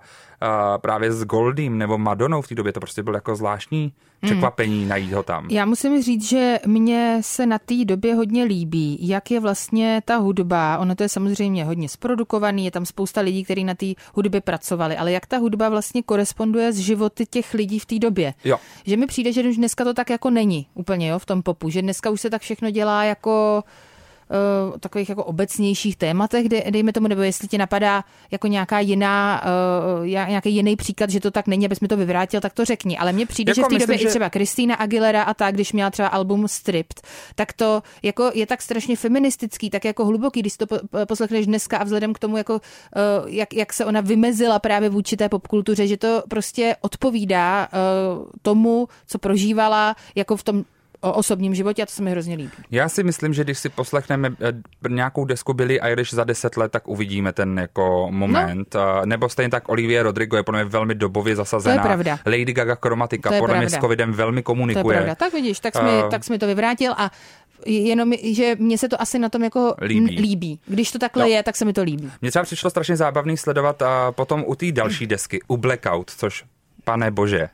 právě 0.78 1.12
s 1.12 1.24
Goldým 1.24 1.78
nebo 1.78 1.98
Madonou 1.98 2.42
v 2.42 2.48
té 2.48 2.56
době, 2.56 2.74
to 2.74 2.80
prostě 2.80 3.04
bylo 3.04 3.18
jako 3.18 3.36
zvláštní 3.36 3.94
překvapení 4.22 4.82
mm. 4.82 4.88
najít 4.88 5.14
ho 5.14 5.24
tam. 5.24 5.48
Já 5.50 5.66
musím 5.66 6.02
říct, 6.02 6.30
že 6.30 6.60
mně 6.66 7.18
se 7.22 7.46
na 7.46 7.60
té 7.60 7.86
době 7.86 8.16
hodně 8.16 8.44
líbí, 8.44 8.98
jak 9.02 9.32
je 9.32 9.40
vlastně 9.40 10.02
ta 10.06 10.18
hudba, 10.18 10.78
ono 10.78 10.96
to 10.96 11.04
je 11.04 11.10
samozřejmě 11.10 11.66
hodně 11.66 11.90
zprodukovaný, 11.90 12.66
je 12.66 12.72
tam 12.72 12.86
spousta 12.86 13.22
lidí, 13.22 13.44
kteří 13.44 13.64
na 13.64 13.76
té 13.76 13.86
hudbě 14.14 14.42
pracovali, 14.42 14.98
ale 14.98 15.12
jak 15.12 15.26
ta 15.26 15.38
hudba 15.38 15.70
vlastně 15.70 16.04
koresponduje 16.04 16.74
s 16.74 16.78
životy 16.78 17.26
těch 17.26 17.54
lidí 17.54 17.80
v 17.80 17.86
té 17.86 18.00
době. 18.00 18.34
Jo. 18.44 18.58
Že 18.86 18.98
mi 18.98 19.08
přijde, 19.08 19.34
že 19.34 19.50
už 19.50 19.58
dneska 19.58 19.84
to 19.84 19.94
tak 19.94 20.10
jako 20.10 20.30
není 20.30 20.68
úplně 20.74 21.08
jo, 21.08 21.20
v 21.20 21.26
tom 21.26 21.44
popu, 21.44 21.70
že 21.70 21.82
dneska 21.82 22.10
už 22.10 22.22
se 22.22 22.30
tak 22.30 22.42
všechno 22.42 22.72
dělá 22.72 23.04
jako 23.04 23.64
uh, 24.30 24.78
takových 24.80 25.10
jako 25.10 25.24
obecnějších 25.24 25.96
tématech, 25.96 26.50
de, 26.50 26.64
dejme 26.70 26.94
tomu, 26.94 27.08
nebo 27.08 27.22
jestli 27.22 27.48
ti 27.48 27.58
napadá 27.58 28.04
jako 28.32 28.48
nějaká 28.48 28.80
jiná, 28.80 29.44
uh, 30.00 30.08
nějaký 30.08 30.56
jiný 30.56 30.76
příklad, 30.76 31.10
že 31.10 31.20
to 31.20 31.32
tak 31.32 31.48
není, 31.48 31.66
abys 31.66 31.80
mi 31.80 31.88
to 31.88 31.98
vyvrátil, 31.98 32.42
tak 32.42 32.54
to 32.54 32.66
řekni. 32.66 32.98
Ale 32.98 33.14
mně 33.14 33.26
přijde, 33.26 33.50
jako 33.50 33.62
že 33.62 33.64
v 33.64 33.68
té 33.68 33.74
myslím, 33.74 33.88
době 33.88 33.98
že... 33.98 34.04
i 34.04 34.08
třeba 34.08 34.30
Kristýna 34.30 34.76
Aguilera 34.76 35.24
a 35.24 35.34
tak, 35.34 35.54
když 35.54 35.74
měla 35.74 35.90
třeba 35.90 36.08
album 36.08 36.48
Stripped, 36.48 37.02
tak 37.36 37.54
to 37.54 37.84
jako 38.04 38.32
je 38.34 38.46
tak 38.46 38.62
strašně 38.62 38.96
feministický, 38.96 39.70
tak 39.70 39.86
jako 39.86 40.06
hluboký, 40.06 40.40
když 40.40 40.58
to 40.58 40.66
poslechneš 41.06 41.46
dneska 41.46 41.78
a 41.78 41.84
vzhledem 41.84 42.14
k 42.14 42.20
tomu, 42.20 42.38
jako, 42.38 42.54
uh, 42.54 42.60
jak, 43.26 43.54
jak 43.54 43.74
se 43.74 43.86
ona 43.86 44.02
vymezila 44.02 44.60
právě 44.60 44.90
vůči 44.90 45.18
té 45.18 45.30
popkultuře, 45.30 45.88
že 45.88 45.98
to 45.98 46.24
prostě 46.30 46.76
odpovídá 46.82 47.68
uh, 47.68 48.26
tomu, 48.42 48.88
co 49.08 49.20
prožívala 49.20 49.96
jako 50.16 50.38
v 50.38 50.44
tom 50.44 50.64
o 51.02 51.14
osobním 51.14 51.56
životě 51.56 51.84
a 51.84 51.86
to 51.86 51.92
se 51.92 52.04
mi 52.04 52.12
hrozně 52.12 52.36
líbí. 52.36 52.52
Já 52.72 52.90
si 52.90 53.04
myslím, 53.04 53.34
že 53.34 53.44
když 53.44 53.58
si 53.60 53.70
poslechneme 53.70 54.30
eh, 54.42 54.54
nějakou 54.90 55.26
desku 55.26 55.54
Billy 55.54 55.80
Irish 55.92 56.14
za 56.14 56.24
deset 56.24 56.58
let, 56.58 56.72
tak 56.72 56.88
uvidíme 56.88 57.34
ten 57.34 57.58
jako 57.60 58.08
moment. 58.12 58.74
No. 58.76 59.06
Nebo 59.06 59.30
stejně 59.30 59.50
tak 59.50 59.70
Olivia 59.70 60.04
Rodrigo 60.04 60.38
je 60.38 60.44
podle 60.44 60.64
mě 60.64 60.70
velmi 60.70 60.96
dobově 60.96 61.36
zasazená. 61.36 61.76
To 61.76 61.80
je 61.90 61.96
pravda. 61.96 62.20
Lady 62.26 62.54
Gaga 62.54 62.76
chromatika 62.76 63.30
podle 63.30 63.42
pravda. 63.42 63.60
mě 63.60 63.70
s 63.70 63.78
covidem 63.78 64.14
velmi 64.14 64.44
komunikuje. 64.44 64.84
To 64.84 64.92
je 64.92 64.98
pravda. 64.98 65.16
Tak 65.16 65.34
vidíš, 65.34 65.60
tak 65.60 65.74
jsi, 65.76 65.82
uh, 65.82 65.86
mi, 65.86 65.92
tak 66.12 66.24
jsi 66.24 66.32
mi 66.32 66.40
to 66.40 66.48
vyvrátil 66.48 66.94
a 66.98 67.12
jenom, 67.66 68.14
že 68.34 68.56
mně 68.60 68.78
se 68.78 68.90
to 68.90 69.02
asi 69.02 69.20
na 69.20 69.30
tom 69.30 69.44
jako 69.44 69.76
Líbí. 69.82 70.22
líbí. 70.22 70.60
Když 70.66 70.92
to 70.92 71.00
takhle 71.00 71.24
No. 71.24 71.30
je, 71.30 71.44
tak 71.44 71.56
se 71.56 71.66
mi 71.66 71.74
to 71.74 71.84
líbí. 71.84 72.12
Mně 72.22 72.30
třeba 72.32 72.44
přišlo 72.44 72.70
strašně 72.70 72.96
zábavný 72.98 73.38
sledovat 73.38 73.82
a 73.82 74.12
potom 74.12 74.44
u 74.48 74.56
té 74.56 74.72
další 74.72 75.08
desky, 75.08 75.40
u 75.48 75.58
Blackout, 75.58 76.12
což 76.12 76.44
pane 76.84 77.12
bože, 77.12 77.50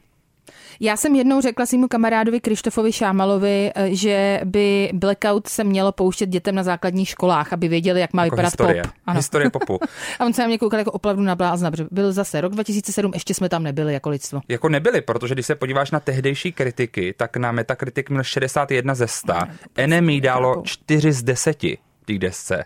Já 0.85 0.97
jsem 0.97 1.15
jednou 1.15 1.41
řekla 1.41 1.65
svýmu 1.65 1.87
kamarádovi 1.87 2.39
Krištofovi 2.39 2.91
Šámalovi, 2.91 3.71
eh, 3.75 3.95
že 3.95 4.41
by 4.45 4.89
Blackout 4.93 5.47
se 5.47 5.63
mělo 5.63 5.91
pouštět 5.91 6.25
dětem 6.25 6.55
na 6.55 6.63
základních 6.63 7.09
školách, 7.09 7.53
aby 7.53 7.67
věděli, 7.67 7.99
jak 7.99 8.13
má 8.13 8.23
jako 8.23 8.35
vypadat 8.35 8.47
historie. 8.47 8.81
pop. 8.83 8.91
Ano. 9.05 9.17
Historie 9.17 9.49
popu. 9.49 9.79
A 10.19 10.25
on 10.25 10.33
se 10.33 10.41
na 10.41 10.47
mě 10.47 10.57
koukal 10.57 10.79
jako 10.79 10.91
opravdu 10.91 11.23
na 11.23 11.35
blázna, 11.35 11.71
protože 11.71 11.85
byl 11.91 12.11
zase 12.11 12.41
rok 12.41 12.51
2007, 12.51 13.11
ještě 13.13 13.33
jsme 13.33 13.49
tam 13.49 13.63
nebyli 13.63 13.93
jako 13.93 14.09
lidstvo. 14.09 14.41
Jako 14.47 14.69
nebyli, 14.69 15.01
protože 15.01 15.33
když 15.33 15.45
se 15.45 15.55
podíváš 15.55 15.91
na 15.91 15.99
tehdejší 15.99 16.51
kritiky, 16.51 17.13
tak 17.17 17.37
na 17.37 17.51
Metacritic 17.51 18.05
měl 18.09 18.23
61 18.23 18.95
ze 18.95 19.07
100. 19.07 19.33
Enemy 19.75 20.21
dalo 20.21 20.61
4 20.65 21.11
z 21.11 21.23
10 21.23 21.57
té 22.05 22.17
desce. 22.17 22.65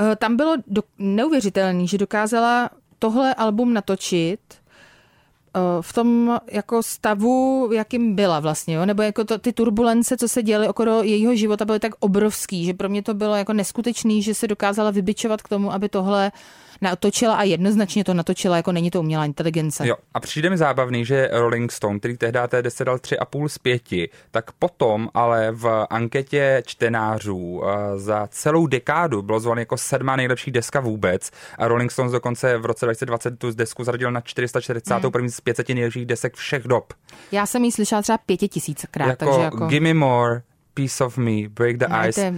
Eh, 0.00 0.16
Tam 0.16 0.36
bylo 0.36 0.56
do, 0.66 0.82
neuvěřitelné, 0.98 1.86
že 1.86 1.98
dokázala 1.98 2.70
tohle 2.98 3.34
album 3.34 3.74
natočit 3.74 4.40
v 5.80 5.92
tom 5.92 6.38
jako 6.50 6.82
stavu, 6.82 7.68
jakým 7.72 8.14
byla 8.14 8.40
vlastně, 8.40 8.74
jo? 8.74 8.86
nebo 8.86 9.02
jako 9.02 9.24
to, 9.24 9.38
ty 9.38 9.52
turbulence, 9.52 10.16
co 10.16 10.28
se 10.28 10.42
děly 10.42 10.68
okolo 10.68 11.02
jejího 11.02 11.36
života, 11.36 11.64
byly 11.64 11.80
tak 11.80 11.92
obrovský, 12.00 12.64
že 12.64 12.74
pro 12.74 12.88
mě 12.88 13.02
to 13.02 13.14
bylo 13.14 13.34
jako 13.34 13.52
neskutečný, 13.52 14.22
že 14.22 14.34
se 14.34 14.48
dokázala 14.48 14.90
vybičovat 14.90 15.42
k 15.42 15.48
tomu, 15.48 15.72
aby 15.72 15.88
tohle 15.88 16.32
natočila 16.80 17.34
a 17.34 17.42
jednoznačně 17.42 18.04
to 18.04 18.14
natočila, 18.14 18.56
jako 18.56 18.72
není 18.72 18.90
to 18.90 19.00
umělá 19.00 19.24
inteligence. 19.24 19.88
Jo, 19.88 19.96
a 20.14 20.20
přijde 20.20 20.50
mi 20.50 20.56
zábavný, 20.56 21.04
že 21.04 21.28
Rolling 21.32 21.72
Stone, 21.72 21.98
který 21.98 22.16
tehdy 22.16 22.38
té 22.48 22.62
desce 22.62 22.84
dal 22.84 22.96
3,5 22.96 23.48
z 23.48 23.58
5, 23.58 23.82
tak 24.30 24.52
potom 24.52 25.08
ale 25.14 25.52
v 25.52 25.86
anketě 25.90 26.62
čtenářů 26.66 27.62
eh, 27.64 27.98
za 27.98 28.28
celou 28.30 28.66
dekádu 28.66 29.22
bylo 29.22 29.40
zvolen 29.40 29.58
jako 29.58 29.76
sedmá 29.76 30.16
nejlepší 30.16 30.50
deska 30.50 30.80
vůbec 30.80 31.30
a 31.58 31.68
Rolling 31.68 31.92
Stones 31.92 32.12
dokonce 32.12 32.58
v 32.58 32.66
roce 32.66 32.86
2020 32.86 33.38
tu 33.38 33.50
desku 33.50 33.84
zaradil 33.84 34.12
na 34.12 34.20
441. 34.20 35.18
Hmm. 35.18 35.28
z 35.28 35.40
500 35.40 35.68
nejlepších 35.68 36.06
desek 36.06 36.34
všech 36.34 36.62
dob. 36.62 36.92
Já 37.32 37.46
jsem 37.46 37.64
ji 37.64 37.72
slyšela 37.72 38.02
třeba 38.02 38.18
pěti 38.18 38.48
tisíckrát, 38.48 39.08
Jako, 39.08 39.24
takže 39.24 39.40
jako... 39.40 39.66
Gimme 39.66 39.94
More, 39.94 40.42
Piece 40.74 41.04
of 41.04 41.18
Me, 41.18 41.48
Break 41.48 41.76
the 41.76 41.86
Ice. 42.08 42.34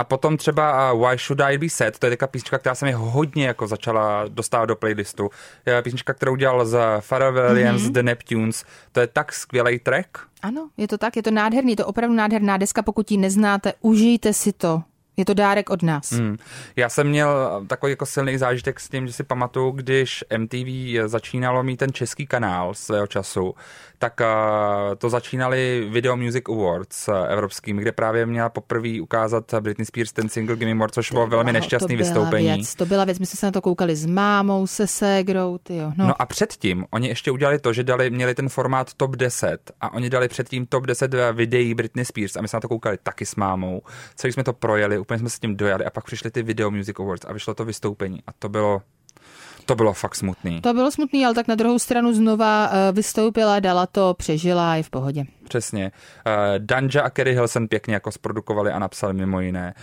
A 0.00 0.04
potom 0.04 0.36
třeba 0.36 0.92
Why 0.92 1.18
Should 1.18 1.40
I 1.40 1.58
Be 1.58 1.68
Sad, 1.68 1.98
to 1.98 2.06
je 2.06 2.10
taková 2.10 2.26
písnička, 2.26 2.58
která 2.58 2.74
se 2.74 2.84
mi 2.84 2.92
hodně 2.92 3.46
jako 3.46 3.66
začala 3.66 4.24
dostávat 4.28 4.66
do 4.66 4.76
playlistu. 4.76 5.30
Je 5.66 5.82
písnička, 5.82 6.14
kterou 6.14 6.36
dělal 6.36 6.66
z 6.66 6.78
Pharrell 7.08 7.32
Williams, 7.32 7.82
mm-hmm. 7.82 7.92
The 7.92 8.02
Neptunes. 8.02 8.64
To 8.92 9.00
je 9.00 9.06
tak 9.06 9.32
skvělý 9.32 9.78
track. 9.78 10.08
Ano, 10.42 10.68
je 10.76 10.88
to 10.88 10.98
tak, 10.98 11.16
je 11.16 11.22
to 11.22 11.30
nádherný, 11.30 11.72
je 11.72 11.76
to 11.76 11.86
opravdu 11.86 12.16
nádherná 12.16 12.56
deska, 12.56 12.82
pokud 12.82 13.10
ji 13.10 13.16
neznáte, 13.16 13.72
užijte 13.80 14.32
si 14.32 14.52
to. 14.52 14.82
Je 15.20 15.24
to 15.24 15.34
dárek 15.34 15.70
od 15.70 15.82
nás. 15.82 16.12
Hmm. 16.12 16.36
Já 16.76 16.88
jsem 16.88 17.06
měl 17.08 17.62
takový 17.66 17.92
jako 17.92 18.06
silný 18.06 18.38
zážitek 18.38 18.80
s 18.80 18.88
tím, 18.88 19.06
že 19.06 19.12
si 19.12 19.22
pamatuju, 19.24 19.70
když 19.70 20.24
MTV 20.38 20.66
začínalo 21.06 21.62
mít 21.62 21.76
ten 21.76 21.92
český 21.92 22.26
kanál 22.26 22.74
svého 22.74 23.06
času, 23.06 23.54
tak 23.98 24.20
uh, 24.20 24.94
to 24.98 25.10
začínali 25.10 25.88
Video 25.92 26.16
Music 26.16 26.44
Awards 26.48 27.08
uh, 27.08 27.14
evropskými, 27.28 27.82
kde 27.82 27.92
právě 27.92 28.26
měla 28.26 28.48
poprvé 28.48 29.00
ukázat 29.00 29.54
Britney 29.60 29.86
Spears 29.86 30.12
ten 30.12 30.28
single 30.28 30.56
Gimme 30.56 30.74
More, 30.74 30.92
což 30.92 31.12
bylo 31.12 31.26
velmi 31.26 31.52
nešťastný 31.52 31.96
to 31.96 32.02
byla 32.02 32.08
vystoupení. 32.08 32.46
Věc, 32.46 32.74
to 32.74 32.86
byla 32.86 33.04
věc, 33.04 33.18
my 33.18 33.26
jsme 33.26 33.36
se 33.36 33.46
na 33.46 33.52
to 33.52 33.60
koukali 33.60 33.96
s 33.96 34.06
mámou, 34.06 34.66
se 34.66 34.86
ségrou, 34.86 35.58
tyjo. 35.58 35.86
No, 35.86 35.94
No. 35.96 36.06
no 36.06 36.22
a 36.22 36.26
předtím 36.26 36.84
oni 36.90 37.08
ještě 37.08 37.30
udělali 37.30 37.58
to, 37.58 37.72
že 37.72 37.82
dali, 37.84 38.10
měli 38.10 38.34
ten 38.34 38.48
formát 38.48 38.94
top 38.94 39.16
10 39.16 39.70
a 39.80 39.92
oni 39.92 40.10
dali 40.10 40.28
předtím 40.28 40.66
top 40.66 40.86
10 40.86 41.14
videí 41.32 41.74
Britney 41.74 42.04
Spears 42.04 42.36
a 42.36 42.42
my 42.42 42.48
jsme 42.48 42.56
na 42.56 42.60
to 42.60 42.68
koukali 42.68 42.98
taky 43.02 43.26
s 43.26 43.36
mámou. 43.36 43.82
Celý 44.14 44.32
jsme 44.32 44.44
to 44.44 44.52
projeli, 44.52 44.98
úplně 45.10 45.18
jsme 45.18 45.30
se 45.30 45.38
tím 45.38 45.56
dojali 45.56 45.84
a 45.84 45.90
pak 45.90 46.04
přišly 46.04 46.30
ty 46.30 46.42
Video 46.42 46.70
Music 46.70 46.96
Awards 47.00 47.26
a 47.28 47.32
vyšlo 47.32 47.54
to 47.54 47.64
vystoupení 47.64 48.22
a 48.26 48.32
to 48.38 48.48
bylo 48.48 48.82
to 49.66 49.74
bylo 49.74 49.92
fakt 49.92 50.14
smutný. 50.14 50.60
To 50.60 50.74
bylo 50.74 50.90
smutný, 50.90 51.24
ale 51.24 51.34
tak 51.34 51.48
na 51.48 51.54
druhou 51.54 51.78
stranu 51.78 52.12
znova 52.12 52.70
eh, 52.72 52.92
vystoupila, 52.92 53.60
dala 53.60 53.86
to, 53.86 54.14
přežila 54.14 54.72
a 54.72 54.74
je 54.74 54.82
v 54.82 54.90
pohodě. 54.90 55.24
Přesně. 55.48 55.92
Uh, 56.26 56.32
Danja 56.58 57.02
a 57.02 57.10
Kerry 57.10 57.32
Hilson 57.32 57.68
pěkně 57.68 57.94
jako 57.94 58.12
zprodukovali 58.12 58.70
a 58.70 58.78
napsali 58.78 59.14
mimo 59.14 59.40
jiné. 59.40 59.74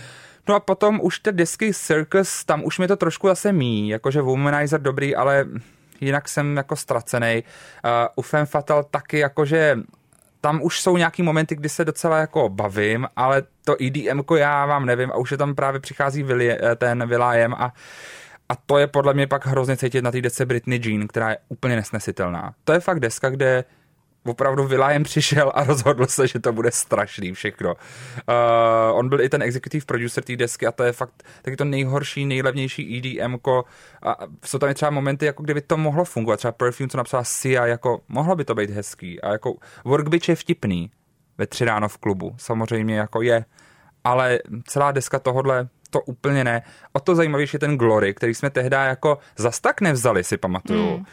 No 0.50 0.56
a 0.56 0.60
potom 0.60 1.00
už 1.04 1.20
ty 1.20 1.32
desky 1.32 1.74
Circus, 1.74 2.46
tam 2.46 2.64
už 2.64 2.80
mi 2.80 2.88
to 2.88 2.96
trošku 2.96 3.28
zase 3.28 3.52
mí, 3.52 3.90
jakože 3.90 4.22
Womanizer 4.22 4.82
dobrý, 4.82 5.16
ale 5.16 5.46
jinak 6.02 6.30
jsem 6.30 6.58
jako 6.58 6.76
ztracený. 6.76 7.44
Uh, 7.86 7.92
u 8.16 8.22
Femme 8.22 8.46
Fatal 8.46 8.84
taky 8.84 9.20
jakože 9.20 9.78
tam 10.42 10.62
už 10.62 10.82
jsou 10.82 10.98
nějaký 10.98 11.24
momenty, 11.24 11.56
kdy 11.56 11.70
se 11.70 11.86
docela 11.86 12.18
jako 12.18 12.50
bavím, 12.50 13.08
ale 13.16 13.44
to 13.66 13.76
EDM 13.84 14.22
já 14.36 14.66
vám 14.66 14.86
nevím 14.86 15.12
a 15.12 15.18
už 15.18 15.32
je 15.32 15.38
tam 15.38 15.56
právě 15.56 15.80
přichází 15.80 16.24
Willi, 16.24 16.58
ten 16.78 17.08
Will.i.am 17.08 17.54
a 17.54 17.74
a 18.50 18.56
to 18.56 18.78
je 18.78 18.88
podle 18.88 19.14
mě 19.14 19.28
pak 19.28 19.46
hrozně 19.46 19.78
cítit 19.78 20.02
na 20.02 20.12
té 20.12 20.22
desce 20.22 20.46
Britney 20.46 20.80
Jean, 20.84 21.08
která 21.08 21.30
je 21.30 21.38
úplně 21.50 21.76
nesnesitelná. 21.76 22.54
To 22.64 22.74
je 22.74 22.80
fakt 22.80 23.00
deska, 23.00 23.30
kde 23.30 23.64
opravdu 24.28 24.68
Will.i.am 24.68 25.04
přišel 25.04 25.52
a 25.56 25.64
rozhodl 25.64 26.06
se, 26.06 26.28
že 26.28 26.40
to 26.40 26.54
bude 26.54 26.72
strašný 26.72 27.34
všechno. 27.34 27.74
Uh, 27.74 28.98
on 28.98 29.10
byl 29.10 29.22
i 29.22 29.30
ten 29.30 29.42
executive 29.42 29.86
producer 29.86 30.24
té 30.24 30.36
desky 30.36 30.68
a 30.68 30.72
to 30.72 30.84
je 30.84 30.92
fakt 30.92 31.24
taky 31.42 31.58
to 31.58 31.66
nejhorší, 31.66 32.26
nejlevnější 32.26 32.98
EDM. 32.98 33.36
A 34.04 34.16
jsou 34.46 34.60
tam 34.60 34.70
i 34.70 34.74
třeba 34.74 34.92
momenty, 34.92 35.26
jako 35.26 35.44
kdyby 35.44 35.62
to 35.62 35.78
mohlo 35.78 36.06
fungovat. 36.06 36.38
Třeba 36.38 36.52
Perfume, 36.52 36.90
co 36.90 36.98
napsala 36.98 37.24
Sia, 37.24 37.66
jako 37.66 38.02
mohlo 38.08 38.36
by 38.36 38.46
to 38.46 38.56
být 38.56 38.70
hezký. 38.70 39.22
A 39.22 39.32
jako 39.32 39.54
Workbitch 39.86 40.30
je 40.30 40.36
vtipný 40.36 40.92
ve 41.38 41.48
tři 41.48 41.66
ráno 41.66 41.90
v 41.90 41.98
klubu. 41.98 42.36
Samozřejmě 42.38 42.98
jako 42.98 43.22
je. 43.22 43.46
Ale 44.04 44.40
celá 44.68 44.92
deska 44.92 45.20
tohodle 45.20 45.70
to 45.90 46.02
úplně 46.02 46.44
ne. 46.44 46.62
O 46.94 47.00
to 47.00 47.16
zajímavější 47.16 47.56
je 47.56 47.60
ten 47.60 47.78
Glory, 47.78 48.14
který 48.14 48.34
jsme 48.34 48.50
tehdy 48.50 48.76
jako 48.76 49.18
zas 49.38 49.60
tak 49.60 49.82
nevzali, 49.82 50.24
si 50.24 50.38
pamatuju. 50.38 50.98
Mm. 50.98 51.06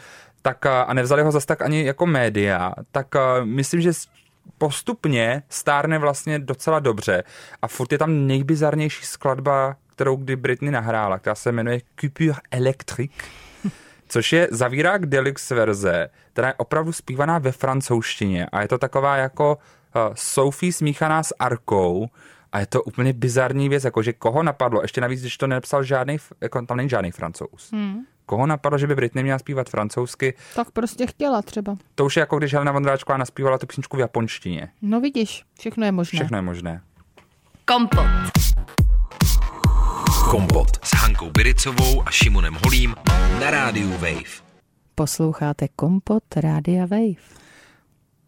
Tak 0.45 0.65
a 0.65 0.93
nevzali 0.93 1.23
ho 1.23 1.31
zas 1.31 1.45
tak 1.45 1.61
ani 1.61 1.85
jako 1.85 2.05
média. 2.05 2.73
Tak 2.91 3.07
myslím, 3.43 3.81
že 3.81 3.91
postupně 4.57 5.43
stárne 5.49 5.97
vlastně 5.97 6.39
docela 6.39 6.79
dobře 6.79 7.23
a 7.61 7.67
furt 7.67 7.91
je 7.91 7.97
tam 7.97 8.27
nejbizarnější 8.27 9.05
skladba, 9.05 9.75
kterou 9.95 10.15
kdy 10.15 10.35
Britney 10.35 10.71
nahrála, 10.71 11.19
která 11.19 11.35
se 11.35 11.51
jmenuje 11.51 11.81
Coupure 12.01 12.39
Electric, 12.51 13.11
což 14.07 14.33
je 14.33 14.47
zavírák 14.51 15.05
deluxe 15.05 15.55
verze, 15.55 16.09
která 16.33 16.47
je 16.47 16.53
opravdu 16.53 16.91
zpívaná 16.91 17.39
ve 17.39 17.51
francouzštině 17.51 18.45
a 18.45 18.61
je 18.61 18.67
to 18.67 18.77
taková 18.77 19.17
jako 19.17 19.57
Sophie 20.13 20.73
smíchaná 20.73 21.23
s 21.23 21.35
Arkou, 21.39 22.09
a 22.51 22.59
je 22.59 22.65
to 22.65 22.83
úplně 22.83 23.13
bizarní 23.13 23.69
věc, 23.69 23.83
jakože 23.83 24.13
koho 24.13 24.43
napadlo, 24.43 24.81
ještě 24.81 25.01
navíc, 25.01 25.21
když 25.21 25.37
to 25.37 25.47
nepsal 25.47 25.83
žádný, 25.83 26.17
jako 26.41 26.61
tam 26.61 26.77
není 26.77 26.89
žádný 26.89 27.11
francouz. 27.11 27.71
Hmm. 27.71 28.05
Koho 28.25 28.47
napadlo, 28.47 28.77
že 28.77 28.87
by 28.87 28.95
Britney 28.95 29.23
měla 29.23 29.39
zpívat 29.39 29.69
francouzsky? 29.69 30.33
Tak 30.55 30.71
prostě 30.71 31.07
chtěla 31.07 31.41
třeba. 31.41 31.77
To 31.95 32.05
už 32.05 32.15
je 32.15 32.19
jako 32.19 32.37
když 32.37 32.53
Helena 32.53 32.71
Vondráčková 32.71 33.17
naspívala 33.17 33.57
tu 33.57 33.67
písničku 33.67 33.97
v 33.97 33.99
japonštině. 33.99 34.69
No 34.81 35.01
vidíš, 35.01 35.43
všechno 35.59 35.85
je 35.85 35.91
možné. 35.91 36.17
Všechno 36.17 36.37
je 36.37 36.41
možné. 36.41 36.81
Kompot. 37.65 38.05
Kompot 40.29 40.85
s 40.85 40.91
Hankou 40.95 41.29
Biricovou 41.29 42.07
a 42.07 42.11
Šimonem 42.11 42.57
Holím 42.63 42.95
na 43.39 43.51
rádiu 43.51 43.91
Wave. 43.91 44.45
Posloucháte 44.95 45.67
Kompot 45.75 46.23
Rádia 46.35 46.85
Wave. 46.85 47.45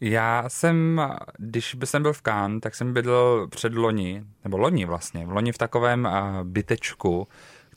Já 0.02 0.44
jsem, 0.48 1.02
když 1.38 1.76
jsem 1.84 2.02
byl 2.02 2.14
v 2.14 2.22
Cannes, 2.22 2.62
tak 2.62 2.76
jsem 2.76 2.94
bydlel 2.94 3.48
před 3.48 3.74
loni, 3.74 4.24
nebo 4.44 4.58
loni 4.58 4.86
vlastně, 4.86 5.26
v 5.26 5.32
loni 5.32 5.52
v 5.52 5.58
takovém 5.58 6.08
bytečku, 6.44 7.28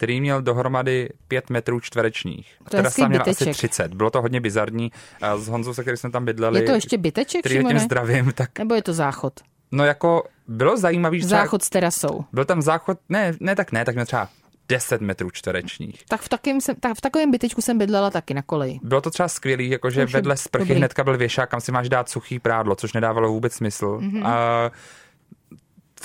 který 0.01 0.21
měl 0.21 0.43
dohromady 0.43 1.09
5 1.29 1.51
metrů 1.51 1.81
čtverečních. 1.81 2.55
Která 2.65 2.91
jsem 2.91 3.09
měla 3.09 3.25
asi 3.25 3.47
30. 3.47 3.95
Bylo 3.95 4.11
to 4.11 4.23
hodně 4.23 4.41
bizarní. 4.41 4.93
A 5.21 5.37
s 5.37 5.49
Honzou, 5.49 5.75
se 5.75 5.83
který 5.83 5.97
jsme 5.97 6.11
tam 6.11 6.25
bydleli. 6.25 6.61
Je 6.61 6.67
to 6.67 6.73
ještě 6.73 6.99
byteček, 6.99 7.41
který 7.41 7.65
tím 7.65 7.79
zdravím, 7.79 8.33
tak... 8.35 8.59
Nebo 8.59 8.75
je 8.75 8.83
to 8.83 8.93
záchod? 8.93 9.33
No 9.73 9.85
jako, 9.85 10.23
bylo 10.49 10.77
zajímavý, 10.77 11.21
že 11.21 11.27
Záchod 11.27 11.63
s 11.63 11.71
terasou. 11.71 12.25
Byl 12.33 12.45
tam 12.45 12.63
záchod, 12.63 12.99
ne, 13.09 13.33
ne 13.41 13.57
tak 13.57 13.73
ne, 13.73 13.85
tak 13.85 13.95
měl 13.95 14.07
třeba 14.07 14.29
10 14.69 15.01
metrů 15.01 15.31
čtverečních. 15.31 16.05
Tak 16.09 16.21
v, 16.21 16.29
takým 16.29 16.61
jsem, 16.61 16.77
tak 16.77 16.97
v 16.97 17.01
takovém 17.01 17.31
bytečku 17.31 17.61
jsem 17.61 17.79
bydlela 17.79 18.11
taky 18.11 18.35
na 18.35 18.43
koleji. 18.43 18.79
Bylo 18.83 19.01
to 19.01 19.11
třeba 19.11 19.29
skvělý, 19.29 19.71
jakože 19.71 20.07
vedle 20.07 20.37
sprchy 20.37 20.65
dobrý. 20.65 20.79
hnedka 20.79 21.05
byl 21.05 21.17
věšák, 21.17 21.51
kam 21.51 21.61
si 21.61 21.73
máš 21.73 21.89
dát 21.89 22.09
suchý 22.09 22.39
prádlo, 22.39 22.75
což 22.75 22.93
nedávalo 22.93 23.29
vůbec 23.29 23.53
smysl. 23.53 23.87
Mm-hmm. 24.03 24.27
A 24.27 24.71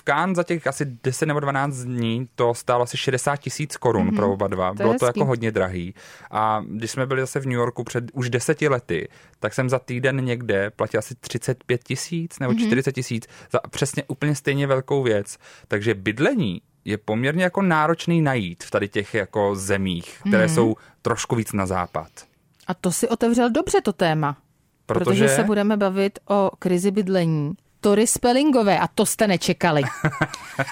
Kán 0.08 0.36
za 0.36 0.44
těch 0.44 0.68
asi 0.68 0.86
10 1.04 1.26
nebo 1.26 1.40
12 1.40 1.76
dní 1.76 2.30
to 2.36 2.54
stálo 2.54 2.84
asi 2.84 2.98
60 2.98 3.38
tisíc 3.38 3.78
korun 3.78 4.10
mm-hmm. 4.10 4.16
pro 4.16 4.34
oba 4.34 4.48
dva. 4.48 4.70
To 4.70 4.76
Bylo 4.76 4.94
to 4.94 5.06
jako 5.06 5.26
hodně 5.26 5.52
drahý. 5.52 5.94
A 6.32 6.64
když 6.68 6.92
jsme 6.92 7.06
byli 7.06 7.22
zase 7.22 7.40
v 7.40 7.46
New 7.46 7.56
Yorku 7.56 7.84
před 7.84 8.04
už 8.14 8.30
deseti 8.30 8.68
lety, 8.68 9.08
tak 9.40 9.54
jsem 9.54 9.70
za 9.70 9.80
týden 9.80 10.26
někde 10.26 10.70
platil 10.70 11.00
asi 11.00 11.16
35 11.16 11.84
tisíc 11.84 12.40
nebo 12.40 12.54
mm-hmm. 12.54 12.66
40 12.68 12.92
tisíc 12.92 13.28
za 13.52 13.60
přesně 13.70 14.04
úplně 14.08 14.36
stejně 14.36 14.68
velkou 14.68 15.04
věc. 15.04 15.38
Takže 15.68 15.94
bydlení 15.94 16.62
je 16.86 16.98
poměrně 16.98 17.44
jako 17.44 17.62
náročný 17.62 18.22
najít 18.22 18.64
v 18.64 18.72
tady 18.72 18.88
těch 18.90 19.14
jako 19.14 19.56
zemích, 19.56 20.22
které 20.30 20.48
mm. 20.48 20.54
jsou 20.54 20.76
trošku 21.02 21.36
víc 21.36 21.54
na 21.54 21.66
západ. 21.66 22.08
A 22.68 22.74
to 22.74 22.92
si 22.92 23.10
otevřel 23.10 23.50
dobře 23.50 23.82
to 23.82 23.94
téma. 23.94 24.38
Protože, 24.86 25.06
protože 25.06 25.30
se 25.30 25.44
budeme 25.44 25.78
bavit 25.78 26.20
o 26.30 26.52
krizi 26.60 26.92
bydlení. 26.92 27.54
Tory 27.86 28.08
Spellingové 28.08 28.80
a 28.80 28.88
to 28.88 29.06
jste 29.06 29.28
nečekali. 29.28 29.82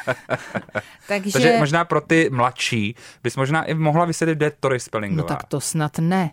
Takže... 1.07 1.32
Takže 1.32 1.57
možná 1.59 1.86
pro 1.86 2.01
ty 2.01 2.30
mladší 2.30 2.95
bys 3.24 3.36
možná 3.36 3.64
i 3.64 3.74
mohla 3.74 4.05
vysvětlit, 4.05 4.36
kde 4.36 4.45
je 4.45 4.51
Tory 4.59 4.80
Spellingová. 4.80 5.22
No 5.22 5.28
tak 5.28 5.43
to 5.43 5.61
snad 5.61 5.99
ne. 5.99 6.32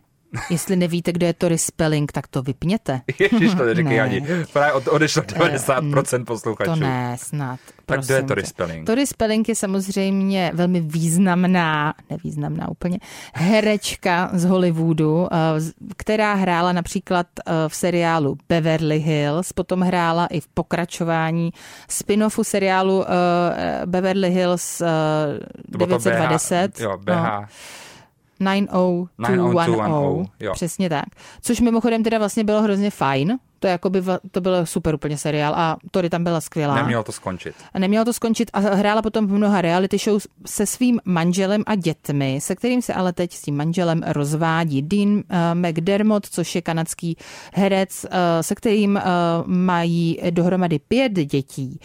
Jestli 0.51 0.77
nevíte, 0.77 1.13
kdo 1.13 1.27
je 1.27 1.33
Tori 1.33 1.59
Spelling, 1.59 2.13
tak 2.13 2.27
to 2.27 2.43
vypněte. 2.43 3.01
Ježiš, 3.19 3.55
to 3.55 3.65
neříkej 3.65 3.97
ne. 3.97 4.03
ani. 4.03 4.27
Právě 4.53 4.73
od, 4.73 4.89
odešlo 4.89 5.23
90% 5.23 6.25
posluchačů. 6.25 6.71
To 6.71 6.77
ne, 6.77 7.17
snad. 7.19 7.61
Tak 7.87 8.01
kdo 8.01 8.15
je 8.15 8.23
Tori 8.23 8.47
Spelling? 8.47 8.87
Tori 8.87 9.07
Spelling 9.07 9.49
je 9.49 9.55
samozřejmě 9.55 10.51
velmi 10.55 10.81
významná, 10.81 11.95
nevýznamná 12.11 12.69
úplně, 12.69 12.99
herečka 13.35 14.31
z 14.33 14.45
Hollywoodu, 14.45 15.29
eh, 15.33 15.37
která 15.97 16.35
hrála 16.35 16.73
například 16.73 17.27
eh, 17.39 17.53
v 17.69 17.75
seriálu 17.75 18.39
Beverly 18.49 18.99
Hills, 18.99 19.53
potom 19.53 19.81
hrála 19.81 20.27
i 20.27 20.41
v 20.41 20.49
pokračování 20.49 21.51
spin-offu 21.89 22.45
seriálu 22.45 23.05
eh, 23.05 23.87
Beverly 23.87 24.31
Hills 24.31 24.83
920. 25.69 26.79
BH, 26.79 26.81
jo, 26.81 26.99
BH. 26.99 27.07
No 27.09 27.47
90210. 28.41 30.27
Přesně 30.53 30.89
tak. 30.89 31.05
Což 31.43 31.61
mimochodem 31.61 32.03
teda 32.03 32.19
vlastně 32.19 32.45
bylo 32.45 32.63
hrozně 32.63 32.91
fajn, 32.91 33.39
to, 33.61 33.67
jako 33.67 33.91
by, 33.91 34.03
to 34.31 34.41
byl 34.41 34.67
super 34.67 34.95
úplně 34.95 35.19
seriál 35.19 35.55
a 35.57 35.77
Tori 35.91 36.11
tam 36.11 36.25
byla 36.25 36.41
skvělá. 36.41 36.75
Nemělo 36.75 37.03
to 37.03 37.13
skončit. 37.13 37.55
A 37.75 37.79
nemělo 37.79 38.05
to 38.05 38.13
skončit 38.13 38.51
a 38.53 38.59
hrála 38.59 39.03
potom 39.03 39.27
v 39.27 39.33
mnoha 39.33 39.61
reality 39.61 39.99
show 39.99 40.21
se 40.47 40.67
svým 40.67 41.01
manželem 41.05 41.63
a 41.67 41.75
dětmi, 41.75 42.39
se 42.43 42.57
kterým 42.57 42.83
se 42.83 42.95
ale 42.95 43.13
teď 43.13 43.33
s 43.33 43.43
tím 43.43 43.57
manželem 43.57 44.03
rozvádí. 44.07 44.83
Dean 44.83 45.09
uh, 45.11 45.23
McDermott, 45.55 46.27
což 46.27 46.55
je 46.55 46.63
kanadský 46.63 47.17
herec, 47.55 48.05
uh, 48.05 48.11
se 48.41 48.55
kterým 48.55 48.97
uh, 48.97 49.03
mají 49.47 50.19
dohromady 50.31 50.79
pět 50.79 51.13
dětí. 51.13 51.81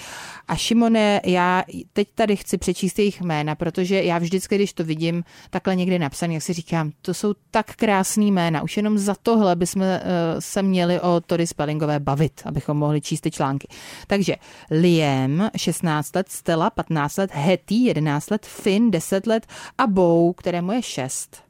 A 0.48 0.56
Šimone, 0.56 1.22
já 1.26 1.64
teď 1.94 2.08
tady 2.16 2.36
chci 2.36 2.58
přečíst 2.58 3.00
jejich 3.00 3.22
jména, 3.22 3.56
protože 3.56 4.04
já 4.04 4.18
vždycky, 4.18 4.56
když 4.56 4.74
to 4.74 4.84
vidím 4.84 5.24
takhle 5.50 5.76
někde 5.76 6.00
napsané, 6.00 6.34
jak 6.34 6.44
si 6.44 6.54
říkám, 6.54 6.92
to 7.02 7.14
jsou 7.14 7.34
tak 7.52 7.76
krásný 7.76 8.32
jména. 8.32 8.62
Už 8.62 8.78
jenom 8.78 8.98
za 8.98 9.16
tohle 9.24 9.56
bychom 9.56 9.82
uh, 9.82 9.88
se 10.40 10.62
měli 10.62 11.00
o 11.00 11.22
Tori 11.22 11.48
Spellingové 11.66 12.00
bavit, 12.00 12.42
abychom 12.46 12.78
mohli 12.78 13.02
číst 13.02 13.22
ty 13.22 13.32
články. 13.32 13.68
Takže 14.08 14.36
Liam, 14.72 15.50
16 15.58 16.16
let, 16.16 16.30
Stella, 16.30 16.70
15 16.70 17.18
let, 17.18 17.32
Hetty, 17.34 17.76
11 17.76 18.30
let, 18.30 18.46
Finn, 18.46 18.92
10 18.92 19.28
let 19.28 19.46
a 19.78 19.88
Bow, 19.88 20.34
kterému 20.34 20.72
je 20.72 20.82
6 20.82 21.46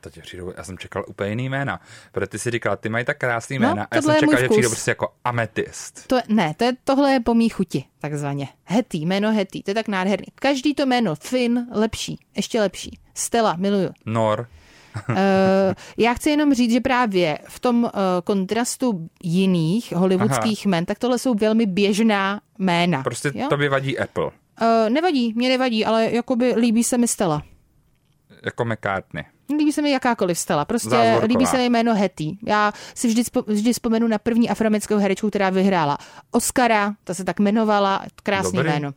to 0.00 0.10
tě 0.10 0.20
přijdu, 0.20 0.52
já 0.56 0.64
jsem 0.64 0.78
čekal 0.78 1.04
úplně 1.08 1.30
jiný 1.30 1.48
jména, 1.48 1.80
protože 2.12 2.26
ty 2.26 2.38
si 2.38 2.50
říkal, 2.50 2.76
ty 2.76 2.88
mají 2.88 3.04
tak 3.04 3.18
krásný 3.18 3.58
no, 3.58 3.68
jména 3.68 3.86
a 3.90 3.96
já 3.96 4.02
jsem 4.02 4.14
čekal, 4.14 4.40
že 4.40 4.48
přijde 4.48 4.68
prostě 4.68 4.90
jako 4.90 5.12
ametist. 5.24 6.06
To, 6.06 6.20
ne, 6.28 6.54
to 6.56 6.64
je, 6.64 6.72
tohle 6.84 7.12
je 7.12 7.20
po 7.20 7.34
mý 7.34 7.48
chuti, 7.48 7.84
takzvaně. 7.98 8.48
Hetty, 8.64 8.98
jméno 8.98 9.32
Hetty, 9.32 9.62
to 9.62 9.70
je 9.70 9.74
tak 9.74 9.88
nádherný. 9.88 10.26
Každý 10.34 10.74
to 10.74 10.86
jméno, 10.86 11.14
Finn, 11.14 11.66
lepší, 11.72 12.18
ještě 12.36 12.60
lepší. 12.60 12.98
Stella, 13.14 13.56
miluju. 13.56 13.90
Nor. 14.06 14.48
Uh, 15.08 15.14
já 15.98 16.14
chci 16.14 16.30
jenom 16.30 16.54
říct, 16.54 16.72
že 16.72 16.80
právě 16.80 17.38
v 17.48 17.60
tom 17.60 17.84
uh, 17.84 17.90
kontrastu 18.24 19.08
jiných 19.22 19.92
hollywoodských 19.92 20.66
jmen, 20.66 20.86
tak 20.86 20.98
tohle 20.98 21.18
jsou 21.18 21.34
velmi 21.34 21.66
běžná 21.66 22.40
jména. 22.58 23.02
Prostě 23.02 23.32
jo? 23.34 23.46
to 23.48 23.56
by 23.56 23.68
vadí 23.68 23.98
Apple. 23.98 24.24
Uh, 24.24 24.30
nevadí, 24.88 25.32
mě 25.36 25.48
nevadí, 25.48 25.84
ale 25.84 26.10
jakoby 26.12 26.54
líbí 26.56 26.84
se 26.84 26.98
mi 26.98 27.08
Stella. 27.08 27.42
Jako 28.44 28.64
McCartney. 28.64 29.24
Líbí 29.58 29.72
se 29.72 29.82
mi 29.82 29.90
jakákoliv 29.90 30.38
Stella. 30.38 30.64
Prostě 30.64 30.90
Zázvorková. 30.90 31.26
líbí 31.26 31.46
se 31.46 31.56
mi 31.56 31.68
jméno 31.68 31.94
Hetty. 31.94 32.38
Já 32.46 32.72
si 32.94 33.08
vždy, 33.08 33.22
vždy 33.46 33.72
vzpomenu 33.72 34.08
na 34.08 34.18
první 34.18 34.50
afroamerickou 34.50 34.96
herečku, 34.96 35.28
která 35.28 35.50
vyhrála 35.50 35.98
Oscara, 36.30 36.94
ta 37.04 37.14
se 37.14 37.24
tak 37.24 37.38
jmenovala, 37.38 38.04
krásný 38.22 38.58
jméno. 38.58 38.92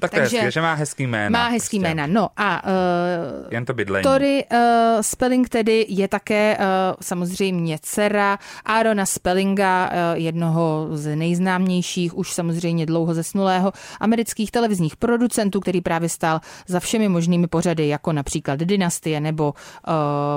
Tak 0.00 0.10
to 0.10 0.16
Takže, 0.16 0.36
je 0.36 0.50
že 0.50 0.60
má 0.60 0.74
hezký 0.74 1.06
jména. 1.06 1.38
Má 1.38 1.48
hezký 1.48 1.78
prostě. 1.78 1.94
jména, 1.94 2.06
no 2.06 2.28
a 2.36 2.62
uh, 2.64 3.52
Jen 3.52 3.64
to 3.64 3.74
bydlení. 3.74 4.02
Tory 4.02 4.44
uh, 4.52 4.58
Spelling 5.00 5.48
tedy 5.48 5.86
je 5.88 6.08
také 6.08 6.56
uh, 6.58 6.64
samozřejmě 7.00 7.78
dcera 7.82 8.38
Arona 8.64 9.06
Spellinga, 9.06 9.90
uh, 9.90 10.18
jednoho 10.18 10.88
z 10.92 11.16
nejznámějších, 11.16 12.16
už 12.16 12.32
samozřejmě 12.32 12.86
dlouho 12.86 13.14
zesnulého 13.14 13.72
amerických 14.00 14.50
televizních 14.50 14.96
producentů, 14.96 15.60
který 15.60 15.80
právě 15.80 16.08
stál 16.08 16.40
za 16.66 16.80
všemi 16.80 17.08
možnými 17.08 17.46
pořady, 17.46 17.88
jako 17.88 18.12
například 18.12 18.60
Dynastie 18.60 19.20
nebo 19.20 19.54
uh, 19.88 19.94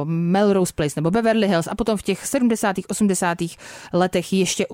Melrose 0.10 0.74
Place 0.74 0.94
nebo 0.96 1.12
Beverly 1.12 1.48
Hills 1.48 1.68
a 1.68 1.76
potom 1.76 1.98
v 1.98 2.02
těch 2.02 2.26
70. 2.26 2.76
80. 2.90 3.38
letech 3.94 4.34
ještě 4.34 4.66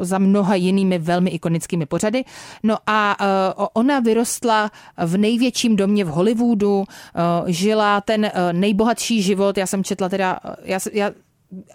za 0.00 0.18
mnoha 0.18 0.54
jinými 0.54 0.98
velmi 0.98 1.30
ikonickými 1.30 1.86
pořady. 1.86 2.24
No 2.62 2.76
a 2.86 3.16
uh, 3.20 3.66
ona 3.72 4.00
vyrostla 4.00 4.70
v 4.96 5.16
největším 5.16 5.76
domě 5.76 6.04
v 6.04 6.08
Hollywoodu, 6.08 6.78
uh, 6.78 6.84
žila 7.46 8.00
ten 8.00 8.24
uh, 8.24 8.30
nejbohatší 8.52 9.22
život. 9.22 9.58
Já 9.58 9.66
jsem 9.66 9.84
četla 9.84 10.08
teda, 10.08 10.40
já, 10.64 10.78
já, 10.92 11.10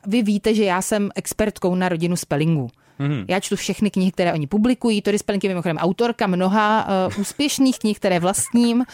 vy 0.07 0.21
víte, 0.21 0.53
že 0.53 0.63
já 0.63 0.81
jsem 0.81 1.09
expertkou 1.15 1.75
na 1.75 1.89
rodinu 1.89 2.15
Spellingu. 2.15 2.69
Mm-hmm. 2.99 3.25
Já 3.27 3.39
čtu 3.39 3.55
všechny 3.55 3.91
knihy, 3.91 4.11
které 4.11 4.33
oni 4.33 4.47
publikují. 4.47 5.01
Tori 5.01 5.19
Spelling 5.19 5.43
je 5.43 5.49
mimochodem 5.49 5.77
autorka 5.77 6.27
mnoha 6.27 6.87
uh, 7.07 7.19
úspěšných 7.19 7.79
knih, 7.79 7.99
které 7.99 8.19
vlastním 8.19 8.77
uh, 8.77 8.85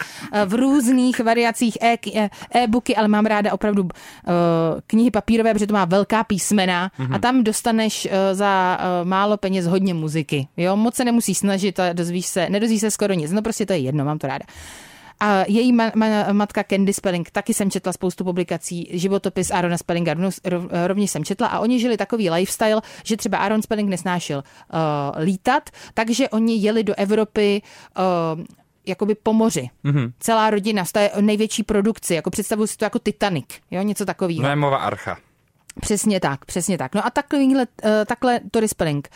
v 0.45 0.53
různých 0.53 1.19
variacích 1.19 1.77
e- 1.81 1.97
e- 2.15 2.29
e-booky, 2.51 2.95
ale 2.95 3.07
mám 3.07 3.25
ráda 3.25 3.53
opravdu 3.53 3.83
uh, 3.83 3.89
knihy 4.87 5.11
papírové, 5.11 5.53
protože 5.53 5.67
to 5.67 5.73
má 5.73 5.85
velká 5.85 6.23
písmena 6.23 6.91
mm-hmm. 6.99 7.15
a 7.15 7.19
tam 7.19 7.43
dostaneš 7.43 8.05
uh, 8.05 8.11
za 8.31 8.77
uh, 8.79 9.07
málo 9.07 9.37
peněz 9.37 9.67
hodně 9.67 9.93
muziky. 9.93 10.47
Jo, 10.57 10.75
moc 10.75 10.95
se 10.95 11.05
nemusíš 11.05 11.37
snažit 11.37 11.79
a 11.79 11.93
dozvíš 11.93 12.25
se, 12.25 12.49
nedozvíš 12.49 12.81
se 12.81 12.91
skoro 12.91 13.13
nic. 13.13 13.31
No 13.31 13.41
prostě 13.41 13.65
to 13.65 13.73
je 13.73 13.79
jedno, 13.79 14.05
mám 14.05 14.19
to 14.19 14.27
ráda. 14.27 14.45
A 15.19 15.43
její 15.47 15.73
ma- 15.73 15.91
ma- 15.91 16.33
matka 16.33 16.63
Candy 16.63 16.93
Spelling, 16.93 17.31
taky 17.31 17.53
jsem 17.53 17.71
četla 17.71 17.93
spoustu 17.93 18.23
publikací, 18.23 18.89
životopis 18.91 19.51
Arona 19.51 19.77
Spellinga 19.77 20.15
rovněž 20.87 21.11
jsem 21.11 21.23
četla 21.23 21.47
a 21.47 21.59
oni 21.59 21.79
žili 21.79 21.97
takový 21.97 22.29
lifestyle, 22.29 22.81
že 23.03 23.17
třeba 23.17 23.37
Aaron 23.37 23.61
Spelling 23.61 23.89
nesnášel 23.89 24.37
uh, 24.37 25.23
lítat, 25.23 25.69
takže 25.93 26.29
oni 26.29 26.55
jeli 26.55 26.83
do 26.83 26.93
Evropy 26.97 27.61
uh, 28.35 28.43
jakoby 28.85 29.15
po 29.15 29.33
moři. 29.33 29.69
Mm-hmm. 29.85 30.11
Celá 30.19 30.49
rodina, 30.49 30.83
to 30.91 30.99
je 30.99 31.11
největší 31.21 31.63
produkci, 31.63 32.13
jako 32.13 32.29
představuji 32.29 32.67
si 32.67 32.77
to 32.77 32.85
jako 32.85 32.99
Titanic, 32.99 33.45
jo, 33.71 33.81
něco 33.81 34.05
takového. 34.05 34.43
Noémova 34.43 34.77
archa. 34.77 35.17
Přesně 35.81 36.19
tak, 36.19 36.45
přesně 36.45 36.77
tak. 36.77 36.95
No 36.95 37.05
a 37.05 37.09
takovýhle, 37.09 37.67
uh, 37.83 37.91
takhle 38.05 38.39
Tori 38.51 38.67
Spelling 38.67 39.09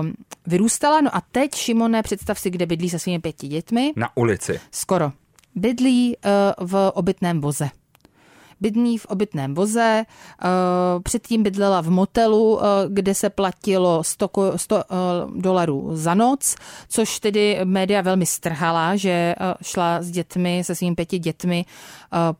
um, 0.00 0.14
vyrůstala, 0.46 1.00
no 1.00 1.16
a 1.16 1.20
teď, 1.32 1.54
Šimone, 1.54 2.02
představ 2.02 2.38
si, 2.38 2.50
kde 2.50 2.66
bydlí 2.66 2.90
se 2.90 2.98
svými 2.98 3.18
pěti 3.18 3.48
dětmi. 3.48 3.92
Na 3.96 4.16
ulici. 4.16 4.60
Skoro 4.70 5.12
bydlí 5.54 6.16
eh, 6.16 6.30
v 6.60 6.90
obytném 6.94 7.40
voze 7.40 7.70
bydlí 8.64 8.98
v 8.98 9.06
obytném 9.06 9.54
voze, 9.54 10.04
eh, 10.08 10.48
předtím 11.02 11.42
bydlela 11.42 11.80
v 11.80 11.90
motelu, 11.90 12.60
eh, 12.60 12.64
kde 12.88 13.14
se 13.14 13.30
platilo 13.30 14.04
100, 14.04 14.30
100 14.56 14.82
dolarů 15.36 15.90
za 15.92 16.14
noc, 16.14 16.56
což 16.88 17.20
tedy 17.20 17.60
média 17.64 18.00
velmi 18.00 18.26
strhala, 18.26 18.96
že 18.96 19.34
šla 19.62 20.02
s 20.02 20.10
dětmi, 20.10 20.62
se 20.64 20.74
svými 20.74 20.96
pěti 20.96 21.18
dětmi 21.18 21.64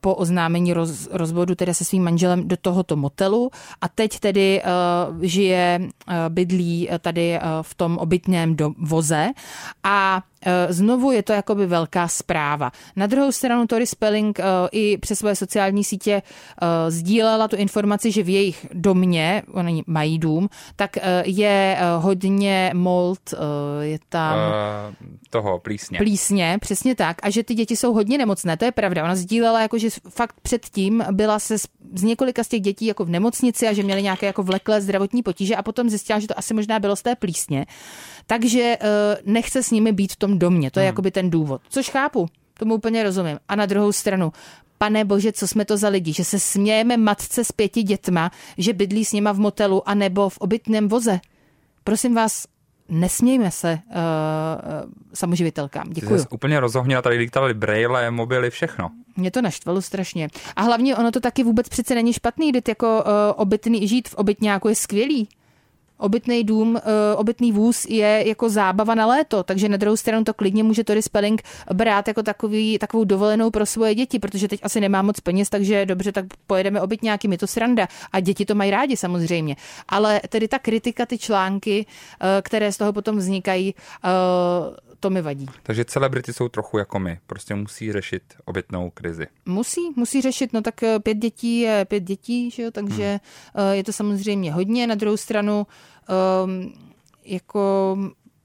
po 0.01 0.15
oznámení 0.15 0.73
roz, 0.73 1.09
rozvodu, 1.13 1.55
tedy 1.55 1.75
se 1.75 1.85
svým 1.85 2.05
manželem 2.05 2.49
do 2.49 2.57
tohoto 2.57 2.97
motelu. 2.97 3.51
A 3.81 3.89
teď 3.89 4.19
tedy 4.19 4.63
žije, 5.21 5.81
bydlí 6.29 6.89
tady 7.01 7.39
v 7.63 7.75
tom 7.75 7.99
obytném 7.99 8.57
voze. 8.79 9.31
A 9.85 10.23
Eh, 10.47 10.73
znovu 10.73 11.13
je 11.13 11.23
to 11.23 11.33
jakoby 11.33 11.67
velká 11.67 12.09
zpráva. 12.09 12.73
Na 12.97 13.07
druhou 13.07 13.33
stranu 13.33 13.67
Tori 13.67 13.87
Spelling 13.87 14.41
eh, 14.41 14.45
i 14.73 14.99
přes 14.99 15.19
své 15.19 15.37
sociální 15.37 15.85
sítě 15.85 16.14
eh, 16.23 16.91
sdílela 16.91 17.49
tu 17.49 17.57
informaci, 17.57 18.13
že 18.13 18.23
v 18.23 18.29
jejich 18.29 18.67
domě, 18.73 19.43
oni 19.53 19.83
mají 19.87 20.19
dům, 20.19 20.49
tak 20.77 20.97
je 21.25 21.79
hodně 21.99 22.71
mold, 22.75 23.35
je 23.81 23.99
tam... 24.09 24.39
Uh, 24.39 25.09
toho 25.31 25.59
plísně. 25.59 25.99
Plísně, 25.99 26.59
přesně 26.61 26.95
tak. 26.95 27.17
A 27.23 27.31
že 27.31 27.43
ty 27.43 27.55
děti 27.55 27.77
jsou 27.77 27.93
hodně 27.93 28.19
nemocné, 28.19 28.57
to 28.57 28.65
je 28.65 28.73
pravda. 28.73 29.05
Ona 29.05 29.17
sdílela, 29.17 29.61
jako, 29.61 29.79
že 29.79 29.89
fakt 30.09 30.41
předtím 30.43 31.05
byla 31.13 31.39
se 31.39 31.59
z 31.95 32.03
několika 32.03 32.45
z 32.45 32.49
těch 32.49 32.61
dětí 32.61 32.87
jako 32.87 33.05
v 33.05 33.09
nemocnici 33.09 33.69
a 33.69 33.73
že 33.73 33.83
měly 33.83 34.03
nějaké 34.03 34.27
jako 34.27 34.43
vleklé 34.43 34.81
zdravotní 34.81 35.23
potíže 35.23 35.57
a 35.57 35.63
potom 35.63 35.91
zjistila, 35.91 36.19
že 36.19 36.29
to 36.29 36.39
asi 36.39 36.55
možná 36.55 36.79
bylo 36.79 36.97
z 36.97 37.03
té 37.03 37.15
plísně. 37.17 37.67
Takže 38.27 38.77
nechce 39.25 39.63
s 39.63 39.71
nimi 39.71 39.93
být 39.93 40.13
v 40.13 40.17
tom 40.17 40.39
domě. 40.39 40.71
To 40.71 40.81
je 40.81 40.85
hmm. 40.85 40.93
jakoby 40.93 41.11
ten 41.11 41.31
důvod. 41.31 41.61
Což 41.69 41.91
chápu, 41.91 42.27
tomu 42.59 42.75
úplně 42.75 43.03
rozumím. 43.03 43.39
A 43.49 43.57
na 43.57 43.67
druhou 43.67 43.93
stranu, 43.93 44.33
pane 44.85 45.05
bože, 45.05 45.33
co 45.33 45.49
jsme 45.49 45.65
to 45.65 45.77
za 45.77 45.89
lidi, 45.89 46.13
že 46.13 46.25
se 46.25 46.39
smějeme 46.39 46.97
matce 46.97 47.45
s 47.45 47.53
pěti 47.53 47.83
dětma, 47.83 48.31
že 48.59 48.73
bydlí 48.73 49.05
s 49.05 49.13
nima 49.13 49.33
v 49.33 49.39
motelu 49.39 49.89
a 49.89 49.95
nebo 49.95 50.29
v 50.29 50.39
obytném 50.39 50.89
voze. 50.89 51.21
Prosím 51.85 52.15
vás, 52.15 52.47
nesmějme 52.89 53.51
se 53.51 53.79
uh, 53.87 53.95
samoživitelkám. 55.15 55.91
Děkuji. 55.91 56.19
Jsi 56.19 56.29
úplně 56.31 56.61
rozohnila, 56.61 57.03
tady 57.03 57.17
lítali 57.17 57.55
braille, 57.55 58.11
mobily, 58.11 58.51
všechno. 58.51 58.91
Mě 59.17 59.31
to 59.31 59.43
naštvalo 59.43 59.83
strašně. 59.83 60.29
A 60.57 60.63
hlavně 60.63 60.97
ono 60.97 61.11
to 61.11 61.21
taky 61.21 61.45
vůbec 61.45 61.69
přece 61.69 61.95
není 61.95 62.13
špatný, 62.13 62.47
jít 62.47 62.69
jako 62.69 63.05
uh, 63.05 63.11
obytný, 63.37 63.89
žít 63.89 64.09
v 64.09 64.15
obytňáku 64.15 64.69
je 64.69 64.75
skvělý. 64.75 65.29
Obytný 65.99 66.45
dům, 66.45 66.75
uh, 66.75 66.81
obytný 67.17 67.53
vůz 67.53 67.85
je 67.85 68.23
jako 68.27 68.49
zábava 68.49 68.95
na 68.95 69.07
léto, 69.07 69.43
takže 69.43 69.69
na 69.69 69.77
druhou 69.77 69.97
stranu 69.97 70.25
to 70.25 70.35
klidně 70.35 70.63
může 70.63 70.85
Tori 70.85 71.03
Spelling 71.03 71.43
brát 71.75 72.09
jako 72.09 72.23
takový, 72.23 72.79
takovou 72.79 73.05
dovolenou 73.05 73.51
pro 73.51 73.67
svoje 73.67 73.95
děti, 73.95 74.19
protože 74.19 74.49
teď 74.49 74.61
asi 74.63 74.81
nemá 74.81 75.03
moc 75.03 75.21
peněz, 75.21 75.51
takže 75.51 75.87
dobře, 75.87 76.13
tak 76.13 76.25
pojedeme 76.47 76.81
obyt 76.81 77.03
nějaký, 77.03 77.29
mi 77.29 77.39
to 77.39 77.47
sranda. 77.47 77.89
A 78.13 78.21
děti 78.21 78.45
to 78.45 78.55
mají 78.55 78.71
rádi 78.71 78.97
samozřejmě. 78.97 79.57
Ale 79.89 80.21
tedy 80.29 80.49
ta 80.49 80.59
kritika, 80.59 81.07
ty 81.07 81.19
články, 81.19 81.87
uh, 81.87 82.27
které 82.43 82.73
z 82.73 82.77
toho 82.77 82.93
potom 82.93 83.17
vznikají, 83.17 83.75
uh, 83.75 84.11
to 85.05 85.11
mi 85.11 85.23
vadí. 85.23 85.47
Takže 85.63 85.85
celebrity 85.85 86.33
jsou 86.33 86.49
trochu 86.49 86.79
jako 86.79 86.99
my, 86.99 87.19
prostě 87.27 87.55
musí 87.55 87.93
řešit 87.93 88.23
obytnou 88.45 88.91
krizi. 88.91 89.27
Musí, 89.47 89.81
musí 89.97 90.21
řešit, 90.21 90.53
no 90.53 90.63
tak 90.63 90.75
pět 91.03 91.19
dětí 91.19 91.61
je 91.61 91.85
pět 91.85 92.01
dětí, 92.01 92.51
že 92.51 92.63
jo, 92.63 92.71
takže 92.71 93.21
hmm. 93.55 93.73
je 93.73 93.85
to 93.85 93.93
samozřejmě 93.93 94.53
hodně. 94.53 94.87
Na 94.87 94.95
druhou 94.95 95.17
stranu 95.17 95.67
um, 96.45 96.73
jako 97.25 97.97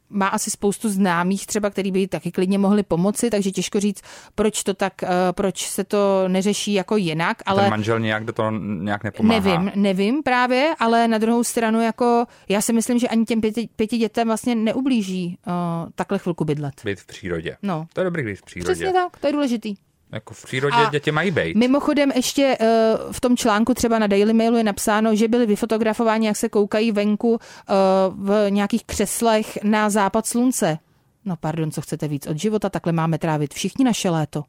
má 0.09 0.27
asi 0.27 0.51
spoustu 0.51 0.89
známých 0.89 1.47
třeba, 1.47 1.69
který 1.69 1.91
by 1.91 2.07
taky 2.07 2.31
klidně 2.31 2.57
mohli 2.57 2.83
pomoci, 2.83 3.29
takže 3.29 3.51
těžko 3.51 3.79
říct, 3.79 4.01
proč 4.35 4.63
to 4.63 4.73
tak, 4.73 4.93
uh, 5.03 5.09
proč 5.31 5.67
se 5.67 5.83
to 5.83 6.27
neřeší 6.27 6.73
jako 6.73 6.97
jinak, 6.97 7.37
ale... 7.45 7.61
Ten 7.61 7.69
manžel 7.69 7.99
nějak 7.99 8.25
do 8.25 8.33
toho 8.33 8.51
nějak 8.59 9.03
nepomáhá. 9.03 9.39
Nevím, 9.39 9.71
nevím 9.75 10.23
právě, 10.23 10.75
ale 10.79 11.07
na 11.07 11.17
druhou 11.17 11.43
stranu 11.43 11.81
jako 11.81 12.25
já 12.49 12.61
si 12.61 12.73
myslím, 12.73 12.99
že 12.99 13.07
ani 13.07 13.25
těm 13.25 13.41
pěti, 13.41 13.69
pěti 13.75 13.97
dětem 13.97 14.27
vlastně 14.27 14.55
neublíží 14.55 15.37
uh, 15.47 15.53
takhle 15.95 16.19
chvilku 16.19 16.45
bydlet. 16.45 16.73
Být 16.85 16.99
v 16.99 17.05
přírodě. 17.05 17.57
No. 17.63 17.87
To 17.93 18.01
je 18.01 18.05
dobrý 18.05 18.23
být 18.23 18.35
v 18.35 18.41
přírodě. 18.41 18.73
Přesně 18.73 18.93
tak, 18.93 19.17
to 19.17 19.27
je 19.27 19.33
důležitý. 19.33 19.75
Jako 20.11 20.33
v 20.33 20.43
přírodě 20.43 20.75
a 20.75 20.89
děti 20.89 21.11
mají 21.11 21.31
být. 21.31 21.57
Mimochodem 21.57 22.11
ještě 22.15 22.57
uh, 22.59 22.67
v 23.11 23.21
tom 23.21 23.37
článku 23.37 23.73
třeba 23.73 23.99
na 23.99 24.07
Daily 24.07 24.33
Mailu 24.33 24.57
je 24.57 24.63
napsáno, 24.63 25.15
že 25.15 25.27
byli 25.27 25.45
vyfotografováni, 25.45 26.27
jak 26.27 26.35
se 26.35 26.49
koukají 26.49 26.91
venku 26.91 27.29
uh, 27.29 27.37
v 28.15 28.51
nějakých 28.51 28.85
křeslech 28.85 29.63
na 29.63 29.89
západ 29.89 30.25
slunce. 30.25 30.77
No 31.25 31.35
pardon, 31.35 31.71
co 31.71 31.81
chcete 31.81 32.07
víc 32.07 32.27
od 32.27 32.37
života, 32.37 32.69
takhle 32.69 32.93
máme 32.93 33.17
trávit 33.17 33.53
všichni 33.53 33.85
naše 33.85 34.09
léto. 34.09 34.43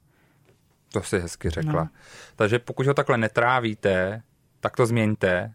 To 0.93 1.03
si 1.03 1.19
hezky 1.19 1.51
řekla. 1.51 1.83
No. 1.83 1.89
Takže 2.37 2.59
pokud 2.59 2.87
ho 2.87 2.95
takhle 2.95 3.19
netrávíte, 3.19 4.23
tak 4.61 4.77
to 4.77 4.87
změňte. 4.87 5.53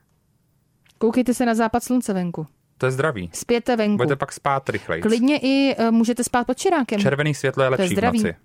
Koukejte 0.97 1.33
se 1.33 1.45
na 1.45 1.55
západ 1.55 1.83
slunce 1.83 2.13
venku. 2.13 2.47
To 2.77 2.85
je 2.85 2.91
zdravý. 2.91 3.29
Spěte 3.33 3.75
venku. 3.75 3.97
Budete 3.97 4.15
pak 4.15 4.31
spát 4.31 4.69
rychleji. 4.69 5.01
Klidně 5.01 5.37
i 5.37 5.75
uh, 5.79 5.91
můžete 5.91 6.23
spát 6.23 6.47
pod 6.47 6.57
čirákem. 6.57 6.99
Červený 7.01 7.33
světlo 7.33 7.63
je 7.63 7.69
lepší 7.69 7.95
to 7.95 8.05
je 8.05 8.11
v 8.11 8.13
noci. 8.13 8.35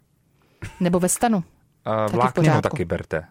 Nebo 0.80 1.00
ve 1.00 1.08
stanu. 1.08 1.36
Uh, 1.36 2.12
vlákninu 2.12 2.60
taky 2.60 2.84
berte. 2.84 3.24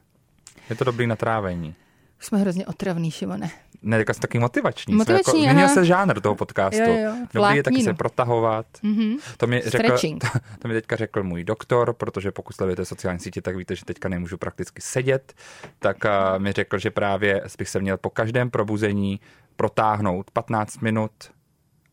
Je 0.70 0.76
to 0.76 0.84
dobrý 0.84 1.08
na 1.08 1.16
trávení. 1.16 1.76
Jsme 2.20 2.38
hrozně 2.38 2.66
otravný, 2.66 3.12
Šimone. 3.12 3.50
Ne, 3.82 3.98
jako 3.98 4.14
taky 4.14 4.40
motivační. 4.40 4.96
Motivační, 4.96 5.44
jako, 5.44 5.54
Změnil 5.54 5.74
se 5.74 5.86
žánr 5.86 6.22
toho 6.22 6.36
podcastu. 6.36 6.82
Jo, 6.82 6.98
jo, 6.98 7.14
Dobrý 7.34 7.56
je 7.56 7.64
taky 7.64 7.84
se 7.84 7.94
protahovat. 7.94 8.66
Mm-hmm. 8.84 9.18
To, 9.38 9.48
mi 9.48 9.62
řekl, 9.66 9.98
to, 9.98 10.40
to 10.60 10.68
mi 10.68 10.74
teďka 10.74 10.96
řekl 10.96 11.24
můj 11.24 11.44
doktor, 11.44 11.94
protože 11.94 12.32
pokud 12.32 12.56
sledujete 12.56 12.86
sociální 12.86 13.20
sítě, 13.20 13.42
tak 13.42 13.56
víte, 13.56 13.76
že 13.76 13.86
teďka 13.86 14.10
nemůžu 14.10 14.38
prakticky 14.38 14.82
sedět. 14.82 15.34
Tak 15.80 15.98
uh, 16.06 16.40
mi 16.40 16.52
řekl, 16.52 16.78
že 16.78 16.92
právě 16.92 17.42
bych 17.58 17.70
se 17.70 17.80
měl 17.80 17.98
po 17.98 18.10
každém 18.10 18.50
probuzení 18.50 19.20
protáhnout 19.56 20.32
15 20.32 20.80
minut 20.80 21.12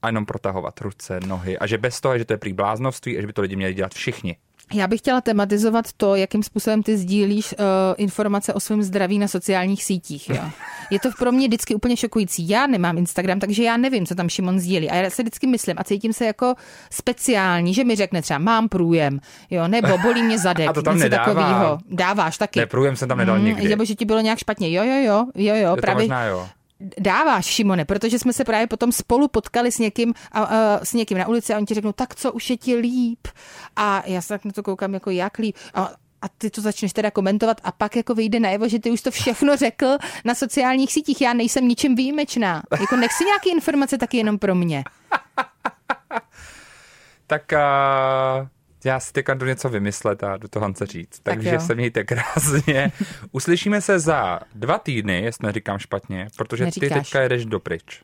a 0.03 0.09
jenom 0.09 0.26
protahovat 0.26 0.80
ruce, 0.80 1.20
nohy. 1.26 1.59
A 1.59 1.66
že 1.66 1.78
bez 1.78 2.01
toho, 2.01 2.18
že 2.18 2.24
to 2.24 2.32
je 2.32 2.39
prý 2.39 2.53
bláznovství 2.53 3.18
a 3.18 3.20
že 3.20 3.26
by 3.26 3.32
to 3.32 3.43
lidi 3.43 3.57
měli 3.57 3.74
dělat 3.74 3.95
všichni. 3.95 4.37
Já 4.74 4.86
bych 4.86 5.00
chtěla 5.00 5.20
tematizovat 5.20 5.92
to, 5.96 6.14
jakým 6.14 6.42
způsobem 6.42 6.82
ty 6.82 6.96
sdílíš 6.96 7.52
uh, 7.58 7.64
informace 7.96 8.54
o 8.54 8.60
svém 8.60 8.82
zdraví 8.82 9.18
na 9.18 9.28
sociálních 9.28 9.84
sítích. 9.84 10.30
Jo. 10.30 10.42
Je 10.90 11.00
to 11.00 11.10
pro 11.18 11.32
mě 11.32 11.48
vždycky 11.48 11.74
úplně 11.74 11.96
šokující. 11.96 12.48
Já 12.48 12.66
nemám 12.66 12.98
Instagram, 12.98 13.40
takže 13.40 13.62
já 13.62 13.76
nevím, 13.76 14.06
co 14.06 14.14
tam 14.14 14.28
Šimon 14.28 14.60
sdílí. 14.60 14.90
A 14.90 14.94
já 14.94 15.10
si 15.10 15.22
vždycky 15.22 15.46
myslím 15.46 15.76
a 15.78 15.84
cítím 15.84 16.12
se 16.12 16.26
jako 16.26 16.54
speciální, 16.90 17.74
že 17.74 17.84
mi 17.84 17.96
řekne 17.96 18.22
třeba 18.22 18.38
mám 18.38 18.68
průjem, 18.68 19.20
jo, 19.50 19.68
nebo 19.68 19.98
bolí 19.98 20.22
mě 20.22 20.38
zadek. 20.38 20.68
A 20.70 20.72
to 20.72 20.82
tam 20.82 20.98
nedává. 20.98 21.24
Takovýho. 21.24 21.78
Dáváš 21.90 22.38
taky. 22.38 22.60
Ne, 22.60 22.66
průjem 22.66 22.96
jsem 22.96 23.08
tam 23.08 23.18
nedal 23.18 23.38
mm, 23.38 23.44
nikdy. 23.44 23.68
Nebo 23.68 23.84
že 23.84 23.94
ti 23.94 24.04
bylo 24.04 24.20
nějak 24.20 24.38
špatně. 24.38 24.72
Jo, 24.72 24.84
jo, 24.84 25.02
jo, 25.04 25.26
jo, 25.34 25.54
jo. 25.54 25.76
Právě, 25.80 26.04
možná, 26.04 26.24
jo 26.24 26.48
dáváš, 26.99 27.47
Šimone, 27.47 27.85
protože 27.85 28.18
jsme 28.18 28.33
se 28.33 28.45
právě 28.45 28.66
potom 28.66 28.93
spolu 28.93 29.29
potkali 29.29 29.72
s 29.72 29.79
někým, 29.79 30.14
a, 30.33 30.43
a, 30.43 30.85
s 30.85 30.93
někým 30.93 31.18
na 31.18 31.29
ulici 31.29 31.55
a 31.55 31.57
oni 31.57 31.66
ti 31.66 31.74
řeknou, 31.74 31.93
tak 31.93 32.14
co, 32.14 32.33
už 32.33 32.51
je 32.51 32.57
ti 32.57 32.77
líp. 32.77 33.29
A 33.77 34.03
já 34.07 34.22
se 34.22 34.29
tak 34.29 34.45
na 34.45 34.53
to 34.53 34.62
koukám, 34.62 34.95
jako 34.95 35.11
jak 35.11 35.39
líp. 35.39 35.57
A, 35.74 35.91
a 36.22 36.29
ty 36.39 36.51
to 36.51 36.61
začneš 36.61 36.93
teda 36.93 37.11
komentovat 37.11 37.61
a 37.64 37.72
pak 37.72 37.97
jako 37.97 38.14
vyjde 38.14 38.41
najevo, 38.41 38.68
že 38.68 38.79
ty 38.79 38.91
už 38.91 39.01
to 39.01 39.11
všechno 39.11 39.57
řekl 39.57 39.99
na 40.24 40.35
sociálních 40.35 40.93
sítích. 40.93 41.20
Já 41.20 41.33
nejsem 41.33 41.68
ničím 41.68 41.95
výjimečná. 41.95 42.62
Jako 42.81 42.97
nech 42.97 43.12
si 43.12 43.24
nějaké 43.24 43.51
informace 43.51 43.99
taky 43.99 44.16
jenom 44.16 44.39
pro 44.39 44.55
mě. 44.55 44.85
tak 47.27 47.43
uh, 47.53 48.49
já 48.87 49.01
si 49.01 49.12
teďka 49.12 49.34
jdu 49.34 49.47
něco 49.47 49.68
vymyslet 49.68 50.24
a 50.24 50.37
do 50.37 50.49
toho 50.49 50.62
Hance 50.62 50.87
říct. 50.87 51.20
Takže 51.22 51.51
tak 51.51 51.61
se 51.61 51.74
mějte 51.74 52.05
krásně. 52.05 52.93
Uslyšíme 53.32 53.80
se 53.80 53.99
za 53.99 54.41
dva 54.55 54.78
týdny, 54.78 55.22
jestli 55.22 55.47
neříkám 55.47 55.78
špatně, 55.78 56.28
protože 56.37 56.64
Neříkáš. 56.64 56.89
ty 56.89 56.95
teďka 56.95 57.20
jedeš 57.20 57.47
dopryč. 57.47 58.03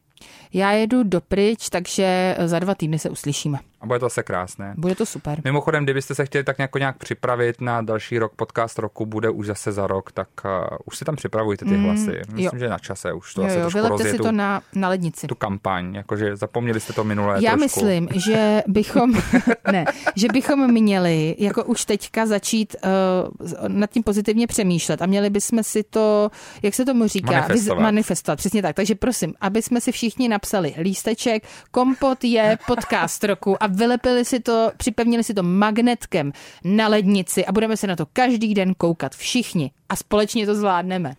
Já 0.52 0.72
jedu 0.72 1.02
dopryč, 1.02 1.68
takže 1.68 2.36
za 2.44 2.58
dva 2.58 2.74
týdny 2.74 2.98
se 2.98 3.10
uslyšíme. 3.10 3.58
A 3.82 3.86
bude 3.86 3.98
to 3.98 4.06
zase 4.06 4.22
krásné. 4.22 4.74
Bude 4.76 4.94
to 4.94 5.06
super. 5.06 5.40
Mimochodem, 5.44 5.84
kdybyste 5.84 6.14
se 6.14 6.26
chtěli 6.26 6.44
tak 6.44 6.58
nějak, 6.58 6.74
nějak 6.74 6.98
připravit 6.98 7.60
na 7.60 7.82
další 7.82 8.18
rok, 8.18 8.32
podcast 8.36 8.78
roku 8.78 9.06
bude 9.06 9.30
už 9.30 9.46
zase 9.46 9.72
za 9.72 9.86
rok, 9.86 10.12
tak 10.12 10.28
uh, 10.44 10.50
už 10.84 10.96
si 10.96 11.04
tam 11.04 11.16
připravujte 11.16 11.64
ty 11.64 11.76
mm, 11.76 11.84
hlasy. 11.84 12.20
Myslím, 12.28 12.38
jo. 12.38 12.50
že 12.58 12.68
na 12.68 12.78
čase 12.78 13.12
už 13.12 13.34
to 13.34 13.42
jo, 13.42 13.48
zase 13.48 13.78
jo, 13.78 13.86
trošku 13.86 14.08
si 14.08 14.18
to 14.18 14.32
na, 14.32 14.62
na 14.74 14.88
lednici. 14.88 15.26
Tu 15.26 15.34
kampaň, 15.34 15.94
jakože 15.94 16.36
zapomněli 16.36 16.80
jste 16.80 16.92
to 16.92 17.04
minulé 17.04 17.44
Já 17.44 17.56
trošku. 17.56 17.80
myslím, 17.80 18.08
že 18.14 18.62
bychom, 18.66 19.12
ne, 19.72 19.84
že 20.16 20.28
bychom 20.32 20.72
měli 20.72 21.36
jako 21.38 21.64
už 21.64 21.84
teďka 21.84 22.26
začít 22.26 22.76
uh, 22.84 23.68
nad 23.68 23.90
tím 23.90 24.02
pozitivně 24.02 24.46
přemýšlet 24.46 25.02
a 25.02 25.06
měli 25.06 25.30
bychom 25.30 25.62
si 25.62 25.82
to, 25.82 26.30
jak 26.62 26.74
se 26.74 26.84
tomu 26.84 27.08
říká, 27.08 27.32
manifestovat. 27.32 27.82
manifestovat. 27.82 28.38
Přesně 28.38 28.62
tak. 28.62 28.76
Takže 28.76 28.94
prosím, 28.94 29.34
aby 29.40 29.62
jsme 29.62 29.80
si 29.80 29.92
všichni 29.92 30.28
napsali 30.42 30.74
lísteček, 30.78 31.46
kompot 31.70 32.24
je 32.24 32.58
podcast 32.66 33.24
roku 33.24 33.62
a 33.62 33.66
vylepili 33.66 34.24
si 34.24 34.40
to, 34.40 34.70
připevnili 34.76 35.24
si 35.24 35.34
to 35.34 35.42
magnetkem 35.42 36.32
na 36.64 36.88
lednici 36.88 37.46
a 37.46 37.52
budeme 37.52 37.76
se 37.76 37.86
na 37.86 37.96
to 37.96 38.06
každý 38.12 38.54
den 38.54 38.74
koukat 38.74 39.14
všichni 39.14 39.70
a 39.88 39.96
společně 39.96 40.46
to 40.46 40.54
zvládneme. 40.54 41.14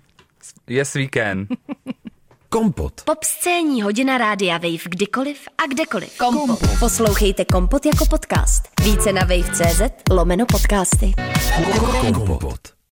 Yes, 0.68 0.94
weekend. 0.94 1.50
Kompot. 2.50 3.02
Pop 3.06 3.24
scéní 3.24 3.82
hodina 3.82 4.18
rádia 4.18 4.58
Wave 4.58 4.90
kdykoliv 4.90 5.38
a 5.58 5.68
kdekoliv. 5.68 6.18
Kompot. 6.18 6.48
Kompot. 6.48 6.80
Poslouchejte 6.80 7.46
Kompot 7.46 7.86
jako 7.86 8.06
podcast. 8.06 8.64
Více 8.84 9.14
na 9.14 9.22
wave.cz 9.22 9.82
lomeno 10.12 10.46
podcasty. 10.46 11.14
Kompot. 12.14 12.73